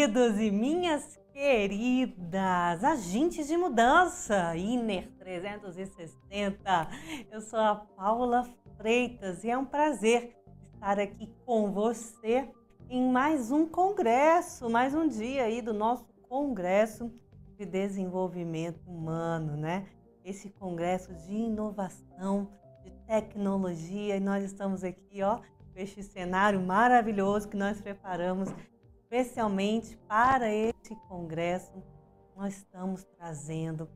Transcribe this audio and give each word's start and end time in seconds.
Queridos 0.00 0.40
e 0.40 0.50
minhas 0.50 1.20
queridas, 1.30 2.82
agentes 2.82 3.46
de 3.46 3.54
mudança, 3.54 4.56
Iner 4.56 5.12
360. 5.18 6.88
Eu 7.30 7.42
sou 7.42 7.58
a 7.58 7.74
Paula 7.74 8.48
Freitas 8.78 9.44
e 9.44 9.50
é 9.50 9.58
um 9.58 9.66
prazer 9.66 10.34
estar 10.72 10.98
aqui 10.98 11.30
com 11.44 11.70
você 11.70 12.48
em 12.88 13.12
mais 13.12 13.50
um 13.50 13.66
congresso, 13.66 14.70
mais 14.70 14.94
um 14.94 15.06
dia 15.06 15.44
aí 15.44 15.60
do 15.60 15.74
nosso 15.74 16.06
congresso 16.30 17.12
de 17.58 17.66
desenvolvimento 17.66 18.80
humano, 18.88 19.54
né? 19.54 19.86
Esse 20.24 20.48
congresso 20.48 21.12
de 21.12 21.34
inovação, 21.34 22.48
de 22.82 22.90
tecnologia 23.06 24.16
e 24.16 24.20
nós 24.20 24.42
estamos 24.44 24.82
aqui, 24.82 25.22
ó, 25.22 25.40
este 25.76 26.02
cenário 26.02 26.58
maravilhoso 26.58 27.50
que 27.50 27.56
nós 27.56 27.82
preparamos 27.82 28.48
especialmente 29.10 29.96
para 30.06 30.48
este 30.48 30.94
congresso. 31.08 31.82
Nós 32.36 32.58
estamos 32.58 33.04
trazendo 33.18 33.90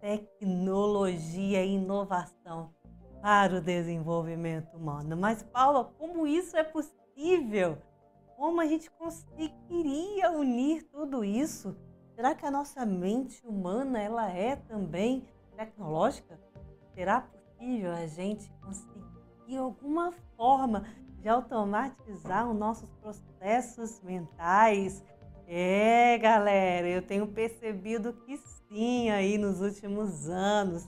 tecnologia 0.00 1.64
e 1.64 1.76
inovação 1.76 2.74
para 3.22 3.58
o 3.58 3.60
desenvolvimento 3.60 4.76
humano. 4.76 5.16
Mas, 5.16 5.44
Paula, 5.44 5.84
como 5.84 6.26
isso 6.26 6.56
é 6.56 6.64
possível? 6.64 7.78
Como 8.36 8.60
a 8.60 8.66
gente 8.66 8.90
conseguiria 8.90 10.32
unir 10.32 10.82
tudo 10.90 11.24
isso? 11.24 11.76
Será 12.16 12.34
que 12.34 12.44
a 12.44 12.50
nossa 12.50 12.84
mente 12.84 13.40
humana 13.46 14.02
ela 14.02 14.28
é 14.28 14.56
também 14.56 15.28
tecnológica? 15.56 16.38
Será 16.94 17.20
possível 17.20 17.92
a 17.92 18.06
gente 18.06 18.50
conseguir 18.60 19.06
de 19.46 19.56
alguma 19.56 20.12
forma 20.36 20.84
de 21.20 21.28
automatizar 21.28 22.48
os 22.48 22.56
nossos 22.56 22.90
processos 23.00 24.00
mentais. 24.02 25.04
É, 25.46 26.18
galera, 26.18 26.88
eu 26.88 27.02
tenho 27.02 27.26
percebido 27.26 28.12
que 28.12 28.36
sim 28.68 29.10
aí 29.10 29.38
nos 29.38 29.60
últimos 29.60 30.28
anos. 30.28 30.86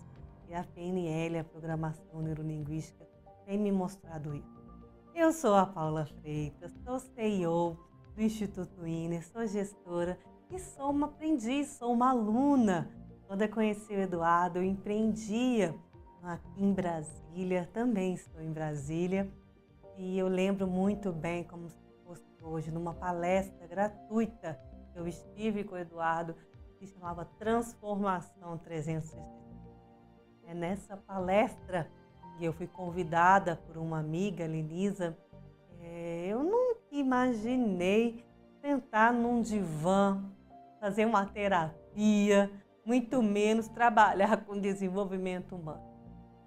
E 0.48 0.54
a 0.54 0.64
PNL, 0.64 1.38
a 1.38 1.44
Programação 1.44 2.20
Neurolinguística, 2.20 3.06
tem 3.46 3.56
me 3.56 3.70
mostrado 3.70 4.34
isso. 4.34 4.60
Eu 5.14 5.32
sou 5.32 5.54
a 5.54 5.64
Paula 5.64 6.06
Freitas, 6.06 6.72
sou 6.84 6.98
CEO 6.98 7.78
do 8.16 8.22
Instituto 8.22 8.86
INER, 8.86 9.24
sou 9.26 9.46
gestora 9.46 10.18
e 10.50 10.58
sou 10.58 10.90
uma 10.90 11.06
aprendiz, 11.06 11.68
sou 11.68 11.92
uma 11.92 12.10
aluna. 12.10 12.90
Quando 13.26 13.42
eu 13.42 13.48
conheci 13.48 13.92
o 13.92 14.00
Eduardo, 14.00 14.58
eu 14.58 14.64
empreendia 14.64 15.74
aqui 16.22 16.64
em 16.64 16.72
Brasília, 16.72 17.68
também 17.72 18.14
estou 18.14 18.42
em 18.42 18.52
Brasília, 18.52 19.30
e 19.96 20.18
eu 20.18 20.28
lembro 20.28 20.66
muito 20.66 21.12
bem, 21.12 21.44
como 21.44 21.68
se 21.68 21.76
fosse 22.04 22.24
hoje, 22.42 22.70
numa 22.70 22.94
palestra 22.94 23.66
gratuita 23.66 24.58
que 24.92 24.98
eu 24.98 25.06
estive 25.06 25.64
com 25.64 25.74
o 25.74 25.78
Eduardo, 25.78 26.34
que 26.78 26.86
chamava 26.86 27.24
Transformação 27.38 28.58
360. 28.58 29.22
É 30.44 30.54
nessa 30.54 30.96
palestra 30.96 31.90
que 32.38 32.44
eu 32.44 32.52
fui 32.52 32.66
convidada 32.66 33.56
por 33.66 33.76
uma 33.76 33.98
amiga, 33.98 34.46
Lenisa, 34.46 35.16
é, 35.78 36.26
eu 36.28 36.42
nunca 36.42 36.80
imaginei 36.90 38.24
sentar 38.60 39.12
num 39.12 39.42
divã, 39.42 40.22
fazer 40.80 41.04
uma 41.04 41.26
terapia, 41.26 42.50
muito 42.84 43.22
menos 43.22 43.68
trabalhar 43.68 44.44
com 44.44 44.58
desenvolvimento 44.58 45.54
humano 45.54 45.89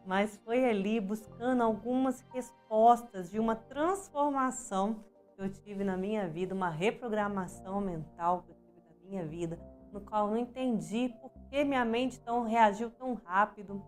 mas 0.05 0.37
foi 0.43 0.65
ali 0.69 0.99
buscando 0.99 1.63
algumas 1.63 2.21
respostas 2.33 3.31
de 3.31 3.39
uma 3.39 3.55
transformação 3.55 5.03
que 5.35 5.41
eu 5.41 5.49
tive 5.49 5.83
na 5.83 5.97
minha 5.97 6.27
vida, 6.27 6.53
uma 6.53 6.69
reprogramação 6.69 7.81
mental 7.81 8.43
que 8.43 8.51
eu 8.51 8.55
tive 8.55 8.81
na 8.87 9.09
minha 9.09 9.25
vida, 9.25 9.59
no 9.91 10.01
qual 10.01 10.27
eu 10.27 10.31
não 10.31 10.37
entendi 10.37 11.13
por 11.21 11.31
que 11.49 11.63
minha 11.63 11.85
mente 11.85 12.19
tão 12.19 12.43
reagiu 12.43 12.89
tão 12.91 13.13
rápido. 13.25 13.81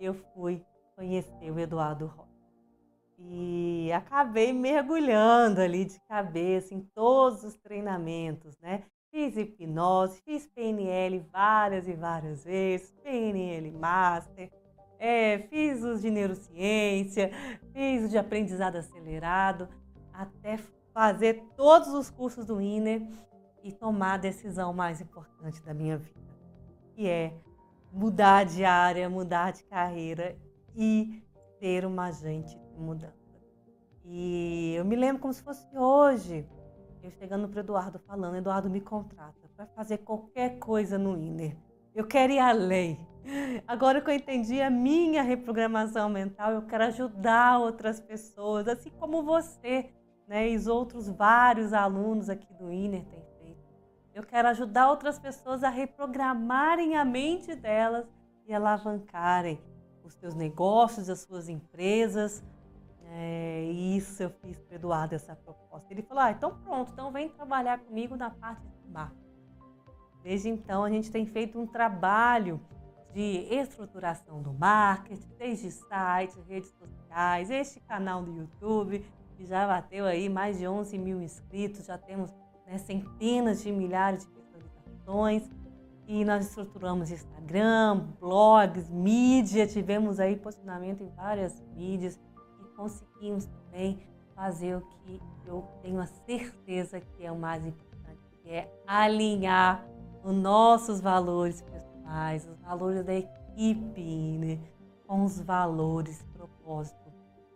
Eu 0.00 0.14
fui 0.14 0.64
conhecer 0.96 1.50
o 1.50 1.58
Eduardo 1.58 2.06
Rocha. 2.06 2.34
E 3.18 3.92
acabei 3.92 4.52
mergulhando 4.52 5.60
ali 5.60 5.84
de 5.84 6.00
cabeça 6.00 6.74
em 6.74 6.80
todos 6.80 7.44
os 7.44 7.54
treinamentos, 7.54 8.58
né? 8.58 8.84
Fiz 9.10 9.36
hipnose, 9.36 10.20
fiz 10.22 10.46
PNL 10.48 11.20
várias 11.30 11.86
e 11.86 11.94
várias 11.94 12.44
vezes, 12.44 12.90
PNL 13.02 13.70
Master, 13.70 14.50
é, 14.98 15.38
fiz 15.50 15.82
os 15.82 16.02
de 16.02 16.10
neurociência, 16.10 17.30
fiz 17.72 18.04
os 18.04 18.10
de 18.10 18.18
aprendizado 18.18 18.76
acelerado, 18.76 19.68
até 20.12 20.58
fazer 20.92 21.42
todos 21.56 21.88
os 21.88 22.08
cursos 22.08 22.46
do 22.46 22.60
INER 22.60 23.02
e 23.62 23.72
tomar 23.72 24.14
a 24.14 24.18
decisão 24.18 24.72
mais 24.72 25.00
importante 25.00 25.62
da 25.62 25.74
minha 25.74 25.98
vida, 25.98 26.36
que 26.94 27.08
é 27.08 27.34
mudar 27.92 28.44
de 28.44 28.64
área, 28.64 29.08
mudar 29.08 29.52
de 29.52 29.64
carreira 29.64 30.36
e 30.76 31.22
ser 31.58 31.84
uma 31.84 32.06
agente 32.06 32.56
de 32.56 32.78
mudança. 32.78 33.14
E 34.04 34.74
eu 34.76 34.84
me 34.84 34.96
lembro 34.96 35.22
como 35.22 35.32
se 35.32 35.42
fosse 35.42 35.66
hoje, 35.76 36.46
eu 37.02 37.10
chegando 37.12 37.48
para 37.48 37.58
o 37.58 37.60
Eduardo 37.60 37.98
falando, 38.00 38.36
Eduardo 38.36 38.68
me 38.68 38.80
contrata 38.80 39.48
para 39.56 39.66
fazer 39.66 39.98
qualquer 39.98 40.58
coisa 40.58 40.98
no 40.98 41.16
INER. 41.16 41.56
Eu 41.94 42.06
quero 42.06 42.32
ir 42.32 42.38
além. 42.38 42.98
Agora 43.66 44.00
que 44.00 44.10
eu 44.10 44.14
entendi 44.14 44.60
a 44.60 44.70
minha 44.70 45.22
reprogramação 45.22 46.08
mental, 46.08 46.52
eu 46.52 46.62
quero 46.62 46.84
ajudar 46.84 47.58
outras 47.58 48.00
pessoas, 48.00 48.68
assim 48.68 48.90
como 48.90 49.22
você 49.22 49.90
né, 50.26 50.50
e 50.50 50.56
os 50.56 50.66
outros 50.66 51.08
vários 51.08 51.72
alunos 51.72 52.28
aqui 52.28 52.52
do 52.54 52.72
INER 52.72 53.04
têm 53.04 53.24
feito. 53.40 53.60
Eu 54.14 54.22
quero 54.22 54.48
ajudar 54.48 54.90
outras 54.90 55.18
pessoas 55.18 55.62
a 55.64 55.68
reprogramarem 55.68 56.96
a 56.96 57.04
mente 57.04 57.54
delas 57.54 58.06
e 58.46 58.54
alavancarem 58.54 59.60
os 60.02 60.14
seus 60.14 60.34
negócios, 60.34 61.08
as 61.08 61.20
suas 61.20 61.48
empresas. 61.48 62.42
É, 63.06 63.64
isso 63.64 64.22
eu 64.22 64.30
fiz 64.30 64.58
para 64.58 64.76
Eduardo, 64.76 65.14
essa 65.14 65.34
proposta. 65.34 65.92
Ele 65.92 66.02
falou, 66.02 66.22
ah, 66.22 66.30
então 66.30 66.58
pronto, 66.62 66.92
então 66.92 67.10
vem 67.10 67.28
trabalhar 67.28 67.78
comigo 67.78 68.16
na 68.16 68.30
parte 68.30 68.62
de 68.62 68.88
marketing. 68.90 69.24
Desde 70.22 70.48
então, 70.48 70.82
a 70.84 70.90
gente 70.90 71.10
tem 71.10 71.26
feito 71.26 71.60
um 71.60 71.66
trabalho 71.66 72.58
de 73.14 73.46
estruturação 73.54 74.42
do 74.42 74.52
marketing, 74.52 75.28
desde 75.38 75.70
sites, 75.70 76.36
redes 76.48 76.74
sociais, 76.76 77.48
este 77.48 77.78
canal 77.80 78.22
do 78.22 78.32
YouTube, 78.32 79.06
que 79.36 79.46
já 79.46 79.66
bateu 79.66 80.04
aí 80.04 80.28
mais 80.28 80.58
de 80.58 80.66
11 80.66 80.98
mil 80.98 81.22
inscritos, 81.22 81.86
já 81.86 81.96
temos 81.96 82.34
né, 82.66 82.76
centenas 82.78 83.62
de 83.62 83.70
milhares 83.70 84.26
de 84.26 84.32
visualizações. 84.32 85.48
E 86.06 86.22
nós 86.24 86.46
estruturamos 86.46 87.10
Instagram, 87.10 88.08
blogs, 88.20 88.90
mídia, 88.90 89.66
tivemos 89.66 90.20
aí 90.20 90.36
posicionamento 90.36 91.02
em 91.02 91.08
várias 91.10 91.62
mídias 91.74 92.20
e 92.60 92.76
conseguimos 92.76 93.46
também 93.46 93.98
fazer 94.34 94.76
o 94.76 94.80
que 94.82 95.20
eu 95.46 95.62
tenho 95.80 96.00
a 96.00 96.06
certeza 96.06 97.00
que 97.00 97.24
é 97.24 97.32
o 97.32 97.38
mais 97.38 97.64
importante, 97.64 98.20
que 98.42 98.50
é 98.50 98.70
alinhar 98.86 99.86
os 100.22 100.34
nossos 100.34 101.00
valores 101.00 101.62
pessoais, 101.62 101.93
os 102.04 102.60
valores 102.60 103.04
da 103.04 103.14
equipe 103.14 104.38
né? 104.38 104.58
com 105.06 105.24
os 105.24 105.40
valores, 105.40 106.22
propósito 106.32 107.12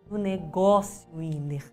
do 0.06 0.16
negócio 0.16 1.20
Inner. 1.20 1.64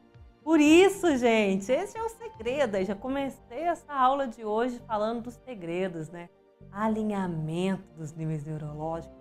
Por 0.43 0.59
isso, 0.59 1.17
gente, 1.17 1.71
esse 1.71 1.97
é 1.97 2.03
o 2.03 2.09
segredo. 2.09 2.77
Eu 2.77 2.85
já 2.85 2.95
comecei 2.95 3.63
essa 3.63 3.93
aula 3.93 4.27
de 4.27 4.45
hoje 4.45 4.79
falando 4.85 5.23
dos 5.23 5.33
segredos, 5.35 6.09
né? 6.09 6.29
Alinhamento 6.71 7.83
dos 7.95 8.13
níveis 8.13 8.45
neurológicos, 8.45 9.17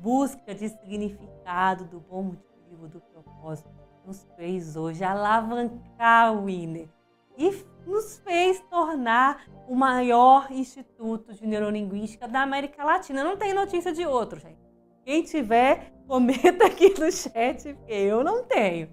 busca 0.00 0.54
de 0.54 0.68
significado 0.68 1.84
do 1.84 2.00
bom 2.00 2.22
motivo, 2.22 2.88
do 2.88 3.00
propósito, 3.00 3.68
nos 4.06 4.24
fez 4.36 4.76
hoje 4.76 5.02
alavancar 5.02 6.34
o 6.34 6.48
Inner 6.48 6.88
e 7.36 7.52
nos 7.86 8.18
fez 8.18 8.60
tornar 8.70 9.44
o 9.68 9.74
maior 9.74 10.50
instituto 10.50 11.32
de 11.34 11.46
neurolinguística 11.46 12.28
da 12.28 12.42
América 12.42 12.84
Latina. 12.84 13.24
Não 13.24 13.36
tem 13.36 13.52
notícia 13.52 13.92
de 13.92 14.06
outro, 14.06 14.40
gente. 14.40 14.58
Quem 15.04 15.22
tiver, 15.22 15.92
comenta 16.06 16.66
aqui 16.66 16.88
no 16.98 17.10
chat, 17.12 17.74
porque 17.74 17.92
eu 17.92 18.24
não 18.24 18.44
tenho. 18.44 18.88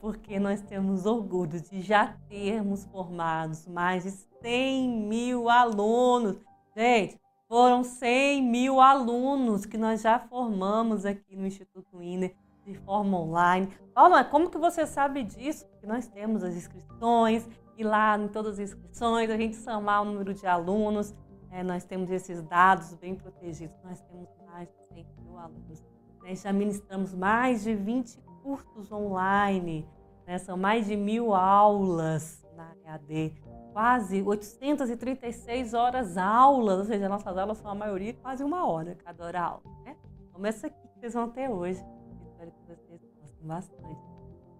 Porque 0.00 0.38
nós 0.38 0.60
temos 0.62 1.06
orgulho 1.06 1.60
de 1.60 1.80
já 1.80 2.16
termos 2.28 2.84
formados 2.86 3.66
mais 3.66 4.04
de 4.04 4.10
100 4.42 4.88
mil 4.88 5.48
alunos. 5.48 6.38
Gente, 6.76 7.20
foram 7.48 7.82
100 7.82 8.42
mil 8.42 8.80
alunos 8.80 9.66
que 9.66 9.76
nós 9.76 10.02
já 10.02 10.20
formamos 10.20 11.04
aqui 11.04 11.34
no 11.34 11.46
Instituto 11.46 12.00
INER 12.00 12.32
de 12.64 12.74
forma 12.74 13.18
online. 13.18 13.68
Paula, 13.92 14.22
como 14.22 14.50
que 14.50 14.58
você 14.58 14.86
sabe 14.86 15.24
disso? 15.24 15.66
Porque 15.66 15.86
nós 15.86 16.06
temos 16.06 16.44
as 16.44 16.54
inscrições, 16.54 17.48
e 17.80 17.82
lá 17.82 18.18
em 18.18 18.28
todas 18.28 18.54
as 18.54 18.58
inscrições 18.58 19.30
a 19.30 19.36
gente 19.38 19.56
somar 19.56 20.02
o 20.02 20.04
número 20.04 20.34
de 20.34 20.46
alunos. 20.46 21.14
É, 21.50 21.62
nós 21.62 21.82
temos 21.82 22.10
esses 22.10 22.42
dados 22.42 22.92
bem 22.92 23.14
protegidos. 23.14 23.74
Nós 23.82 23.98
temos 24.02 24.28
mais 24.44 24.68
de 24.68 24.84
100 24.88 25.06
mil 25.22 25.38
alunos. 25.38 25.82
Né? 26.22 26.34
Já 26.34 26.52
ministramos 26.52 27.14
mais 27.14 27.62
de 27.62 27.74
20 27.74 28.20
cursos 28.42 28.92
online. 28.92 29.88
Né? 30.26 30.36
São 30.36 30.58
mais 30.58 30.86
de 30.86 30.94
mil 30.94 31.34
aulas 31.34 32.46
na 32.54 32.70
EAD, 32.84 33.34
quase 33.72 34.22
836 34.22 35.72
horas 35.72 36.18
aulas, 36.18 36.80
ou 36.80 36.84
seja, 36.84 37.08
nossas 37.08 37.38
aulas 37.38 37.56
são 37.56 37.70
a 37.70 37.74
maioria 37.74 38.12
quase 38.12 38.44
uma 38.44 38.66
hora 38.66 38.94
cada 38.96 39.24
hora 39.24 39.40
aula, 39.40 39.62
né? 39.84 39.96
Como 40.30 40.46
essa 40.46 40.66
aqui 40.66 40.76
que 40.88 41.00
vocês 41.00 41.14
vão 41.14 41.30
ter 41.30 41.48
hoje. 41.48 41.82
Espero 42.26 42.50
que 42.50 42.62
vocês 42.66 43.00
gostem 43.18 43.46
bastante. 43.46 44.00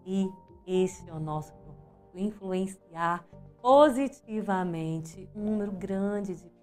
E 0.07 0.27
esse 0.67 1.07
é 1.11 1.13
o 1.13 1.21
nosso 1.21 1.53
influenciar 2.15 3.25
positivamente 3.61 5.29
um 5.35 5.45
número 5.45 5.73
grande 5.73 6.35
de 6.35 6.49
pessoas 6.49 6.61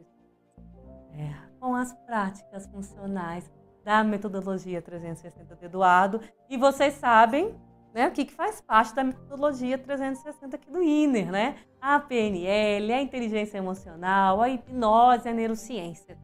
com 1.59 1.75
as 1.75 1.94
práticas 2.05 2.67
funcionais 2.67 3.49
da 3.83 4.03
metodologia 4.03 4.81
360 4.81 5.55
do 5.55 5.65
Eduardo. 5.65 6.21
E 6.49 6.57
vocês 6.57 6.94
sabem 6.95 7.55
né, 7.94 8.07
o 8.07 8.11
que, 8.11 8.25
que 8.25 8.33
faz 8.33 8.61
parte 8.61 8.94
da 8.94 9.03
metodologia 9.03 9.77
360 9.77 10.55
aqui 10.55 10.69
do 10.69 10.83
INER, 10.83 11.31
né? 11.31 11.55
A 11.81 12.00
PNL, 12.00 12.93
a 12.93 13.01
inteligência 13.01 13.57
emocional, 13.57 14.41
a 14.41 14.50
hipnose, 14.50 15.27
a 15.27 15.33
neurociência. 15.33 16.17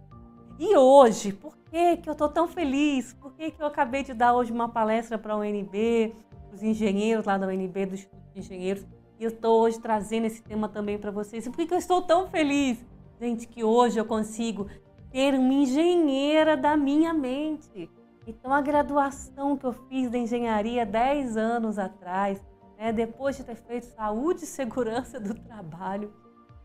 E 0.59 0.75
hoje, 0.77 1.33
por 1.33 1.57
que, 1.57 1.97
que 1.97 2.07
eu 2.07 2.13
estou 2.13 2.29
tão 2.29 2.47
feliz? 2.47 3.13
Por 3.13 3.33
que, 3.33 3.51
que 3.51 3.61
eu 3.61 3.65
acabei 3.65 4.03
de 4.03 4.13
dar 4.13 4.35
hoje 4.35 4.51
uma 4.51 4.69
palestra 4.69 5.17
para 5.17 5.33
a 5.33 5.37
UNB, 5.37 6.13
os 6.51 6.61
engenheiros 6.61 7.25
lá 7.25 7.37
da 7.37 7.47
UNB, 7.47 7.85
do 7.85 7.95
Instituto 7.95 8.21
de 8.33 8.39
Engenheiros, 8.39 8.85
e 9.23 9.25
eu 9.25 9.29
estou 9.29 9.61
hoje 9.61 9.79
trazendo 9.79 10.25
esse 10.25 10.43
tema 10.43 10.67
também 10.67 10.97
para 10.97 11.09
vocês. 11.09 11.47
Por 11.47 11.55
que, 11.55 11.73
eu 11.73 11.77
estou 11.77 12.01
tão 12.01 12.27
feliz? 12.27 12.83
Gente, 13.19 13.47
que 13.47 13.63
hoje 13.63 13.97
eu 13.97 14.03
consigo 14.03 14.67
ter 15.09 15.33
uma 15.33 15.53
engenheira 15.53 16.57
da 16.57 16.75
minha 16.75 17.13
mente. 17.13 17.89
Então, 18.27 18.53
a 18.53 18.59
graduação 18.59 19.55
que 19.55 19.65
eu 19.65 19.71
fiz 19.71 20.09
da 20.09 20.17
engenharia 20.17 20.85
10 20.85 21.37
anos 21.37 21.79
atrás, 21.79 22.43
né, 22.77 22.91
depois 22.91 23.37
de 23.37 23.45
ter 23.45 23.55
feito 23.55 23.85
saúde 23.85 24.43
e 24.43 24.47
segurança 24.47 25.21
do 25.21 25.33
trabalho, 25.33 26.13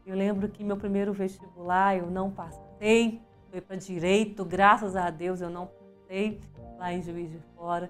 eu 0.05 0.17
lembro 0.17 0.49
que 0.49 0.65
meu 0.65 0.77
primeiro 0.77 1.13
vestibular 1.13 1.97
eu 1.97 2.11
não 2.11 2.29
passei, 2.29 3.23
foi 3.51 3.61
para 3.61 3.77
direito, 3.77 4.45
graças 4.45 4.97
a 4.97 5.11
Deus 5.11 5.41
eu 5.41 5.51
não 5.51 5.67
passei 5.67 6.41
lá 6.77 6.93
em 6.93 7.03
Juiz 7.03 7.31
de 7.31 7.39
Fora. 7.55 7.89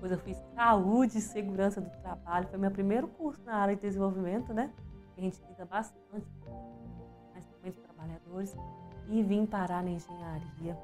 Depois 0.00 0.12
eu 0.12 0.18
fiz 0.18 0.42
saúde 0.54 1.18
e 1.18 1.20
segurança 1.20 1.78
do 1.78 1.90
trabalho, 2.00 2.48
foi 2.48 2.58
meu 2.58 2.70
primeiro 2.70 3.06
curso 3.06 3.44
na 3.44 3.56
área 3.56 3.76
de 3.76 3.82
desenvolvimento, 3.82 4.54
né? 4.54 4.72
A 5.14 5.20
gente 5.20 5.38
lida 5.46 5.66
bastante, 5.66 6.26
mais 7.34 7.44
também 7.44 7.70
trabalhadores 7.72 8.56
e 9.10 9.22
vim 9.22 9.44
parar 9.44 9.82
na 9.82 9.90
engenharia. 9.90 10.78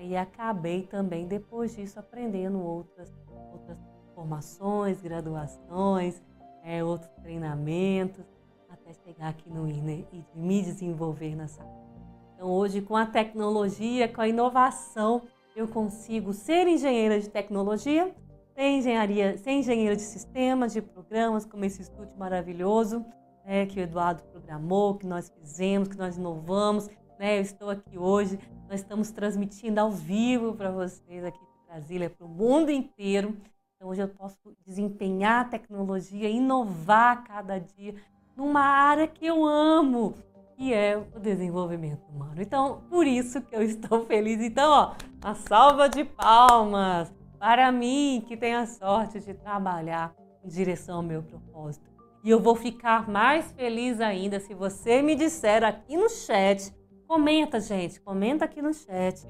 E 0.00 0.16
acabei 0.16 0.84
também, 0.84 1.26
depois 1.26 1.76
disso, 1.76 2.00
aprendendo 2.00 2.58
outras, 2.58 3.14
outras 3.52 3.78
formações, 4.14 5.02
graduações, 5.02 6.22
é, 6.64 6.82
outros 6.82 7.10
treinamentos, 7.22 8.24
até 8.70 8.94
chegar 8.94 9.28
aqui 9.28 9.50
no 9.50 9.68
INER 9.68 10.06
e 10.10 10.24
me 10.34 10.62
desenvolver 10.62 11.36
nessa 11.36 11.62
área. 11.62 11.86
Então, 12.34 12.48
hoje, 12.48 12.80
com 12.80 12.96
a 12.96 13.04
tecnologia, 13.04 14.08
com 14.10 14.22
a 14.22 14.28
inovação, 14.28 15.24
eu 15.54 15.68
consigo 15.68 16.32
ser 16.32 16.66
engenheira 16.66 17.20
de 17.20 17.28
tecnologia, 17.28 18.14
ser, 18.56 18.70
engenharia, 18.70 19.36
ser 19.36 19.50
engenheira 19.50 19.94
de 19.94 20.02
sistemas, 20.02 20.72
de 20.72 20.80
programas, 20.80 21.44
como 21.44 21.64
esse 21.64 21.82
estúdio 21.82 22.16
maravilhoso 22.16 23.04
né, 23.44 23.66
que 23.66 23.78
o 23.78 23.82
Eduardo 23.82 24.22
programou, 24.24 24.96
que 24.96 25.06
nós 25.06 25.30
fizemos, 25.30 25.88
que 25.88 25.96
nós 25.96 26.16
inovamos, 26.16 26.88
né? 27.18 27.38
Eu 27.38 27.42
estou 27.42 27.70
aqui 27.70 27.96
hoje, 27.96 28.38
nós 28.68 28.80
estamos 28.80 29.10
transmitindo 29.10 29.80
ao 29.80 29.90
vivo 29.90 30.54
para 30.54 30.70
vocês 30.70 31.24
aqui 31.24 31.38
de 31.38 31.66
Brasília, 31.68 32.10
para 32.10 32.26
o 32.26 32.28
mundo 32.28 32.70
inteiro. 32.70 33.36
Então 33.76 33.88
hoje 33.88 34.02
eu 34.02 34.08
posso 34.08 34.36
desempenhar 34.66 35.42
a 35.42 35.48
tecnologia, 35.48 36.28
inovar 36.28 37.24
cada 37.24 37.58
dia 37.58 37.94
numa 38.36 38.60
área 38.60 39.06
que 39.06 39.24
eu 39.24 39.44
amo, 39.44 40.14
que 40.56 40.72
é 40.72 40.96
o 40.96 41.20
desenvolvimento 41.20 42.06
humano. 42.08 42.40
Então, 42.40 42.82
por 42.90 43.06
isso 43.06 43.40
que 43.42 43.54
eu 43.54 43.62
estou 43.62 44.06
feliz. 44.06 44.40
Então, 44.40 44.70
ó, 44.70 44.94
uma 45.22 45.34
salva 45.34 45.88
de 45.88 46.04
palmas 46.04 47.15
para 47.38 47.70
mim 47.72 48.24
que 48.26 48.36
tenho 48.36 48.58
a 48.58 48.66
sorte 48.66 49.20
de 49.20 49.34
trabalhar 49.34 50.14
em 50.44 50.48
direção 50.48 50.96
ao 50.96 51.02
meu 51.02 51.22
propósito. 51.22 51.86
E 52.24 52.30
eu 52.30 52.40
vou 52.40 52.54
ficar 52.54 53.08
mais 53.08 53.52
feliz 53.52 54.00
ainda 54.00 54.40
se 54.40 54.54
você 54.54 55.02
me 55.02 55.14
disser 55.14 55.62
aqui 55.64 55.96
no 55.96 56.08
chat 56.08 56.74
Comenta, 57.06 57.60
gente, 57.60 58.00
comenta 58.00 58.44
aqui 58.44 58.60
no 58.60 58.74
chat 58.74 59.20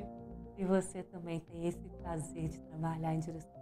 se 0.54 0.64
você 0.64 1.02
também 1.02 1.40
tem 1.40 1.66
esse 1.66 1.86
prazer 2.00 2.48
de 2.48 2.58
trabalhar 2.62 3.14
em 3.14 3.18
direção. 3.18 3.60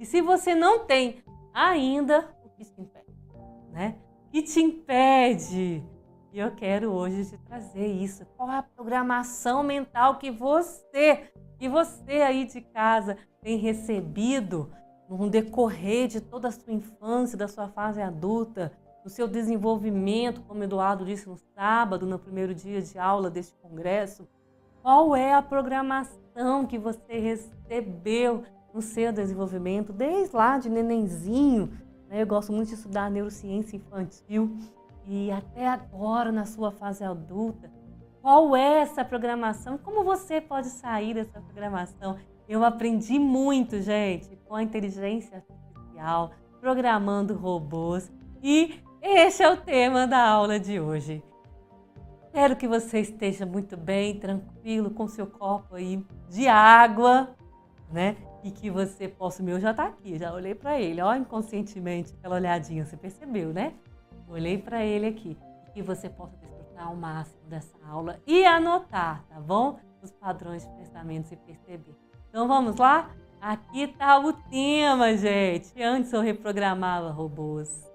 E 0.00 0.04
se 0.04 0.20
você 0.20 0.56
não 0.56 0.84
tem 0.86 1.22
ainda, 1.54 2.28
o 2.44 2.48
que 2.50 2.64
te 2.64 2.80
impede? 2.80 3.14
Né? 3.70 3.96
O 4.26 4.30
que 4.30 4.42
te 4.42 4.60
impede? 4.60 5.84
E 6.32 6.38
eu 6.38 6.52
quero 6.56 6.90
hoje 6.90 7.24
te 7.24 7.38
trazer 7.38 7.86
isso. 7.86 8.26
Qual 8.36 8.50
a 8.50 8.62
programação 8.62 9.62
mental 9.62 10.18
que 10.18 10.32
você, 10.32 11.32
que 11.60 11.68
você 11.68 12.22
aí 12.22 12.46
de 12.46 12.62
casa 12.62 13.18
tem 13.42 13.58
recebido 13.58 14.72
no 15.06 15.28
decorrer 15.28 16.08
de 16.08 16.18
toda 16.18 16.48
a 16.48 16.50
sua 16.50 16.72
infância, 16.72 17.36
da 17.36 17.46
sua 17.46 17.68
fase 17.68 18.00
adulta, 18.00 18.72
no 19.04 19.10
seu 19.10 19.28
desenvolvimento, 19.28 20.40
como 20.40 20.64
Eduardo 20.64 21.04
disse 21.04 21.28
no 21.28 21.36
sábado, 21.54 22.06
no 22.06 22.18
primeiro 22.18 22.54
dia 22.54 22.80
de 22.80 22.98
aula 22.98 23.28
deste 23.28 23.54
congresso, 23.58 24.26
qual 24.82 25.14
é 25.14 25.34
a 25.34 25.42
programação 25.42 26.66
que 26.66 26.78
você 26.78 27.18
recebeu 27.18 28.42
no 28.72 28.80
seu 28.80 29.12
desenvolvimento, 29.12 29.92
desde 29.92 30.34
lá 30.34 30.56
de 30.56 30.70
nenenzinho. 30.70 31.78
Né? 32.08 32.22
Eu 32.22 32.26
gosto 32.26 32.52
muito 32.52 32.68
de 32.68 32.74
estudar 32.74 33.10
neurociência 33.10 33.76
infantil 33.76 34.56
e 35.06 35.30
até 35.30 35.68
agora 35.68 36.32
na 36.32 36.46
sua 36.46 36.70
fase 36.70 37.04
adulta. 37.04 37.70
Qual 38.22 38.54
é 38.54 38.80
essa 38.80 39.02
programação? 39.02 39.78
Como 39.78 40.04
você 40.04 40.42
pode 40.42 40.68
sair 40.68 41.14
dessa 41.14 41.40
programação? 41.40 42.18
Eu 42.46 42.62
aprendi 42.64 43.18
muito, 43.18 43.80
gente, 43.80 44.36
com 44.46 44.54
a 44.54 44.62
inteligência 44.62 45.38
artificial, 45.38 46.32
programando 46.60 47.34
robôs 47.34 48.12
e 48.42 48.78
esse 49.00 49.42
é 49.42 49.50
o 49.50 49.56
tema 49.56 50.06
da 50.06 50.22
aula 50.22 50.60
de 50.60 50.78
hoje. 50.78 51.22
Espero 52.26 52.54
que 52.56 52.68
você 52.68 53.00
esteja 53.00 53.46
muito 53.46 53.74
bem, 53.74 54.20
tranquilo, 54.20 54.90
com 54.90 55.08
seu 55.08 55.26
copo 55.26 55.74
aí 55.76 56.04
de 56.28 56.46
água, 56.46 57.34
né? 57.90 58.16
E 58.44 58.50
que 58.50 58.70
você 58.70 59.08
possa. 59.08 59.42
O 59.42 59.46
meu 59.46 59.58
já 59.58 59.72
tá 59.72 59.86
aqui, 59.86 60.18
já 60.18 60.32
olhei 60.32 60.54
para 60.54 60.78
ele, 60.78 61.00
ó, 61.00 61.14
inconscientemente, 61.14 62.12
aquela 62.18 62.36
olhadinha, 62.36 62.84
você 62.84 62.96
percebeu, 62.96 63.52
né? 63.54 63.72
Olhei 64.28 64.58
para 64.58 64.84
ele 64.84 65.06
aqui. 65.06 65.38
E 65.68 65.70
que 65.72 65.82
você 65.82 66.10
possa 66.10 66.36
ao 66.80 66.96
máximo 66.96 67.42
dessa 67.48 67.76
aula 67.86 68.20
e 68.26 68.44
anotar, 68.44 69.24
tá 69.28 69.40
bom? 69.40 69.78
Os 70.02 70.10
padrões 70.10 70.66
de 70.66 70.72
pensamentos 70.76 71.30
e 71.30 71.36
perceber. 71.36 71.94
Então 72.28 72.48
vamos 72.48 72.76
lá? 72.76 73.10
Aqui 73.40 73.88
tá 73.88 74.18
o 74.18 74.32
tema, 74.32 75.16
gente. 75.16 75.80
Antes 75.82 76.12
eu 76.12 76.20
reprogramava 76.20 77.10
robôs. 77.10 77.90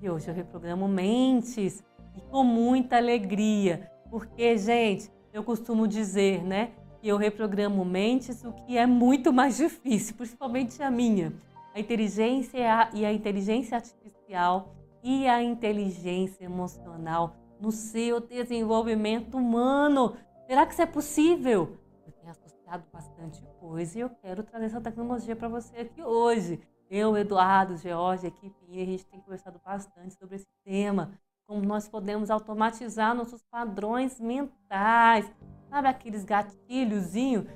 E 0.00 0.10
hoje 0.10 0.28
eu 0.28 0.34
reprogramo 0.34 0.88
mentes 0.88 1.84
e 2.16 2.20
com 2.22 2.42
muita 2.42 2.96
alegria, 2.96 3.90
porque, 4.10 4.56
gente, 4.58 5.10
eu 5.32 5.44
costumo 5.44 5.86
dizer, 5.86 6.42
né, 6.42 6.72
que 7.00 7.08
eu 7.08 7.16
reprogramo 7.16 7.84
mentes, 7.84 8.44
o 8.44 8.52
que 8.52 8.76
é 8.76 8.86
muito 8.86 9.32
mais 9.32 9.56
difícil, 9.58 10.16
principalmente 10.16 10.82
a 10.82 10.90
minha. 10.90 11.32
A 11.74 11.80
inteligência 11.80 12.58
e 12.92 13.04
a 13.04 13.12
inteligência 13.12 13.76
artificial 13.76 14.74
e 15.02 15.26
a 15.26 15.42
inteligência 15.42 16.44
emocional 16.44 17.36
no 17.62 17.70
seu 17.70 18.20
desenvolvimento 18.20 19.36
humano. 19.38 20.16
Será 20.48 20.66
que 20.66 20.72
isso 20.72 20.82
é 20.82 20.86
possível? 20.86 21.78
Eu 22.04 22.10
tenho 22.12 22.32
associado 22.32 22.84
bastante 22.92 23.40
coisa 23.60 23.96
e 23.96 24.00
eu 24.00 24.10
quero 24.10 24.42
trazer 24.42 24.64
essa 24.66 24.80
tecnologia 24.80 25.36
para 25.36 25.46
você 25.46 25.76
aqui 25.76 26.02
hoje. 26.02 26.60
Eu, 26.90 27.16
Eduardo, 27.16 27.76
George, 27.76 28.26
equipe, 28.26 28.56
a 28.68 28.84
gente 28.84 29.06
tem 29.06 29.20
conversado 29.20 29.60
bastante 29.64 30.14
sobre 30.18 30.34
esse 30.36 30.48
tema, 30.64 31.16
como 31.46 31.64
nós 31.64 31.88
podemos 31.88 32.30
automatizar 32.30 33.14
nossos 33.14 33.44
padrões 33.44 34.20
mentais. 34.20 35.32
Sabe 35.70 35.86
aqueles 35.86 36.24
gatilhozinhos? 36.24 37.46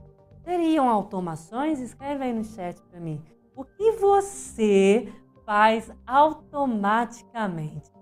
Seriam 0.45 0.89
automações? 0.89 1.81
Escreve 1.81 2.23
aí 2.25 2.33
no 2.33 2.45
chat 2.45 2.81
para 2.83 3.01
mim. 3.01 3.21
O 3.57 3.65
que 3.65 3.91
você 3.93 5.13
faz 5.45 5.91
automaticamente? 6.07 7.96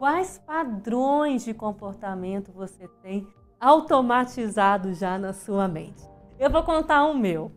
Quais 0.00 0.38
padrões 0.38 1.44
de 1.44 1.52
comportamento 1.52 2.50
você 2.52 2.88
tem 3.02 3.28
automatizado 3.60 4.94
já 4.94 5.18
na 5.18 5.34
sua 5.34 5.68
mente? 5.68 6.02
Eu 6.38 6.50
vou 6.50 6.62
contar 6.62 7.04
um 7.04 7.12
meu. 7.12 7.52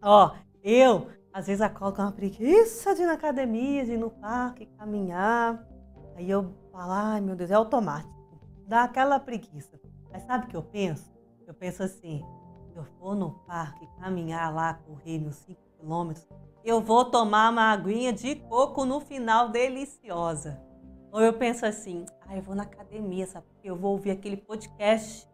Ó, 0.00 0.30
eu 0.62 1.08
às 1.32 1.48
vezes 1.48 1.60
acordo 1.60 1.96
com 1.96 2.02
uma 2.02 2.12
preguiça 2.12 2.94
de 2.94 3.02
ir 3.02 3.06
na 3.06 3.14
academia, 3.14 3.84
de 3.84 3.94
ir 3.94 3.98
no 3.98 4.08
parque, 4.08 4.66
caminhar. 4.78 5.66
Aí 6.14 6.30
eu 6.30 6.54
falo, 6.70 6.92
ai 6.92 7.20
meu 7.20 7.34
Deus, 7.34 7.50
é 7.50 7.54
automático. 7.54 8.14
Dá 8.68 8.84
aquela 8.84 9.18
preguiça. 9.18 9.76
Mas 10.12 10.22
sabe 10.22 10.44
o 10.44 10.48
que 10.50 10.56
eu 10.56 10.62
penso? 10.62 11.12
Eu 11.44 11.54
penso 11.54 11.82
assim, 11.82 12.24
eu 12.76 12.84
for 13.00 13.16
no 13.16 13.32
parque, 13.48 13.84
caminhar 13.98 14.54
lá, 14.54 14.74
correr 14.74 15.18
meus 15.18 15.34
5 15.38 15.60
quilômetros, 15.80 16.24
eu 16.64 16.80
vou 16.80 17.04
tomar 17.04 17.50
uma 17.50 17.72
aguinha 17.72 18.12
de 18.12 18.36
coco 18.36 18.84
no 18.84 19.00
final 19.00 19.48
deliciosa. 19.48 20.62
Ou 21.14 21.20
eu 21.20 21.32
penso 21.32 21.64
assim, 21.64 22.04
ah, 22.26 22.36
eu 22.36 22.42
vou 22.42 22.56
na 22.56 22.64
academia, 22.64 23.24
sabe? 23.24 23.46
Eu 23.62 23.76
vou 23.76 23.92
ouvir 23.92 24.10
aquele 24.10 24.36
podcast 24.36 25.28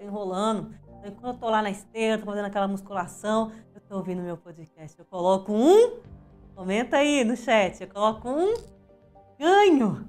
enrolando. 0.00 0.74
Então, 0.88 1.10
enquanto 1.10 1.34
eu 1.34 1.40
tô 1.40 1.50
lá 1.50 1.60
na 1.60 1.68
esteira, 1.68 2.16
tô 2.16 2.24
fazendo 2.24 2.46
aquela 2.46 2.66
musculação, 2.66 3.52
eu 3.74 3.80
tô 3.82 3.98
ouvindo 3.98 4.22
meu 4.22 4.38
podcast. 4.38 4.98
Eu 4.98 5.04
coloco 5.04 5.52
um, 5.52 6.00
comenta 6.54 6.96
aí 6.96 7.22
no 7.22 7.36
chat, 7.36 7.82
eu 7.82 7.86
coloco 7.86 8.26
um 8.30 8.54
ganho, 9.38 10.08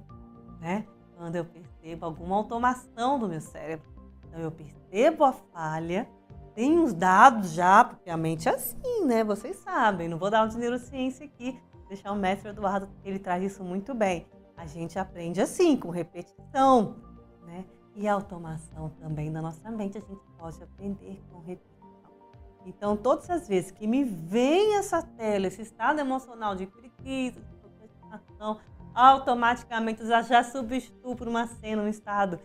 né? 0.61 0.87
Quando 1.17 1.35
eu 1.35 1.43
percebo 1.43 2.05
alguma 2.05 2.37
automação 2.37 3.19
do 3.19 3.27
meu 3.27 3.41
cérebro. 3.41 3.85
Então 4.29 4.39
eu 4.39 4.49
percebo 4.49 5.25
a 5.25 5.33
falha, 5.33 6.07
tem 6.55 6.79
uns 6.79 6.93
dados 6.93 7.51
já, 7.51 7.83
porque 7.83 8.09
a 8.09 8.15
mente 8.15 8.47
é 8.47 8.53
assim, 8.53 9.03
né? 9.03 9.25
Vocês 9.25 9.57
sabem, 9.57 10.07
não 10.07 10.17
vou 10.17 10.29
dar 10.29 10.39
aula 10.39 10.51
de 10.51 10.57
neurociência 10.57 11.25
aqui, 11.25 11.59
deixar 11.89 12.13
o 12.13 12.15
mestre 12.15 12.51
Eduardo, 12.51 12.87
ele 13.03 13.19
traz 13.19 13.43
isso 13.43 13.61
muito 13.61 13.93
bem. 13.93 14.25
A 14.57 14.65
gente 14.65 14.97
aprende 14.97 15.39
assim, 15.39 15.77
com 15.77 15.89
repetição, 15.89 16.97
né? 17.45 17.63
E 17.95 18.07
automação 18.07 18.89
também 18.99 19.29
na 19.29 19.41
nossa 19.41 19.71
mente, 19.71 19.97
a 19.97 20.01
gente 20.01 20.21
pode 20.37 20.61
aprender 20.61 21.23
com 21.31 21.39
repetição. 21.39 21.77
Então, 22.65 22.97
todas 22.97 23.29
as 23.29 23.47
vezes 23.47 23.71
que 23.71 23.87
me 23.87 24.03
vem 24.03 24.75
essa 24.75 25.01
tela, 25.01 25.47
esse 25.47 25.61
estado 25.61 25.99
emocional 25.99 26.55
de 26.55 26.65
preguiça, 26.65 27.39
de 27.39 27.55
procrastinação, 27.55 28.59
automaticamente 28.93 30.01
eu 30.01 30.07
já, 30.07 30.21
já 30.21 30.43
substituo 30.43 31.15
por 31.15 31.27
uma 31.27 31.47
cena, 31.47 31.83
um 31.83 31.87
estado 31.87 32.39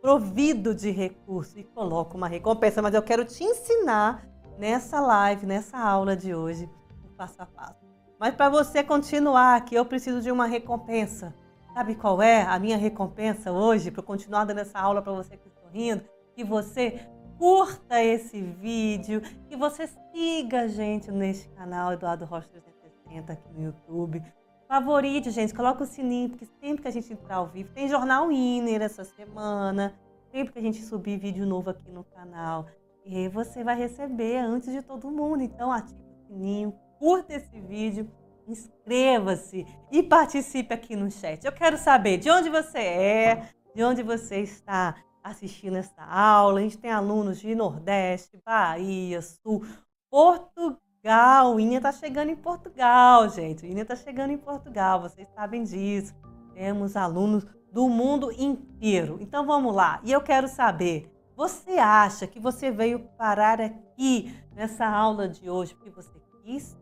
provido 0.00 0.74
de 0.74 0.90
recurso 0.90 1.58
e 1.58 1.64
coloco 1.64 2.16
uma 2.16 2.26
recompensa. 2.26 2.82
Mas 2.82 2.94
eu 2.94 3.02
quero 3.02 3.24
te 3.24 3.44
ensinar 3.44 4.26
nessa 4.58 5.00
live, 5.00 5.46
nessa 5.46 5.78
aula 5.78 6.16
de 6.16 6.34
hoje, 6.34 6.68
o 7.04 7.08
passo 7.10 7.40
a 7.40 7.46
passo. 7.46 7.78
Mas 8.18 8.34
para 8.34 8.48
você 8.48 8.82
continuar 8.82 9.56
aqui, 9.56 9.74
eu 9.74 9.84
preciso 9.84 10.20
de 10.20 10.30
uma 10.30 10.46
recompensa. 10.46 11.34
Sabe 11.74 11.94
qual 11.94 12.20
é 12.20 12.42
a 12.42 12.58
minha 12.58 12.76
recompensa 12.76 13.52
hoje 13.52 13.90
para 13.90 14.02
continuar 14.02 14.44
dando 14.44 14.58
essa 14.58 14.78
aula 14.78 15.00
para 15.00 15.12
você 15.12 15.36
que 15.36 15.48
está 15.48 15.68
rindo? 15.72 16.02
Que 16.34 16.42
você 16.42 17.08
curta 17.38 18.02
esse 18.02 18.40
vídeo, 18.40 19.20
que 19.48 19.56
você 19.56 19.86
siga 20.12 20.62
a 20.62 20.68
gente 20.68 21.10
neste 21.12 21.48
canal 21.50 21.92
Eduardo 21.92 22.24
Rocha 22.24 22.48
360 22.48 23.32
aqui 23.32 23.48
no 23.52 23.66
YouTube. 23.66 24.22
Favorite, 24.66 25.30
gente, 25.30 25.54
coloca 25.54 25.84
o 25.84 25.86
sininho, 25.86 26.30
porque 26.30 26.46
sempre 26.60 26.82
que 26.82 26.88
a 26.88 26.90
gente 26.90 27.12
entrar 27.12 27.36
ao 27.36 27.46
vivo, 27.46 27.70
tem 27.72 27.88
Jornal 27.88 28.30
Iner 28.30 28.82
essa 28.82 29.04
semana, 29.04 29.94
sempre 30.32 30.52
que 30.52 30.58
a 30.58 30.62
gente 30.62 30.82
subir 30.82 31.18
vídeo 31.18 31.46
novo 31.46 31.70
aqui 31.70 31.90
no 31.90 32.04
canal, 32.04 32.66
e 33.04 33.28
você 33.28 33.64
vai 33.64 33.76
receber 33.76 34.38
antes 34.38 34.70
de 34.72 34.82
todo 34.82 35.10
mundo. 35.10 35.42
Então 35.42 35.72
ative 35.72 36.02
o 36.02 36.26
sininho, 36.26 36.74
curta 36.98 37.34
esse 37.34 37.60
vídeo 37.60 38.10
inscreva-se 38.48 39.66
e 39.92 40.02
participe 40.02 40.74
aqui 40.74 40.96
no 40.96 41.10
chat. 41.10 41.44
Eu 41.44 41.52
quero 41.52 41.76
saber 41.76 42.16
de 42.18 42.30
onde 42.30 42.48
você 42.48 42.78
é, 42.78 43.48
de 43.74 43.84
onde 43.84 44.02
você 44.02 44.40
está 44.40 44.96
assistindo 45.22 45.76
essa 45.76 46.02
aula. 46.02 46.60
A 46.60 46.62
gente 46.62 46.78
tem 46.78 46.90
alunos 46.90 47.38
de 47.38 47.54
Nordeste, 47.54 48.40
Bahia, 48.44 49.20
Sul, 49.20 49.64
Portugal. 50.10 51.60
Inha 51.60 51.76
está 51.76 51.92
chegando 51.92 52.30
em 52.30 52.36
Portugal, 52.36 53.28
gente. 53.28 53.66
Inha 53.66 53.82
está 53.82 53.94
chegando 53.94 54.32
em 54.32 54.38
Portugal, 54.38 55.00
vocês 55.00 55.28
sabem 55.34 55.62
disso. 55.62 56.14
Temos 56.54 56.96
alunos 56.96 57.46
do 57.72 57.88
mundo 57.88 58.32
inteiro. 58.32 59.18
Então 59.20 59.46
vamos 59.46 59.74
lá. 59.74 60.00
E 60.02 60.10
eu 60.10 60.20
quero 60.20 60.48
saber, 60.48 61.12
você 61.36 61.72
acha 61.78 62.26
que 62.26 62.40
você 62.40 62.70
veio 62.70 63.00
parar 63.16 63.60
aqui 63.60 64.34
nessa 64.54 64.86
aula 64.86 65.28
de 65.28 65.48
hoje 65.48 65.74
porque 65.74 65.90
você 65.90 66.18
quis 66.42 66.76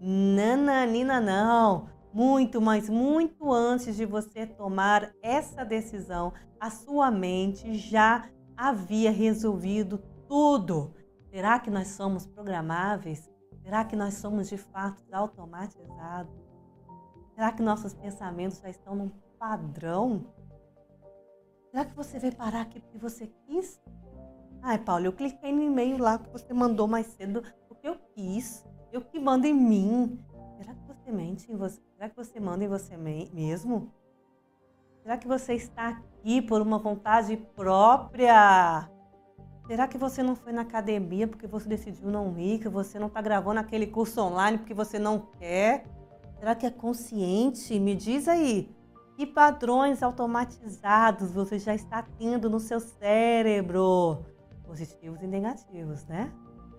Nananina 0.00 1.20
não. 1.20 1.88
Muito, 2.12 2.60
mas 2.60 2.88
muito 2.88 3.52
antes 3.52 3.96
de 3.96 4.04
você 4.04 4.46
tomar 4.46 5.12
essa 5.22 5.64
decisão, 5.64 6.32
a 6.58 6.70
sua 6.70 7.10
mente 7.10 7.74
já 7.74 8.28
havia 8.56 9.12
resolvido 9.12 9.98
tudo. 10.26 10.94
Será 11.30 11.60
que 11.60 11.70
nós 11.70 11.88
somos 11.88 12.26
programáveis? 12.26 13.30
Será 13.62 13.84
que 13.84 13.94
nós 13.94 14.14
somos 14.14 14.48
de 14.48 14.56
fato 14.56 15.02
automatizados? 15.12 16.34
Será 17.34 17.52
que 17.52 17.62
nossos 17.62 17.94
pensamentos 17.94 18.58
já 18.58 18.68
estão 18.68 18.96
num 18.96 19.10
padrão? 19.38 20.26
Será 21.70 21.84
que 21.84 21.94
você 21.94 22.18
veio 22.18 22.34
parar 22.34 22.62
aqui 22.62 22.80
porque 22.80 22.98
você 22.98 23.28
quis? 23.46 23.80
Ai, 24.62 24.78
Paulo, 24.78 25.06
eu 25.06 25.12
cliquei 25.12 25.52
no 25.52 25.62
e-mail 25.62 25.98
lá 25.98 26.18
que 26.18 26.28
você 26.30 26.52
mandou 26.52 26.88
mais 26.88 27.06
cedo 27.06 27.42
porque 27.68 27.88
eu 27.88 27.96
quis. 28.14 28.66
Eu 28.92 29.00
que 29.00 29.20
mando 29.20 29.46
em 29.46 29.54
mim. 29.54 30.18
Será 30.58 30.74
que 30.74 30.86
você 30.86 31.12
mente 31.12 31.52
em 31.52 31.56
você? 31.56 31.80
Será 31.94 32.08
que 32.08 32.16
você 32.16 32.40
manda 32.40 32.64
em 32.64 32.68
você 32.68 32.96
mesmo? 32.96 33.92
Será 35.02 35.16
que 35.16 35.26
você 35.26 35.54
está 35.54 35.88
aqui 35.88 36.42
por 36.42 36.60
uma 36.60 36.78
vontade 36.78 37.36
própria? 37.36 38.90
Será 39.66 39.86
que 39.86 39.96
você 39.96 40.22
não 40.22 40.34
foi 40.34 40.52
na 40.52 40.62
academia 40.62 41.28
porque 41.28 41.46
você 41.46 41.68
decidiu 41.68 42.10
não 42.10 42.36
ir? 42.38 42.58
Que 42.58 42.68
você 42.68 42.98
não 42.98 43.06
está 43.06 43.20
gravando 43.22 43.60
aquele 43.60 43.86
curso 43.86 44.20
online 44.20 44.58
porque 44.58 44.74
você 44.74 44.98
não 44.98 45.20
quer? 45.38 45.86
Será 46.38 46.54
que 46.54 46.66
é 46.66 46.70
consciente? 46.70 47.78
Me 47.78 47.94
diz 47.94 48.26
aí. 48.26 48.74
Que 49.16 49.26
padrões 49.26 50.02
automatizados 50.02 51.30
você 51.32 51.58
já 51.58 51.74
está 51.74 52.02
tendo 52.18 52.50
no 52.50 52.58
seu 52.58 52.80
cérebro? 52.80 54.24
Positivos 54.64 55.22
e 55.22 55.26
negativos, 55.26 56.04
né? 56.06 56.32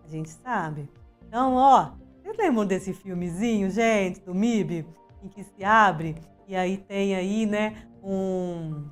A 0.03 0.07
gente 0.07 0.29
sabe. 0.29 0.89
Então, 1.27 1.55
ó, 1.55 1.91
vocês 2.21 2.37
lembram 2.37 2.65
desse 2.65 2.93
filmezinho, 2.93 3.69
gente, 3.69 4.21
do 4.21 4.33
MIB, 4.33 4.85
em 5.23 5.27
que 5.27 5.43
se 5.43 5.63
abre 5.63 6.15
e 6.47 6.55
aí 6.55 6.77
tem 6.77 7.15
aí, 7.15 7.45
né, 7.45 7.87
um, 8.03 8.87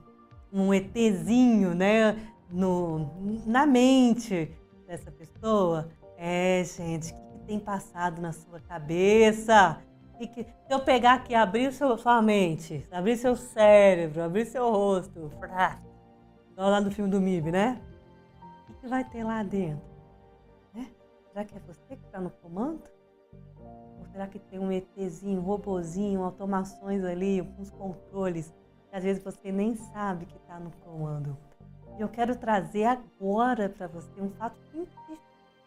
um 0.51 0.73
ETzinho, 0.73 1.75
né, 1.75 2.15
no, 2.49 3.11
na 3.45 3.65
mente 3.65 4.51
dessa 4.87 5.11
pessoa? 5.11 5.89
É, 6.17 6.63
gente, 6.63 7.13
o 7.13 7.39
que, 7.39 7.45
tem 7.45 7.59
passado 7.59 8.21
na 8.21 8.31
sua 8.31 8.59
cabeça? 8.59 9.81
E 10.19 10.27
que, 10.27 10.43
se 10.43 10.49
eu 10.69 10.79
pegar 10.79 11.13
aqui, 11.15 11.35
abrir 11.35 11.71
seu, 11.71 11.97
sua 11.97 12.21
mente, 12.21 12.85
abrir 12.91 13.17
seu 13.17 13.35
cérebro, 13.35 14.23
abrir 14.23 14.45
seu 14.45 14.69
rosto, 14.71 15.31
igual 16.51 16.69
lá 16.69 16.81
no 16.81 16.91
filme 16.91 17.09
do 17.09 17.21
MIB, 17.21 17.51
né? 17.51 17.81
O 18.69 18.73
que, 18.73 18.87
vai 18.87 19.03
ter 19.03 19.23
lá 19.23 19.43
dentro? 19.43 19.87
Será 21.31 21.45
que 21.45 21.55
é 21.55 21.59
você 21.59 21.95
que 21.95 22.05
está 22.05 22.19
no 22.19 22.29
comando? 22.31 22.83
Será 24.19 24.27
que 24.27 24.37
tem 24.37 24.59
um 24.59 24.69
ETzinho, 24.69 25.39
um 25.39 25.43
robozinho, 25.43 26.25
automações 26.25 27.05
ali, 27.05 27.41
uns 27.57 27.69
controles, 27.69 28.53
que 28.89 28.93
às 28.97 29.01
vezes 29.01 29.23
você 29.23 29.49
nem 29.49 29.75
sabe 29.75 30.25
que 30.25 30.35
está 30.35 30.59
no 30.59 30.71
comando? 30.83 31.37
E 31.97 32.01
eu 32.01 32.09
quero 32.09 32.35
trazer 32.35 32.83
agora 32.83 33.69
para 33.69 33.87
você 33.87 34.21
um 34.21 34.29
fato 34.31 34.59
científico 34.71 35.23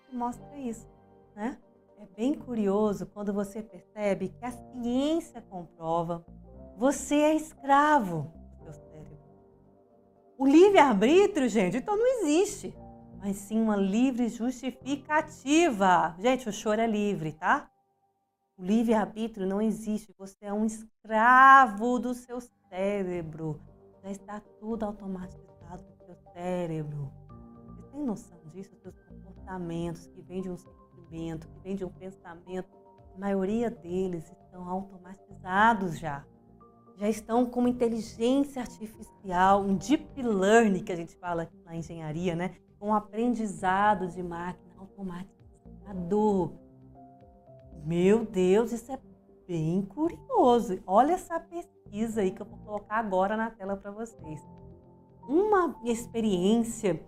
que 0.07 0.15
mostra 0.15 0.55
isso, 0.59 0.87
né? 1.35 1.57
É 1.99 2.05
bem 2.15 2.35
curioso 2.35 3.07
quando 3.07 3.33
você 3.33 3.63
percebe 3.63 4.29
que 4.29 4.45
a 4.45 4.51
ciência 4.51 5.41
comprova 5.41 6.23
você 6.77 7.15
é 7.15 7.35
escravo 7.35 8.31
do 8.59 8.65
seu 8.65 8.75
cérebro. 8.75 9.19
O 10.37 10.47
livre-arbítrio, 10.47 11.49
gente, 11.49 11.79
então 11.79 11.97
não 11.97 12.07
existe 12.21 12.77
mas 13.19 13.37
sim 13.37 13.61
uma 13.61 13.77
livre 13.77 14.29
justificativa. 14.29 16.17
Gente, 16.19 16.49
o 16.49 16.53
choro 16.53 16.81
é 16.81 16.89
livre, 16.89 17.31
tá? 17.31 17.72
O 18.63 18.65
livre-arbítrio 18.65 19.45
não 19.45 19.61
existe. 19.61 20.15
Você 20.17 20.37
é 20.43 20.53
um 20.53 20.65
escravo 20.65 21.99
do 21.99 22.15
seu 22.15 22.41
cérebro. 22.71 23.61
Já 24.05 24.11
está 24.13 24.41
tudo 24.61 24.85
automatizado 24.85 25.83
no 25.83 25.97
seu 26.07 26.15
cérebro. 26.33 27.13
Você 27.67 27.83
tem 27.91 28.05
noção 28.05 28.39
disso? 28.47 28.71
Os 28.77 28.81
seus 28.81 28.95
comportamentos 29.01 30.07
que 30.07 30.23
vêm 30.23 30.43
de 30.43 30.49
um 30.49 30.57
sentimento, 30.57 31.49
que 31.49 31.59
vêm 31.59 31.75
de 31.75 31.85
um 31.85 31.89
pensamento, 31.89 32.69
a 33.17 33.19
maioria 33.19 33.69
deles 33.69 34.31
estão 34.31 34.69
automatizados 34.69 35.99
já. 35.99 36.25
Já 36.99 37.09
estão 37.09 37.45
com 37.45 37.67
inteligência 37.67 38.63
artificial, 38.63 39.61
um 39.61 39.75
deep 39.75 40.23
learning 40.23 40.85
que 40.85 40.93
a 40.93 40.97
gente 40.97 41.17
fala 41.17 41.51
na 41.65 41.75
engenharia, 41.75 42.37
né? 42.37 42.55
um 42.81 42.95
aprendizado 42.95 44.07
de 44.07 44.23
máquina 44.23 44.73
automatizado. 44.79 46.62
Meu 47.85 48.25
Deus, 48.25 48.71
isso 48.71 48.93
é 48.93 48.99
bem 49.47 49.83
curioso. 49.83 50.79
Olha 50.87 51.13
essa 51.13 51.41
pesquisa 51.41 52.21
aí 52.21 52.31
que 52.31 52.41
eu 52.41 52.47
vou 52.47 52.59
colocar 52.59 52.97
agora 52.97 53.37
na 53.37 53.51
tela 53.51 53.77
para 53.77 53.91
vocês. 53.91 54.41
Uma 55.29 55.77
experiência 55.85 57.01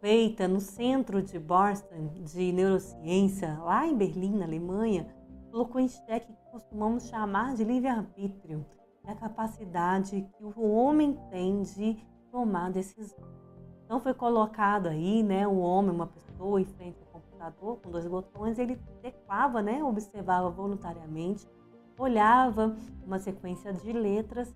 feita 0.00 0.48
no 0.48 0.60
centro 0.60 1.22
de 1.22 1.38
Boston 1.38 2.08
de 2.24 2.52
neurociência, 2.52 3.56
lá 3.60 3.86
em 3.86 3.96
Berlim, 3.96 4.36
na 4.36 4.44
Alemanha, 4.44 5.14
colocou 5.50 5.80
em 5.80 5.88
xeque 5.88 6.30
o 6.30 6.34
que 6.34 6.50
costumamos 6.50 7.08
chamar 7.08 7.54
de 7.54 7.64
livre-arbítrio, 7.64 8.66
é 9.04 9.12
a 9.12 9.16
capacidade 9.16 10.28
que 10.36 10.44
o 10.44 10.70
homem 10.70 11.16
tem 11.30 11.62
de 11.62 11.96
tomar 12.32 12.72
decisões. 12.72 13.46
Então 13.84 14.00
foi 14.00 14.12
colocado 14.12 14.88
aí, 14.88 15.22
né, 15.22 15.46
um 15.46 15.60
homem, 15.60 15.92
uma 15.92 16.08
pessoa 16.08 16.60
em 16.60 16.64
frente 16.64 16.98
computador 17.46 17.78
com 17.82 17.90
dois 17.90 18.06
botões, 18.06 18.58
ele 18.58 18.76
teclava, 19.02 19.62
né, 19.62 19.82
observava 19.82 20.50
voluntariamente, 20.50 21.46
olhava 21.98 22.76
uma 23.04 23.18
sequência 23.18 23.72
de 23.72 23.92
letras 23.92 24.52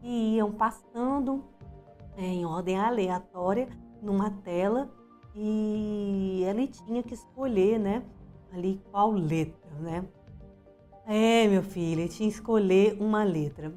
que 0.00 0.36
iam 0.36 0.52
passando 0.52 1.44
em 2.16 2.44
ordem 2.44 2.78
aleatória 2.78 3.68
numa 4.00 4.30
tela 4.30 4.90
e 5.34 6.44
ele 6.46 6.68
tinha 6.68 7.02
que 7.02 7.14
escolher, 7.14 7.78
né, 7.78 8.04
ali 8.52 8.80
qual 8.90 9.10
letra, 9.10 9.70
né? 9.80 10.04
É, 11.06 11.46
meu 11.48 11.62
filho, 11.62 12.02
ele 12.02 12.08
tinha 12.08 12.28
que 12.28 12.36
escolher 12.36 12.96
uma 12.98 13.24
letra. 13.24 13.74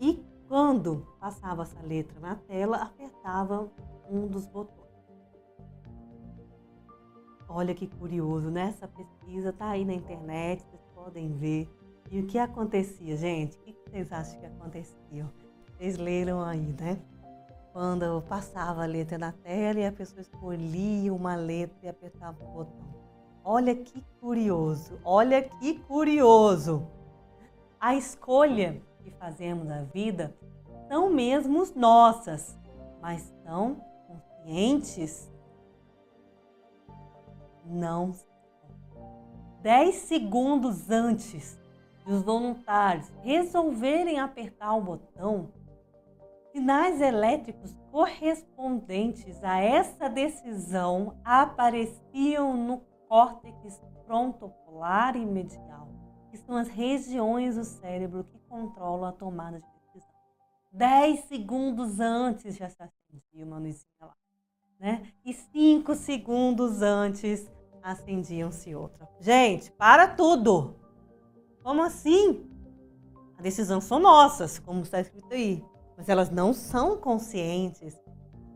E 0.00 0.24
quando 0.48 1.06
passava 1.20 1.62
essa 1.62 1.80
letra 1.82 2.18
na 2.18 2.34
tela, 2.34 2.78
apertava 2.78 3.70
um 4.10 4.26
dos 4.26 4.46
botões. 4.46 4.85
Olha 7.48 7.74
que 7.74 7.86
curioso, 7.86 8.50
né? 8.50 8.74
Essa 8.76 8.88
pesquisa 8.88 9.52
tá 9.52 9.70
aí 9.70 9.84
na 9.84 9.94
internet, 9.94 10.64
vocês 10.64 10.82
podem 10.94 11.32
ver. 11.32 11.68
E 12.10 12.20
o 12.20 12.26
que 12.26 12.38
acontecia, 12.38 13.16
gente? 13.16 13.56
O 13.58 13.60
que 13.62 13.76
vocês 13.88 14.12
acham 14.12 14.40
que 14.40 14.46
acontecia? 14.46 15.26
Vocês 15.76 15.96
leram 15.96 16.42
aí, 16.42 16.74
né? 16.78 16.98
Quando 17.72 18.04
eu 18.04 18.22
passava 18.22 18.82
a 18.82 18.86
letra 18.86 19.18
na 19.18 19.32
tela 19.32 19.80
e 19.80 19.86
a 19.86 19.92
pessoa 19.92 20.20
escolhia 20.20 21.12
uma 21.12 21.36
letra 21.36 21.76
e 21.82 21.88
apertava 21.88 22.42
o 22.42 22.52
botão. 22.52 22.96
Olha 23.44 23.76
que 23.76 24.02
curioso, 24.20 24.98
olha 25.04 25.42
que 25.42 25.78
curioso. 25.80 26.86
A 27.78 27.94
escolha 27.94 28.82
que 29.04 29.10
fazemos 29.12 29.66
na 29.66 29.82
vida 29.82 30.34
são 30.88 31.10
mesmo 31.10 31.64
nossas, 31.76 32.58
mas 33.00 33.32
são 33.44 33.76
conscientes? 34.08 35.30
Não. 37.66 38.12
Dez 39.62 39.96
segundos 39.96 40.90
antes 40.90 41.58
de 42.04 42.12
os 42.12 42.22
voluntários 42.22 43.10
resolverem 43.22 44.20
apertar 44.20 44.74
o 44.74 44.80
botão, 44.80 45.52
sinais 46.52 47.00
elétricos 47.00 47.76
correspondentes 47.90 49.42
a 49.42 49.60
essa 49.60 50.08
decisão 50.08 51.18
apareciam 51.24 52.56
no 52.56 52.78
córtex 53.08 53.80
frontopolar 54.06 55.16
e 55.16 55.26
medial, 55.26 55.88
que 56.30 56.38
são 56.38 56.56
as 56.56 56.68
regiões 56.68 57.56
do 57.56 57.64
cérebro 57.64 58.24
que 58.24 58.38
controlam 58.48 59.08
a 59.08 59.12
tomada 59.12 59.58
de 59.58 59.66
decisão. 59.92 60.14
Dez 60.70 61.20
segundos 61.24 61.98
antes 61.98 62.56
já 62.56 62.68
se 62.68 62.80
acendia 62.80 63.44
uma 63.44 63.58
luzinha 63.58 63.86
lá, 64.00 64.14
né? 64.78 65.12
E 65.24 65.34
cinco 65.34 65.94
segundos 65.94 66.82
antes 66.82 67.50
acendiam-se 67.86 68.74
outra. 68.74 69.08
Gente, 69.20 69.70
para 69.70 70.08
tudo! 70.08 70.74
Como 71.62 71.82
assim? 71.82 72.50
A 73.38 73.42
decisão 73.42 73.80
são 73.80 74.00
nossas, 74.00 74.58
como 74.58 74.82
está 74.82 75.00
escrito 75.00 75.32
aí, 75.32 75.64
mas 75.96 76.08
elas 76.08 76.28
não 76.28 76.52
são 76.52 76.96
conscientes. 76.96 77.96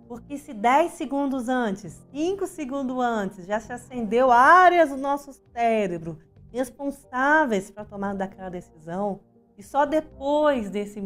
Porque 0.09 0.37
se 0.37 0.53
10 0.53 0.93
segundos 0.93 1.49
antes, 1.49 1.93
5 2.11 2.47
segundos 2.49 2.99
antes, 2.99 3.47
já 3.47 3.61
se 3.61 3.73
acendeu 3.73 4.33
áreas 4.33 4.91
do 4.91 4.97
nosso 4.97 5.33
cérebro 5.53 6.19
responsáveis 6.53 7.71
para 7.71 7.85
tomar 7.85 8.17
daquela 8.17 8.51
decisão, 8.51 9.21
e 9.57 9.63
só 9.63 9.87
depois 9.87 10.69
desse, 10.69 11.01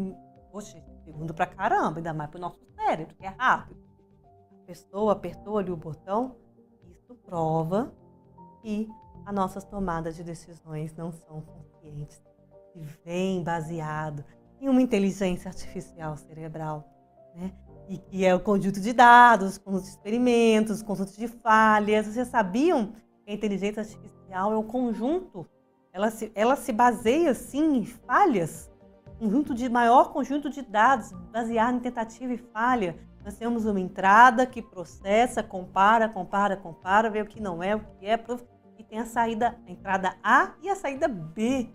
poxa, 0.51 0.83
segundo 1.03 1.35
para 1.35 1.45
caramba, 1.45 1.99
ainda 1.99 2.13
mais 2.15 2.31
para 2.31 2.39
o 2.39 2.41
nosso 2.41 2.59
cérebro, 2.75 3.15
que 3.15 3.23
é 3.23 3.29
rápido. 3.37 3.79
A 4.63 4.65
pessoa 4.65 5.11
apertou 5.11 5.59
ali 5.59 5.69
o 5.69 5.77
botão, 5.77 6.35
isso 6.89 7.13
prova 7.23 7.93
que 8.65 8.89
as 9.23 9.33
nossas 9.33 9.63
tomadas 9.63 10.15
de 10.15 10.23
decisões 10.23 10.91
não 10.95 11.11
são 11.11 11.39
conscientes 11.39 12.19
e 12.73 12.81
vem 13.05 13.43
baseado 13.43 14.25
em 14.59 14.67
uma 14.67 14.81
inteligência 14.81 15.49
artificial 15.49 16.17
cerebral, 16.17 16.83
né? 17.35 17.51
E 17.87 17.99
que 17.99 18.25
é 18.25 18.33
o 18.33 18.39
conjunto 18.39 18.81
de 18.81 18.91
dados, 18.91 19.59
conjunto 19.59 19.83
de 19.83 19.89
experimentos, 19.89 20.81
conjunto 20.81 21.15
de 21.15 21.27
falhas. 21.27 22.07
Vocês 22.07 22.27
sabiam 22.27 22.93
que 23.23 23.29
a 23.29 23.33
inteligência 23.33 23.81
artificial 23.81 24.51
é 24.51 24.57
o 24.57 24.63
conjunto, 24.63 25.47
ela 25.93 26.09
se, 26.09 26.31
ela 26.33 26.55
se 26.55 26.73
baseia 26.73 27.35
sim 27.35 27.77
em 27.77 27.85
falhas, 27.85 28.71
conjunto 29.19 29.53
de 29.53 29.69
maior 29.69 30.11
conjunto 30.11 30.49
de 30.49 30.63
dados 30.63 31.11
baseado 31.31 31.75
em 31.75 31.79
tentativa 31.79 32.33
e 32.33 32.37
falha. 32.37 32.97
Nós 33.23 33.37
temos 33.37 33.65
uma 33.65 33.79
entrada 33.79 34.45
que 34.47 34.61
processa, 34.61 35.43
compara, 35.43 36.09
compara, 36.09 36.57
compara, 36.57 37.11
vê 37.11 37.21
o 37.21 37.25
que 37.27 37.39
não 37.39 37.61
é, 37.61 37.75
o 37.75 37.79
que 37.79 38.05
é, 38.05 38.13
e 38.13 38.54
tem 38.95 38.99
a 39.01 39.05
saída, 39.05 39.57
a 39.67 39.71
entrada 39.71 40.15
A 40.23 40.53
e 40.61 40.69
a 40.69 40.75
saída 40.75 41.07
B. 41.09 41.69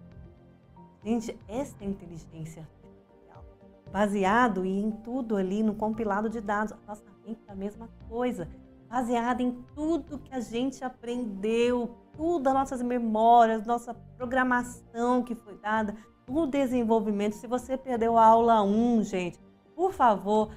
Gente, 1.05 1.39
essa 1.47 1.77
é 1.81 1.87
inteligência 1.87 2.63
artificial. 2.63 3.45
Baseado 3.93 4.65
em 4.65 4.91
tudo 4.91 5.37
ali, 5.37 5.63
no 5.63 5.75
compilado 5.75 6.31
de 6.31 6.41
dados. 6.41 6.73
A 6.73 6.79
nossa 6.87 7.05
mente 7.27 7.43
é 7.47 7.53
a 7.53 7.55
mesma 7.55 7.91
coisa. 8.09 8.49
Baseada 8.89 9.43
em 9.43 9.53
tudo 9.75 10.19
que 10.19 10.35
a 10.35 10.41
gente 10.41 10.83
aprendeu, 10.83 11.95
tudo 12.17 12.49
as 12.49 12.55
nossas 12.55 12.83
memórias, 12.83 13.67
nossa 13.67 13.93
programação 14.17 15.23
que 15.23 15.35
foi 15.35 15.59
dada, 15.59 15.95
o 16.27 16.47
desenvolvimento. 16.47 17.35
Se 17.35 17.47
você 17.47 17.77
perdeu 17.77 18.17
a 18.17 18.25
aula 18.25 18.63
1, 18.63 19.03
gente, 19.03 19.39
por 19.77 19.93
favor, 19.93 20.51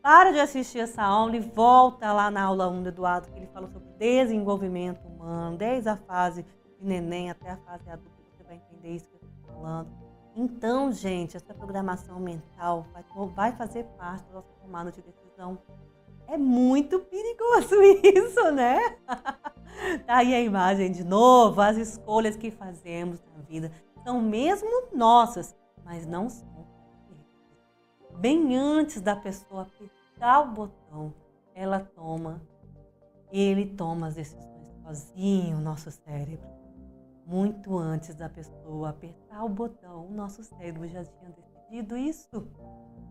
para 0.00 0.32
de 0.32 0.40
assistir 0.40 0.78
essa 0.78 1.02
aula 1.02 1.36
e 1.36 1.40
volta 1.40 2.10
lá 2.12 2.30
na 2.30 2.44
aula 2.44 2.68
1 2.68 2.82
do 2.82 2.88
Eduardo, 2.88 3.28
que 3.28 3.38
ele 3.38 3.46
falou 3.48 3.68
sobre 3.68 3.88
desenvolvimento 3.98 5.11
humano, 5.22 5.56
desde 5.56 5.88
a 5.88 5.96
fase 5.96 6.44
de 6.78 6.86
neném 6.86 7.30
até 7.30 7.50
a 7.50 7.56
fase 7.58 7.88
adulta, 7.88 8.10
você 8.30 8.42
vai 8.44 8.56
entender 8.56 8.96
isso 8.96 9.08
que 9.08 9.14
eu 9.14 9.20
estou 9.28 9.54
falando. 9.54 9.88
Então, 10.34 10.90
gente, 10.90 11.36
essa 11.36 11.54
programação 11.54 12.18
mental 12.18 12.86
vai, 12.92 13.04
vai 13.28 13.52
fazer 13.52 13.84
parte 13.98 14.26
da 14.28 14.34
nossa 14.34 14.52
tomada 14.60 14.90
de 14.90 15.02
decisão. 15.02 15.58
É 16.26 16.36
muito 16.36 16.98
perigoso 17.00 17.74
isso, 18.02 18.50
né? 18.52 18.96
tá 20.06 20.16
aí 20.16 20.34
a 20.34 20.40
imagem 20.40 20.90
de 20.90 21.04
novo, 21.04 21.60
as 21.60 21.76
escolhas 21.76 22.36
que 22.36 22.50
fazemos 22.50 23.22
na 23.36 23.42
vida 23.42 23.70
são 24.02 24.20
mesmo 24.20 24.88
nossas, 24.92 25.54
mas 25.84 26.06
não 26.06 26.28
são 26.28 26.52
bem 28.22 28.56
antes 28.56 29.00
da 29.00 29.16
pessoa 29.16 29.62
apertar 29.62 30.42
o 30.42 30.52
botão, 30.52 31.12
ela 31.56 31.80
toma, 31.80 32.40
ele 33.32 33.66
toma 33.66 34.06
as 34.06 34.14
decisões 34.14 34.51
sozinho, 34.92 35.56
o 35.56 35.60
nosso 35.60 35.90
cérebro. 35.90 36.50
Muito 37.26 37.78
antes 37.78 38.14
da 38.14 38.28
pessoa 38.28 38.90
apertar 38.90 39.44
o 39.44 39.48
botão, 39.48 40.06
o 40.06 40.12
nosso 40.12 40.44
cérebro 40.44 40.86
já 40.86 41.04
tinha 41.04 41.30
decidido 41.30 41.96
isso. 41.96 42.28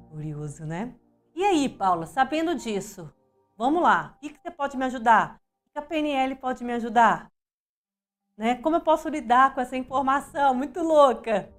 Curioso, 0.10 0.66
né? 0.66 0.94
E 1.34 1.44
aí, 1.44 1.68
Paula, 1.68 2.06
sabendo 2.06 2.54
disso, 2.54 3.12
vamos 3.58 3.82
lá. 3.82 4.16
O 4.18 4.20
que, 4.20 4.38
você 4.38 4.52
pode 4.52 4.78
me 4.78 4.86
ajudar? 4.86 5.42
O 5.66 5.72
que 5.72 5.80
a 5.80 5.82
PNL 5.82 6.36
pode 6.36 6.64
me 6.64 6.74
ajudar? 6.74 7.32
Né? 8.38 8.56
Como 8.56 8.76
eu 8.76 8.82
posso 8.82 9.10
lidar 9.10 9.56
com 9.56 9.62
essa 9.62 9.78
informação 9.78 10.54
muito 10.54 10.82
louca? 10.82 11.50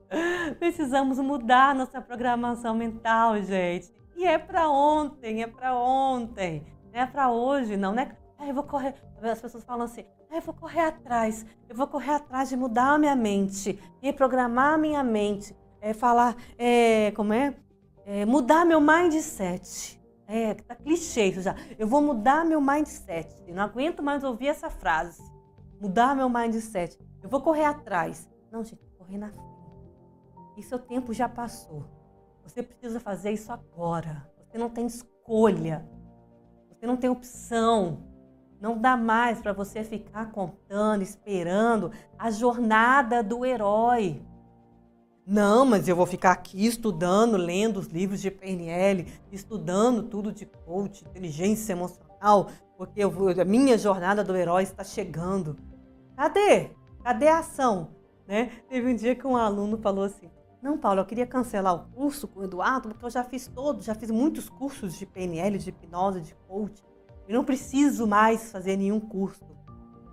Precisamos 0.59 1.19
mudar 1.19 1.75
nossa 1.75 2.01
programação 2.01 2.75
mental, 2.75 3.41
gente. 3.43 3.91
E 4.15 4.25
é 4.25 4.39
para 4.39 4.69
ontem, 4.69 5.43
é 5.43 5.47
para 5.47 5.75
ontem. 5.75 6.67
Não 6.93 7.01
é 7.01 7.07
para 7.07 7.31
hoje, 7.31 7.77
não, 7.77 7.93
né? 7.93 8.17
Ah, 8.39 8.47
eu 8.47 8.55
vou 8.55 8.65
correr. 8.65 8.95
As 9.31 9.41
pessoas 9.41 9.65
falam 9.65 9.85
assim: 9.85 10.05
ah, 10.31 10.37
eu 10.37 10.43
vou 10.43 10.55
correr 10.55 10.81
atrás. 10.81 11.47
Eu 11.69 11.77
vou 11.77 11.87
correr 11.87 12.13
atrás 12.13 12.49
de 12.49 12.57
mudar 12.57 12.95
a 12.95 12.99
minha 12.99 13.15
mente, 13.15 13.79
reprogramar 14.01 14.75
a 14.75 14.79
minha 14.79 15.03
mente, 15.03 15.57
é, 15.81 15.93
falar, 15.93 16.37
é, 16.59 17.11
como 17.13 17.33
é? 17.33 17.55
é? 18.05 18.25
Mudar 18.25 18.65
meu 18.65 18.81
mindset. 18.81 20.01
É, 20.27 20.55
tá 20.55 20.75
clichê 20.75 21.27
isso 21.27 21.43
já. 21.43 21.55
Eu 21.79 21.87
vou 21.87 22.01
mudar 22.01 22.45
meu 22.45 22.61
mindset. 22.61 23.29
Eu 23.47 23.55
não 23.55 23.63
aguento 23.63 24.03
mais 24.03 24.25
ouvir 24.25 24.49
essa 24.49 24.71
frase. 24.71 25.23
Mudar 25.81 26.17
meu 26.17 26.29
mindset. 26.29 26.99
Eu 27.23 27.29
vou 27.29 27.41
correr 27.41 27.65
atrás. 27.65 28.29
Não, 28.51 28.65
gente, 28.65 28.83
correr 28.99 29.19
na 29.19 29.29
frente. 29.29 29.53
E 30.57 30.63
seu 30.63 30.79
tempo 30.79 31.13
já 31.13 31.29
passou. 31.29 31.85
Você 32.45 32.63
precisa 32.63 32.99
fazer 32.99 33.33
isso 33.33 33.53
agora. 33.53 34.29
Você 34.47 34.59
não 34.59 34.69
tem 34.69 34.87
escolha. 34.87 35.87
Você 36.71 36.87
não 36.87 36.97
tem 36.97 37.11
opção. 37.11 38.12
Não 38.63 38.79
dá 38.79 38.97
mais 38.97 39.41
para 39.41 39.53
você 39.53 39.83
ficar 39.83 40.31
contando, 40.31 41.03
esperando 41.03 41.91
a 42.17 42.31
jornada 42.31 43.21
do 43.21 43.45
herói. 43.45 44.23
Não, 45.27 45.67
mas 45.67 45.89
eu 45.89 45.97
vou 45.97 46.07
ficar 46.07 46.31
aqui 46.31 46.65
estudando, 46.65 47.37
lendo 47.37 47.81
os 47.81 47.89
livros 47.89 48.21
de 48.21 48.31
PNL, 48.31 49.05
estudando 49.33 50.05
tudo 50.05 50.31
de 50.31 50.47
coach, 50.47 51.05
inteligência 51.05 51.73
emocional, 51.73 52.51
porque 52.79 53.05
vou, 53.05 53.31
a 53.31 53.45
minha 53.45 53.77
jornada 53.77 54.23
do 54.23 54.37
herói 54.37 54.63
está 54.63 54.85
chegando. 54.85 55.57
Cadê? 56.17 56.71
Cadê 57.03 57.27
a 57.27 57.41
ação? 57.41 57.89
Né? 58.29 58.53
Teve 58.69 58.93
um 58.93 58.95
dia 58.95 59.17
que 59.17 59.27
um 59.27 59.37
aluno 59.37 59.77
falou 59.77 60.05
assim: 60.05 60.31
não, 60.63 60.79
Paulo, 60.79 61.01
eu 61.01 61.05
queria 61.05 61.27
cancelar 61.27 61.75
o 61.75 61.91
curso 61.91 62.29
com 62.29 62.39
o 62.39 62.45
Eduardo, 62.45 62.91
porque 62.91 63.05
eu 63.05 63.11
já 63.11 63.25
fiz 63.25 63.49
todos, 63.49 63.85
já 63.85 63.95
fiz 63.97 64.09
muitos 64.09 64.49
cursos 64.49 64.97
de 64.97 65.05
PNL, 65.05 65.59
de 65.59 65.71
hipnose, 65.71 66.21
de 66.21 66.37
coaching. 66.47 66.92
Eu 67.29 67.35
não 67.35 67.45
preciso 67.45 68.07
mais 68.07 68.51
fazer 68.51 68.77
nenhum 68.77 69.01
curso. 69.01 69.45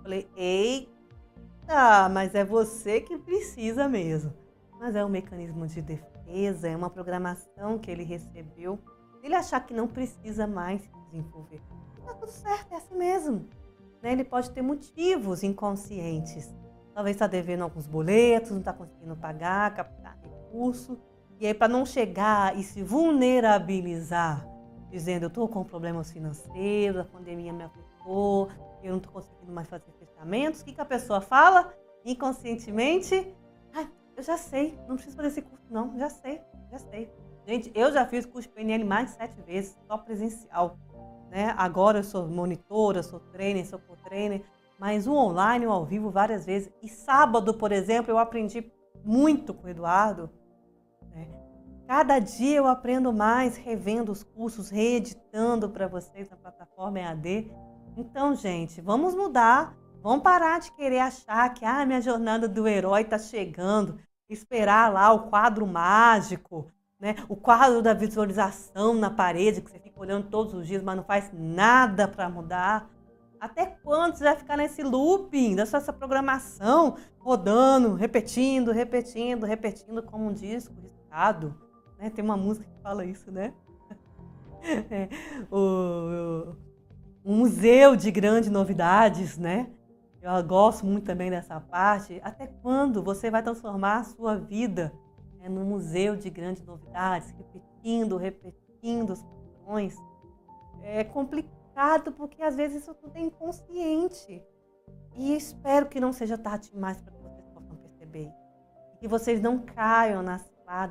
Falei, 0.02 0.28
eita, 0.36 2.08
mas 2.10 2.34
é 2.34 2.44
você 2.44 3.00
que 3.00 3.18
precisa 3.18 3.88
mesmo. 3.88 4.32
mas 4.78 4.94
é 4.96 5.04
um 5.04 5.08
mecanismo 5.08 5.66
de 5.66 5.82
defesa, 5.82 6.68
é 6.68 6.76
uma 6.76 6.88
programação 6.88 7.78
que 7.78 7.90
ele 7.90 8.02
recebeu. 8.02 8.78
Ele 9.22 9.34
achar 9.34 9.60
que 9.60 9.74
não 9.74 9.86
precisa 9.86 10.46
mais 10.46 10.80
se 10.80 10.90
desenvolver, 11.10 11.60
tá 12.06 12.14
tudo 12.14 12.32
certo, 12.32 12.72
é 12.72 12.76
assim 12.76 12.96
mesmo. 12.96 13.46
Né? 14.02 14.12
Ele 14.12 14.24
pode 14.24 14.50
ter 14.50 14.62
motivos 14.62 15.42
inconscientes. 15.42 16.50
Talvez 16.94 17.16
está 17.16 17.26
devendo 17.26 17.62
alguns 17.62 17.86
boletos, 17.86 18.50
não 18.50 18.58
está 18.58 18.72
conseguindo 18.72 19.16
pagar, 19.16 19.74
captar 19.74 20.18
recurso. 20.22 20.98
E 21.38 21.46
aí, 21.46 21.54
para 21.54 21.68
não 21.68 21.86
chegar 21.86 22.58
e 22.58 22.62
se 22.62 22.82
vulnerabilizar, 22.82 24.46
dizendo 24.90 25.24
eu 25.24 25.28
estou 25.28 25.48
com 25.48 25.64
problemas 25.64 26.10
financeiros, 26.10 27.00
a 27.00 27.04
pandemia 27.04 27.52
me 27.52 27.64
afetou, 27.64 28.48
eu 28.82 28.90
não 28.90 28.98
estou 28.98 29.12
conseguindo 29.12 29.52
mais 29.52 29.68
fazer 29.68 29.90
fechamentos, 29.98 30.60
o 30.60 30.64
que, 30.64 30.72
que 30.72 30.80
a 30.80 30.84
pessoa 30.84 31.20
fala? 31.20 31.72
Inconscientemente, 32.04 33.34
ah, 33.74 33.86
eu 34.16 34.22
já 34.22 34.36
sei, 34.36 34.78
não 34.88 34.96
preciso 34.96 35.16
fazer 35.16 35.28
esse 35.28 35.42
curso, 35.42 35.64
não, 35.70 35.98
já 35.98 36.10
sei, 36.10 36.40
já 36.70 36.78
sei. 36.78 37.10
Gente, 37.46 37.70
eu 37.74 37.92
já 37.92 38.06
fiz 38.06 38.26
curso 38.26 38.48
PNL 38.50 38.84
mais 38.84 39.10
de 39.10 39.16
sete 39.16 39.40
vezes, 39.42 39.78
só 39.86 39.98
presencial. 39.98 40.78
Né? 41.30 41.54
Agora 41.56 41.98
eu 41.98 42.04
sou 42.04 42.26
monitora, 42.26 43.02
sou 43.02 43.20
trainer, 43.20 43.66
sou 43.66 43.78
co-trainer, 43.78 44.42
mas 44.78 45.06
o 45.06 45.14
online, 45.14 45.66
o 45.66 45.70
ao 45.70 45.84
vivo, 45.84 46.10
várias 46.10 46.46
vezes. 46.46 46.72
E 46.82 46.88
sábado, 46.88 47.54
por 47.54 47.72
exemplo, 47.72 48.10
eu 48.10 48.18
aprendi 48.18 48.70
muito 49.04 49.54
com 49.54 49.66
o 49.66 49.70
Eduardo. 49.70 50.30
Cada 51.90 52.20
dia 52.20 52.58
eu 52.58 52.68
aprendo 52.68 53.12
mais, 53.12 53.56
revendo 53.56 54.12
os 54.12 54.22
cursos, 54.22 54.70
reeditando 54.70 55.68
para 55.68 55.88
vocês 55.88 56.30
na 56.30 56.36
plataforma 56.36 57.00
EAD. 57.00 57.50
Então, 57.96 58.32
gente, 58.36 58.80
vamos 58.80 59.12
mudar. 59.12 59.76
Vamos 60.00 60.22
parar 60.22 60.60
de 60.60 60.70
querer 60.70 61.00
achar 61.00 61.52
que 61.52 61.64
ah, 61.64 61.84
minha 61.84 62.00
jornada 62.00 62.48
do 62.48 62.68
herói 62.68 63.00
está 63.02 63.18
chegando, 63.18 63.98
esperar 64.28 64.92
lá 64.92 65.12
o 65.12 65.28
quadro 65.30 65.66
mágico, 65.66 66.70
né? 67.00 67.16
O 67.28 67.34
quadro 67.34 67.82
da 67.82 67.92
visualização 67.92 68.94
na 68.94 69.10
parede 69.10 69.60
que 69.60 69.68
você 69.68 69.80
fica 69.80 69.98
olhando 69.98 70.28
todos 70.28 70.54
os 70.54 70.68
dias, 70.68 70.84
mas 70.84 70.96
não 70.96 71.02
faz 71.02 71.32
nada 71.32 72.06
para 72.06 72.28
mudar. 72.28 72.88
Até 73.40 73.66
quando 73.66 74.14
você 74.14 74.22
vai 74.22 74.36
ficar 74.36 74.56
nesse 74.56 74.84
looping 74.84 75.56
dessa 75.56 75.92
programação, 75.92 76.96
rodando, 77.18 77.94
repetindo, 77.94 78.70
repetindo, 78.70 79.44
repetindo 79.44 80.00
como 80.04 80.28
um 80.28 80.32
disco 80.32 80.72
riscado? 80.80 81.68
Né? 82.00 82.08
Tem 82.08 82.24
uma 82.24 82.36
música 82.36 82.66
que 82.66 82.82
fala 82.82 83.04
isso, 83.04 83.30
né? 83.30 83.52
É, 84.62 85.08
o, 85.50 86.54
o, 87.24 87.32
museu 87.32 87.96
de 87.96 88.10
grandes 88.10 88.50
novidades, 88.50 89.38
né? 89.38 89.70
Eu 90.20 90.44
gosto 90.44 90.84
muito 90.84 91.06
também 91.06 91.30
dessa 91.30 91.58
parte. 91.58 92.20
Até 92.22 92.46
quando 92.46 93.02
você 93.02 93.30
vai 93.30 93.42
transformar 93.42 94.00
a 94.00 94.04
sua 94.04 94.36
vida 94.36 94.92
né, 95.38 95.48
num 95.48 95.64
museu 95.64 96.14
de 96.14 96.28
grandes 96.28 96.62
novidades, 96.62 97.30
repetindo, 97.30 98.18
repetindo 98.18 99.14
os 99.14 99.22
padrões? 99.22 99.96
É 100.82 101.04
complicado 101.04 102.12
porque 102.12 102.42
às 102.42 102.54
vezes 102.54 102.82
isso 102.82 102.92
tudo 102.92 103.16
é 103.16 103.20
inconsciente. 103.20 104.42
E 105.16 105.34
espero 105.34 105.88
que 105.88 105.98
não 105.98 106.12
seja 106.12 106.36
tarde 106.36 106.70
demais 106.70 107.00
para 107.00 107.14
que 107.14 107.22
vocês 107.22 107.46
possam 107.48 107.76
perceber. 107.76 108.30
Que 108.98 109.08
vocês 109.08 109.40
não 109.40 109.58
caiam 109.58 110.22
na 110.22 110.38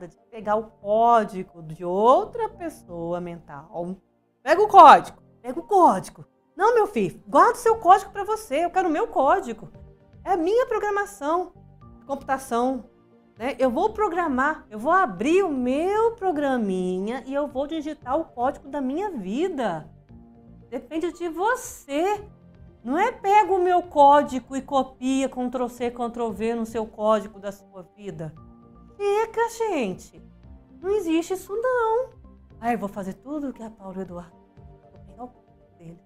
de 0.07 0.17
pegar 0.29 0.55
o 0.55 0.71
código 0.71 1.63
de 1.63 1.85
outra 1.85 2.49
pessoa 2.49 3.21
mental. 3.21 3.95
Pega 4.43 4.61
o 4.61 4.67
código, 4.67 5.21
pega 5.41 5.59
o 5.59 5.63
código. 5.63 6.25
Não, 6.55 6.75
meu 6.75 6.87
filho, 6.87 7.23
guarda 7.27 7.53
o 7.53 7.57
seu 7.57 7.77
código 7.77 8.11
para 8.11 8.23
você. 8.23 8.65
Eu 8.65 8.71
quero 8.71 8.89
o 8.89 8.91
meu 8.91 9.07
código. 9.07 9.69
É 10.23 10.31
a 10.31 10.37
minha 10.37 10.65
programação 10.65 11.53
computação. 12.09 12.85
Né? 13.37 13.55
Eu 13.59 13.69
vou 13.69 13.93
programar, 13.93 14.65
eu 14.67 14.79
vou 14.79 14.91
abrir 14.91 15.43
o 15.43 15.51
meu 15.51 16.13
programinha 16.13 17.23
e 17.27 17.33
eu 17.33 17.47
vou 17.47 17.67
digitar 17.67 18.19
o 18.19 18.25
código 18.25 18.67
da 18.67 18.81
minha 18.81 19.11
vida. 19.11 19.87
Depende 20.71 21.13
de 21.13 21.29
você. 21.29 22.27
Não 22.83 22.97
é 22.97 23.11
pega 23.11 23.53
o 23.53 23.63
meu 23.63 23.83
código 23.83 24.55
e 24.55 24.61
copia 24.61 25.29
Ctrl 25.29 25.67
C, 25.67 25.91
Ctrl 25.91 26.31
V 26.31 26.55
no 26.55 26.65
seu 26.65 26.87
código 26.87 27.39
da 27.39 27.51
sua 27.51 27.83
vida. 27.95 28.33
Fica, 28.99 29.49
gente. 29.57 30.21
Não 30.81 30.89
existe 30.89 31.33
isso 31.33 31.55
não. 31.55 32.09
Aí 32.59 32.73
eu 32.73 32.79
vou 32.79 32.89
fazer 32.89 33.13
tudo 33.13 33.47
o 33.47 33.53
que 33.53 33.63
a 33.63 33.69
Paula 33.69 34.01
Eduardo 34.01 34.35
vou 34.91 34.91
pegar 35.07 35.23
o 35.23 35.27
quadro 35.29 35.77
dele 35.77 35.99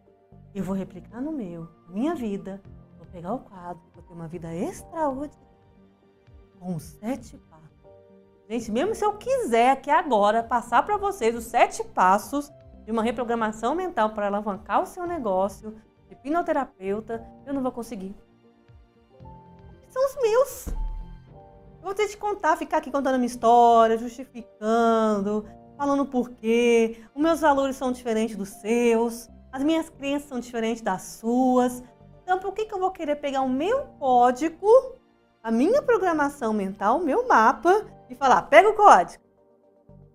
e 0.54 0.62
vou 0.62 0.76
replicar 0.76 1.20
no 1.20 1.32
meu, 1.32 1.68
minha 1.90 2.14
vida. 2.14 2.62
Vou 3.00 3.08
pegar 3.08 3.34
o 3.34 3.40
quadro, 3.40 3.82
vou 3.96 4.04
ter 4.04 4.14
uma 4.14 4.28
vida 4.28 4.54
extraordinária 4.54 5.44
com 6.60 6.78
sete 6.78 7.36
passos. 7.50 7.68
Gente, 8.48 8.72
mesmo 8.72 8.94
se 8.94 9.04
eu 9.04 9.18
quiser 9.18 9.72
aqui 9.72 9.90
agora 9.90 10.44
passar 10.44 10.86
para 10.86 10.96
vocês 10.96 11.36
os 11.36 11.46
sete 11.46 11.84
passos 11.84 12.52
de 12.86 12.92
uma 12.92 13.02
reprogramação 13.02 13.74
mental 13.74 14.12
para 14.12 14.28
alavancar 14.28 14.84
o 14.84 14.86
seu 14.86 15.08
negócio, 15.08 15.72
de 16.08 16.14
hipnoterapeuta, 16.14 17.26
eu 17.44 17.56
não 17.56 17.64
vou 17.64 17.72
conseguir. 17.72 18.16
São 19.90 20.06
os 20.06 20.16
meus. 20.22 20.83
Vou 21.84 21.94
ter 21.94 22.08
que 22.08 22.16
contar, 22.16 22.56
ficar 22.56 22.78
aqui 22.78 22.90
contando 22.90 23.16
a 23.16 23.18
minha 23.18 23.28
história, 23.28 23.98
justificando, 23.98 25.46
falando 25.78 26.06
por 26.06 26.30
quê. 26.30 27.04
Os 27.14 27.22
meus 27.22 27.42
valores 27.42 27.76
são 27.76 27.92
diferentes 27.92 28.38
dos 28.38 28.50
seus, 28.50 29.30
as 29.52 29.62
minhas 29.62 29.90
crenças 29.90 30.30
são 30.30 30.40
diferentes 30.40 30.82
das 30.82 31.02
suas. 31.02 31.84
Então, 32.24 32.40
por 32.40 32.54
que, 32.54 32.66
que 32.66 32.74
eu 32.74 32.80
vou 32.80 32.90
querer 32.92 33.18
pegar 33.18 33.42
o 33.42 33.50
meu 33.50 33.84
código, 34.00 34.66
a 35.44 35.52
minha 35.52 35.82
programação 35.82 36.54
mental, 36.54 37.00
o 37.00 37.04
meu 37.04 37.28
mapa, 37.28 37.86
e 38.10 38.16
falar: 38.16 38.44
pega 38.44 38.70
o 38.70 38.76
código, 38.76 39.22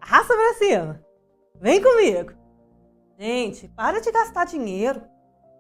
arrasta 0.01 0.35
pra 0.35 0.55
cima, 0.55 1.05
vem 1.61 1.83
comigo. 1.83 2.33
Gente, 3.19 3.69
para 3.69 4.01
de 4.01 4.11
gastar 4.11 4.47
dinheiro. 4.47 5.03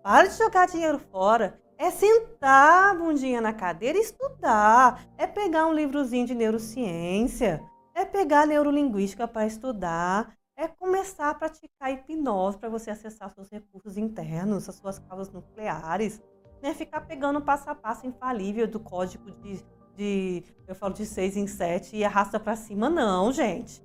Para 0.03 0.29
de 0.29 0.39
jogar 0.39 0.69
dinheiro 0.69 0.99
fora. 1.11 1.61
É 1.81 1.93
sentar 1.93 2.91
a 2.91 2.95
bundinha 2.99 3.41
na 3.41 3.53
cadeira 3.53 3.97
e 3.97 4.01
estudar. 4.01 5.07
É 5.17 5.29
pegar 5.29 5.65
um 5.67 5.73
livrozinho 5.73 6.27
de 6.27 6.35
neurociência. 6.35 7.63
É 7.95 8.05
pegar 8.05 8.49
neurolinguística 8.49 9.29
para 9.29 9.47
estudar. 9.47 10.37
É 10.57 10.67
começar 10.67 11.31
a 11.31 11.35
praticar 11.35 11.93
hipnose 11.93 12.59
para 12.59 12.69
você 12.69 12.91
acessar 12.91 13.33
seus 13.33 13.49
recursos 13.49 13.97
internos, 13.97 14.69
as 14.69 14.75
suas 14.75 14.99
causas 14.99 15.31
nucleares. 15.31 16.21
Né? 16.61 16.75
Ficar 16.75 17.03
pegando 17.03 17.41
passo 17.41 17.71
a 17.71 17.77
passo 17.77 18.05
infalível 18.09 18.67
do 18.67 18.81
código 18.81 19.31
de, 19.31 19.65
de 19.95 20.43
eu 20.67 20.75
falo 20.75 20.95
de 20.95 21.07
seis 21.07 21.37
em 21.37 21.47
sete 21.47 21.97
e 21.97 22.05
arrasta 22.05 22.41
para 22.41 22.57
cima. 22.57 22.91
Não, 22.91 23.31
gente. 23.31 23.81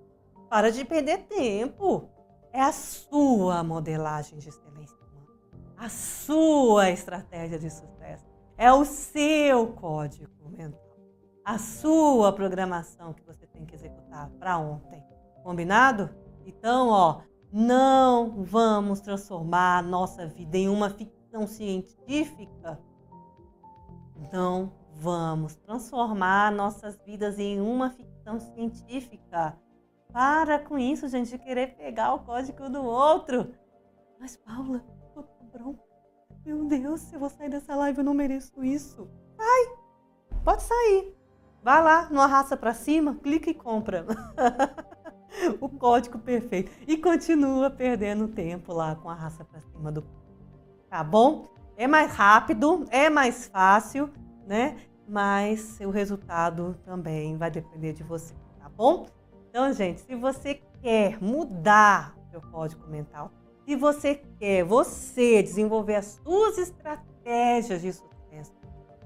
Para 0.50 0.72
de 0.72 0.84
perder 0.84 1.28
tempo. 1.28 2.10
É 2.52 2.62
a 2.62 2.72
sua 2.72 3.64
modelagem 3.64 4.40
de 4.40 4.50
excelência 4.50 4.73
a 5.84 5.89
sua 5.89 6.91
estratégia 6.91 7.60
de 7.60 7.69
sucesso, 7.69 8.24
é 8.58 8.72
o 8.72 8.86
seu 8.86 9.67
código 9.74 10.50
mental, 10.50 10.80
a 11.43 11.58
sua 11.58 12.32
programação 12.32 13.12
que 13.12 13.22
você 13.26 13.46
tem 13.48 13.65
que 13.65 13.76
executar 13.76 14.30
para 14.39 14.58
ontem. 14.58 15.04
Combinado? 15.43 16.10
Então, 16.46 16.88
ó, 16.88 17.22
não 17.52 18.46
vamos 18.46 19.02
transformar 19.02 19.80
a 19.80 19.82
nossa 19.82 20.26
vida 20.26 20.58
em 20.58 20.69
uma 20.69 20.89
ficção 20.89 21.46
científica. 21.46 22.80
Não 24.32 24.72
vamos 24.93 25.54
transformar 25.56 26.50
nossas 26.54 26.98
vidas 27.06 27.38
em 27.38 27.60
uma 27.60 27.89
ficção 27.89 28.39
científica. 28.39 29.60
Para 30.13 30.60
com 30.60 30.80
isso, 30.80 31.10
gente, 31.10 31.32
de 31.32 31.38
querer 31.38 31.76
pegar 31.76 32.13
o 32.13 32.19
código 32.19 32.69
do 32.69 32.82
outro. 32.86 33.54
Mas, 34.17 34.38
Paula, 34.38 34.82
Meu 36.46 36.66
Deus, 36.66 37.02
se 37.02 37.16
eu 37.16 37.20
vou 37.20 37.30
sair 37.30 37.50
dessa 37.50 37.76
live, 37.76 38.00
eu 38.00 38.04
não 38.04 38.13
mereço 38.13 38.63
isso. 38.63 39.10
Sai! 39.38 39.78
Pode 40.44 40.63
sair. 40.63 41.16
Vai 41.63 41.82
lá 41.82 42.10
no 42.10 42.20
Arrasta 42.20 42.58
Pra 42.58 42.74
Cima, 42.74 43.16
clica 43.16 43.50
e 43.50 43.54
compra. 43.54 44.06
o 45.62 45.70
código 45.70 46.20
perfeito. 46.20 46.72
E 46.86 46.98
continua 46.98 47.70
perdendo 47.70 48.28
tempo 48.28 48.74
lá 48.74 48.96
com 48.96 49.10
a 49.10 49.13
raça 49.13 49.46
pra 49.46 49.62
cima 49.62 49.92
do. 49.92 50.04
Tá 50.89 51.04
bom? 51.04 51.48
É 51.78 51.88
mais 51.88 52.12
rápido, 52.13 52.86
é 52.89 53.10
mais 53.10 53.48
fácil, 53.48 54.10
né? 54.46 54.78
Mas 55.08 55.80
o 55.80 55.89
resultado 55.89 56.78
também 56.86 57.38
vai 57.38 57.50
depender 57.50 57.94
de 57.94 58.04
você, 58.04 58.34
tá 58.60 58.70
bom? 58.70 59.08
Então, 59.50 59.72
gente, 59.74 60.02
se 60.02 60.16
você 60.16 60.56
quer 60.82 61.22
mudar 61.22 62.16
o 62.18 62.30
seu 62.30 62.42
código 62.42 62.88
mental, 62.88 63.32
se 63.65 63.76
você 63.76 64.15
quer 64.39 64.63
você 64.63 65.41
desenvolver 65.41 65.95
as 65.95 66.19
suas 66.23 66.58
estratégias 66.58 67.82
de 67.82 67.93
sucesso, 67.93 68.54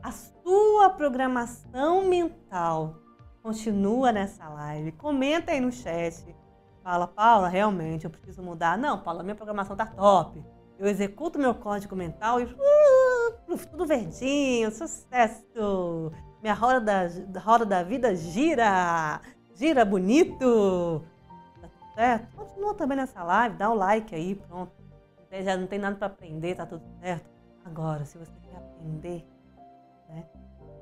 a 0.02 0.12
sua 0.12 0.90
programação 0.90 2.06
mental, 2.06 2.96
continua 3.44 4.12
nessa 4.12 4.48
live, 4.50 4.92
comenta 4.94 5.52
aí 5.52 5.60
no 5.60 5.72
chat. 5.72 6.36
Fala, 6.84 7.08
Paula, 7.08 7.50
realmente 7.50 8.06
eu 8.06 8.10
preciso 8.10 8.42
mudar. 8.42 8.78
Não, 8.78 9.00
Paula, 9.00 9.22
minha 9.22 9.36
programação 9.36 9.76
tá 9.76 9.86
top. 9.86 10.44
Eu 10.80 10.88
executo 10.88 11.40
meu 11.40 11.54
código 11.54 11.96
mental 11.96 12.40
e 12.40 12.46
uh, 12.46 13.58
tudo 13.72 13.86
verdinho, 13.86 14.72
sucesso! 14.72 16.12
Minha 16.42 16.54
roda 16.54 17.10
da, 17.10 17.40
roda 17.40 17.66
da 17.66 17.84
vida 17.84 18.16
gira! 18.16 19.20
Gira 19.56 19.84
bonito! 19.84 21.04
Tá 21.60 21.70
certo? 21.96 22.37
Continua 22.58 22.74
também 22.74 22.98
nessa 22.98 23.24
live, 23.24 23.56
dá 23.56 23.70
o 23.70 23.76
like 23.76 24.16
aí, 24.16 24.34
pronto. 24.34 24.74
Já 25.44 25.56
não 25.56 25.68
tem 25.68 25.78
nada 25.78 25.96
para 25.96 26.08
aprender, 26.08 26.56
tá 26.56 26.66
tudo 26.66 26.84
certo. 27.00 27.30
Agora, 27.64 28.04
se 28.04 28.18
você 28.18 28.34
quer 28.42 28.56
aprender, 28.58 29.28
né? 30.10 30.28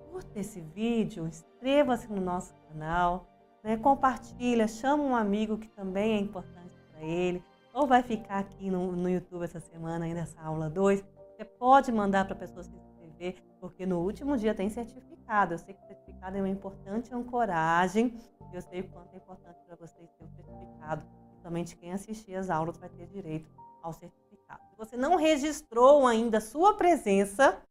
Curta 0.10 0.40
esse 0.40 0.62
vídeo, 0.62 1.28
inscreva-se 1.28 2.10
no 2.10 2.22
nosso 2.22 2.54
canal, 2.70 3.28
né? 3.62 3.76
compartilha, 3.76 4.70
chama 4.70 5.04
um 5.04 5.14
amigo 5.14 5.58
que 5.58 5.68
também 5.68 6.14
é 6.14 6.20
importante 6.20 6.74
para 6.92 7.02
ele, 7.02 7.44
ou 7.74 7.86
vai 7.86 8.02
ficar 8.02 8.40
aqui 8.40 8.72
no, 8.72 8.94
no 8.94 9.10
YouTube 9.10 9.44
essa 9.44 9.60
semana, 9.60 10.06
aí 10.06 10.14
nessa 10.14 10.40
aula 10.42 10.70
2. 10.70 11.04
Você 11.36 11.44
pode 11.44 11.92
mandar 11.92 12.24
para 12.24 12.36
a 12.36 12.40
pessoa 12.40 12.64
se 12.64 12.74
inscrever, 12.74 13.36
porque 13.60 13.86
no 13.86 14.00
último 14.00 14.38
dia 14.38 14.56
tem 14.56 14.70
certificado. 14.70 15.56
Eu 15.56 15.58
sei 15.58 15.74
que 15.74 15.86
certificado 15.86 16.38
é 16.38 16.40
uma 16.40 16.48
importante 16.48 17.14
ancoragem, 17.14 18.16
eu 18.54 18.62
sei 18.62 18.80
o 18.80 18.88
quanto 18.88 19.14
é 19.14 19.18
importante 19.18 19.60
para 19.66 19.76
vocês 19.76 20.10
ter 20.18 20.24
o 20.24 20.30
certificado. 20.30 21.25
Somente 21.46 21.76
quem 21.76 21.94
assistir 21.94 22.34
as 22.34 22.50
aulas 22.50 22.76
vai 22.76 22.90
ter 22.90 23.06
direito 23.06 23.48
ao 23.84 23.94
certificado. 23.94 24.64
Se 24.72 24.76
você 24.76 24.98
não 24.98 25.16
registrou 25.16 26.08
ainda 26.08 26.40
a 26.40 26.42
sua 26.42 26.74
presença, 26.74 27.62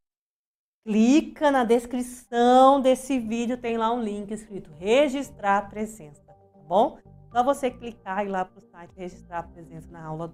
clica 0.86 1.50
na 1.50 1.64
descrição 1.64 2.80
desse 2.80 3.18
vídeo, 3.18 3.56
tem 3.56 3.76
lá 3.76 3.92
um 3.92 4.00
link 4.00 4.30
escrito 4.30 4.70
registrar 4.78 5.68
presença, 5.68 6.22
tá 6.22 6.34
bom? 6.68 6.98
Só 7.32 7.42
você 7.42 7.68
clicar 7.68 8.22
e 8.22 8.28
ir 8.28 8.30
lá 8.30 8.44
para 8.44 8.60
o 8.60 8.62
site 8.62 8.92
registrar 8.94 9.40
a 9.40 9.42
presença 9.42 9.90
na 9.90 10.04
aula. 10.04 10.32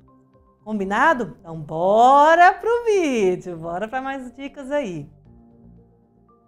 Combinado? 0.63 1.35
Então 1.41 1.59
bora 1.59 2.53
pro 2.53 2.85
vídeo, 2.85 3.57
bora 3.57 3.89
para 3.89 4.03
mais 4.03 4.31
dicas 4.37 4.71
aí. 4.71 5.09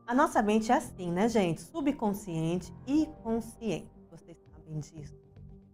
A 0.06 0.12
nossa 0.12 0.42
mente 0.42 0.70
é 0.70 0.74
assim, 0.74 1.10
né, 1.10 1.26
gente? 1.26 1.62
Subconsciente 1.62 2.70
e 2.86 3.06
consciente. 3.22 3.90
Vocês 4.10 4.36
sabem 4.52 4.78
disso. 4.78 5.21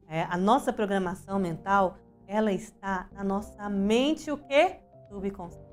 É, 0.09 0.23
a 0.23 0.39
nossa 0.39 0.73
programação 0.73 1.39
mental, 1.39 1.99
ela 2.27 2.51
está 2.51 3.09
na 3.13 3.23
nossa 3.23 3.69
mente 3.69 4.31
o 4.31 4.39
quê? 4.39 4.81
Subconsciente. 5.09 5.69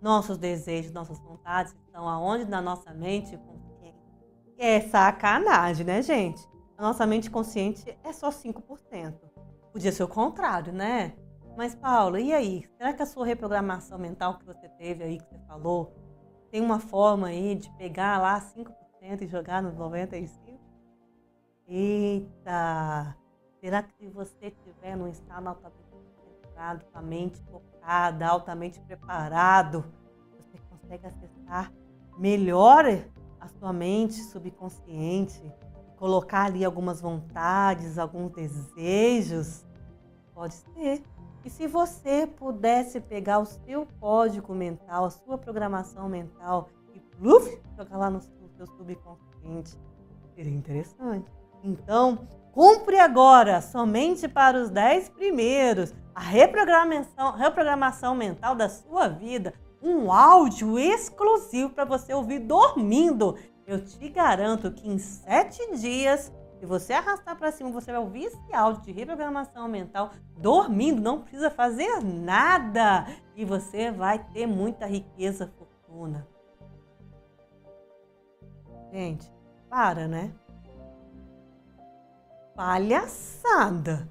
Nossos 0.00 0.38
desejos, 0.38 0.92
nossas 0.92 1.18
vontades 1.18 1.74
estão 1.84 2.08
aonde? 2.08 2.44
Na 2.44 2.62
nossa 2.62 2.94
mente 2.94 3.36
consciente. 3.36 3.98
É 4.56 4.80
sacanagem, 4.80 5.84
né, 5.84 6.00
gente? 6.00 6.46
A 6.78 6.82
nossa 6.82 7.04
mente 7.06 7.28
consciente 7.28 7.98
é 8.04 8.12
só 8.12 8.30
5%. 8.30 9.14
Podia 9.72 9.90
ser 9.90 10.04
o 10.04 10.08
contrário, 10.08 10.72
né? 10.72 11.16
Mas, 11.56 11.74
Paula, 11.74 12.20
e 12.20 12.32
aí? 12.32 12.68
Será 12.76 12.92
que 12.92 13.02
a 13.02 13.06
sua 13.06 13.26
reprogramação 13.26 13.98
mental 13.98 14.38
que 14.38 14.44
você 14.44 14.68
teve 14.68 15.02
aí, 15.02 15.18
que 15.18 15.26
você 15.26 15.38
falou, 15.46 15.92
tem 16.50 16.60
uma 16.60 16.78
forma 16.78 17.28
aí 17.28 17.54
de 17.54 17.70
pegar 17.76 18.18
lá 18.20 18.40
5% 18.40 19.22
e 19.22 19.26
jogar 19.26 19.62
nos 19.62 19.74
95%? 19.74 20.58
Eita! 21.66 23.16
Será 23.60 23.82
que 23.82 23.92
se 23.98 24.08
você 24.08 24.48
estiver 24.48 24.96
num 24.96 25.08
estado 25.08 25.48
altamente 25.48 25.86
concentrado, 26.20 26.84
mente 27.02 27.42
focada, 27.50 28.26
altamente 28.26 28.80
preparado, 28.80 29.84
você 30.36 30.58
consegue 30.70 31.06
acessar 31.06 31.72
melhor 32.18 32.84
a 33.40 33.48
sua 33.48 33.72
mente 33.72 34.14
subconsciente, 34.14 35.40
colocar 35.96 36.44
ali 36.44 36.64
algumas 36.64 37.00
vontades, 37.00 37.98
alguns 37.98 38.32
desejos? 38.32 39.64
Pode 40.34 40.54
ser. 40.54 41.02
E 41.44 41.50
se 41.50 41.66
você 41.66 42.26
pudesse 42.26 43.00
pegar 43.00 43.38
o 43.38 43.46
seu 43.46 43.86
código 44.00 44.54
mental, 44.54 45.04
a 45.04 45.10
sua 45.10 45.38
programação 45.38 46.08
mental 46.08 46.68
e 46.92 47.00
pluf, 47.00 47.62
jogar 47.76 47.96
lá 47.96 48.10
no 48.10 48.20
seu 48.20 48.66
subconsciente, 48.66 49.78
seria 50.34 50.52
interessante. 50.52 51.30
Então, 51.62 52.26
cumpre 52.56 52.98
agora, 52.98 53.60
somente 53.60 54.26
para 54.26 54.56
os 54.58 54.70
10 54.70 55.10
primeiros, 55.10 55.92
a 56.14 56.22
reprogramação, 56.22 57.32
reprogramação 57.32 58.14
mental 58.14 58.54
da 58.54 58.66
sua 58.66 59.08
vida, 59.08 59.52
um 59.82 60.10
áudio 60.10 60.78
exclusivo 60.78 61.68
para 61.68 61.84
você 61.84 62.14
ouvir 62.14 62.38
dormindo. 62.38 63.36
Eu 63.66 63.84
te 63.84 64.08
garanto 64.08 64.72
que 64.72 64.88
em 64.88 64.96
sete 64.96 65.76
dias, 65.76 66.32
se 66.58 66.64
você 66.64 66.94
arrastar 66.94 67.36
para 67.36 67.52
cima, 67.52 67.70
você 67.70 67.92
vai 67.92 68.00
ouvir 68.00 68.24
esse 68.24 68.54
áudio 68.54 68.84
de 68.84 68.92
reprogramação 68.92 69.68
mental 69.68 70.12
dormindo, 70.38 71.02
não 71.02 71.20
precisa 71.20 71.50
fazer 71.50 72.02
nada 72.02 73.06
e 73.36 73.44
você 73.44 73.90
vai 73.90 74.18
ter 74.32 74.46
muita 74.46 74.86
riqueza, 74.86 75.52
fortuna. 75.58 76.26
Gente, 78.90 79.30
para, 79.68 80.08
né? 80.08 80.32
Palhaçada. 82.56 84.10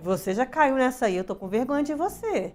Você 0.00 0.34
já 0.34 0.44
caiu 0.44 0.74
nessa 0.74 1.06
aí, 1.06 1.16
eu 1.16 1.24
tô 1.24 1.36
com 1.36 1.48
vergonha 1.48 1.84
de 1.84 1.94
você. 1.94 2.54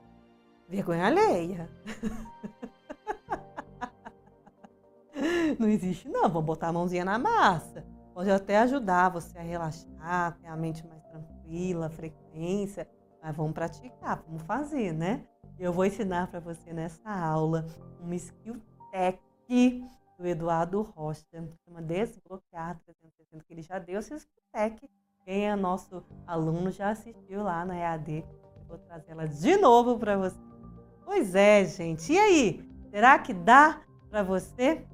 Vergonha 0.67 1.05
alheia. 1.05 1.69
não 5.57 5.69
existe 5.69 6.09
não, 6.09 6.23
vamos 6.23 6.45
botar 6.45 6.67
a 6.67 6.73
mãozinha 6.73 7.05
na 7.05 7.17
massa. 7.17 7.85
Pode 8.13 8.29
até 8.29 8.59
ajudar 8.59 9.09
você 9.09 9.37
a 9.37 9.41
relaxar, 9.41 10.37
ter 10.39 10.47
a 10.47 10.57
mente 10.57 10.85
mais 10.87 11.03
tranquila, 11.03 11.89
frequência, 11.89 12.87
mas 13.21 13.35
vamos 13.35 13.53
praticar, 13.53 14.23
vamos 14.27 14.43
fazer, 14.43 14.93
né? 14.93 15.23
Eu 15.57 15.71
vou 15.71 15.85
ensinar 15.85 16.27
para 16.27 16.39
você 16.39 16.73
nessa 16.73 17.09
aula 17.09 17.65
uma 18.01 18.15
skill 18.15 18.61
tech 18.91 19.19
do 20.17 20.27
Eduardo 20.27 20.81
Rocha, 20.81 21.25
chama 21.63 21.81
Desbloquear 21.81 22.79
360, 22.85 23.43
que 23.43 23.53
ele 23.53 23.61
já 23.61 23.79
deu 23.79 23.99
skill 23.99 24.25
tech. 24.51 24.89
Quem 25.23 25.49
é 25.49 25.55
nosso 25.55 26.03
aluno 26.27 26.69
já 26.71 26.89
assistiu 26.89 27.43
lá 27.43 27.65
na 27.65 27.75
EAD. 27.75 28.23
vou 28.67 28.77
trazer 28.77 29.11
ela 29.11 29.27
de 29.27 29.57
novo 29.57 29.97
para 29.97 30.17
você. 30.17 30.37
Pois 31.03 31.35
é, 31.35 31.65
gente. 31.65 32.13
E 32.13 32.17
aí? 32.17 32.69
Será 32.91 33.17
que 33.19 33.33
dá 33.33 33.81
para 34.09 34.23
você 34.23 34.85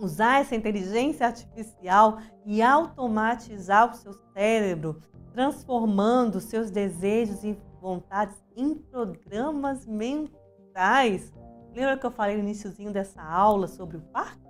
usar 0.00 0.40
essa 0.40 0.56
inteligência 0.56 1.26
artificial 1.26 2.18
e 2.46 2.62
automatizar 2.62 3.90
o 3.90 3.94
seu 3.94 4.12
cérebro, 4.32 5.02
transformando 5.32 6.40
seus 6.40 6.70
desejos 6.70 7.44
e 7.44 7.58
vontades 7.80 8.36
em 8.56 8.74
programas 8.74 9.86
mentais. 9.86 11.32
Lembra 11.74 11.96
que 11.96 12.06
eu 12.06 12.10
falei 12.10 12.36
no 12.36 12.42
iníciozinho 12.42 12.92
dessa 12.92 13.22
aula 13.22 13.68
sobre 13.68 13.98
o 13.98 14.00
parque? 14.00 14.49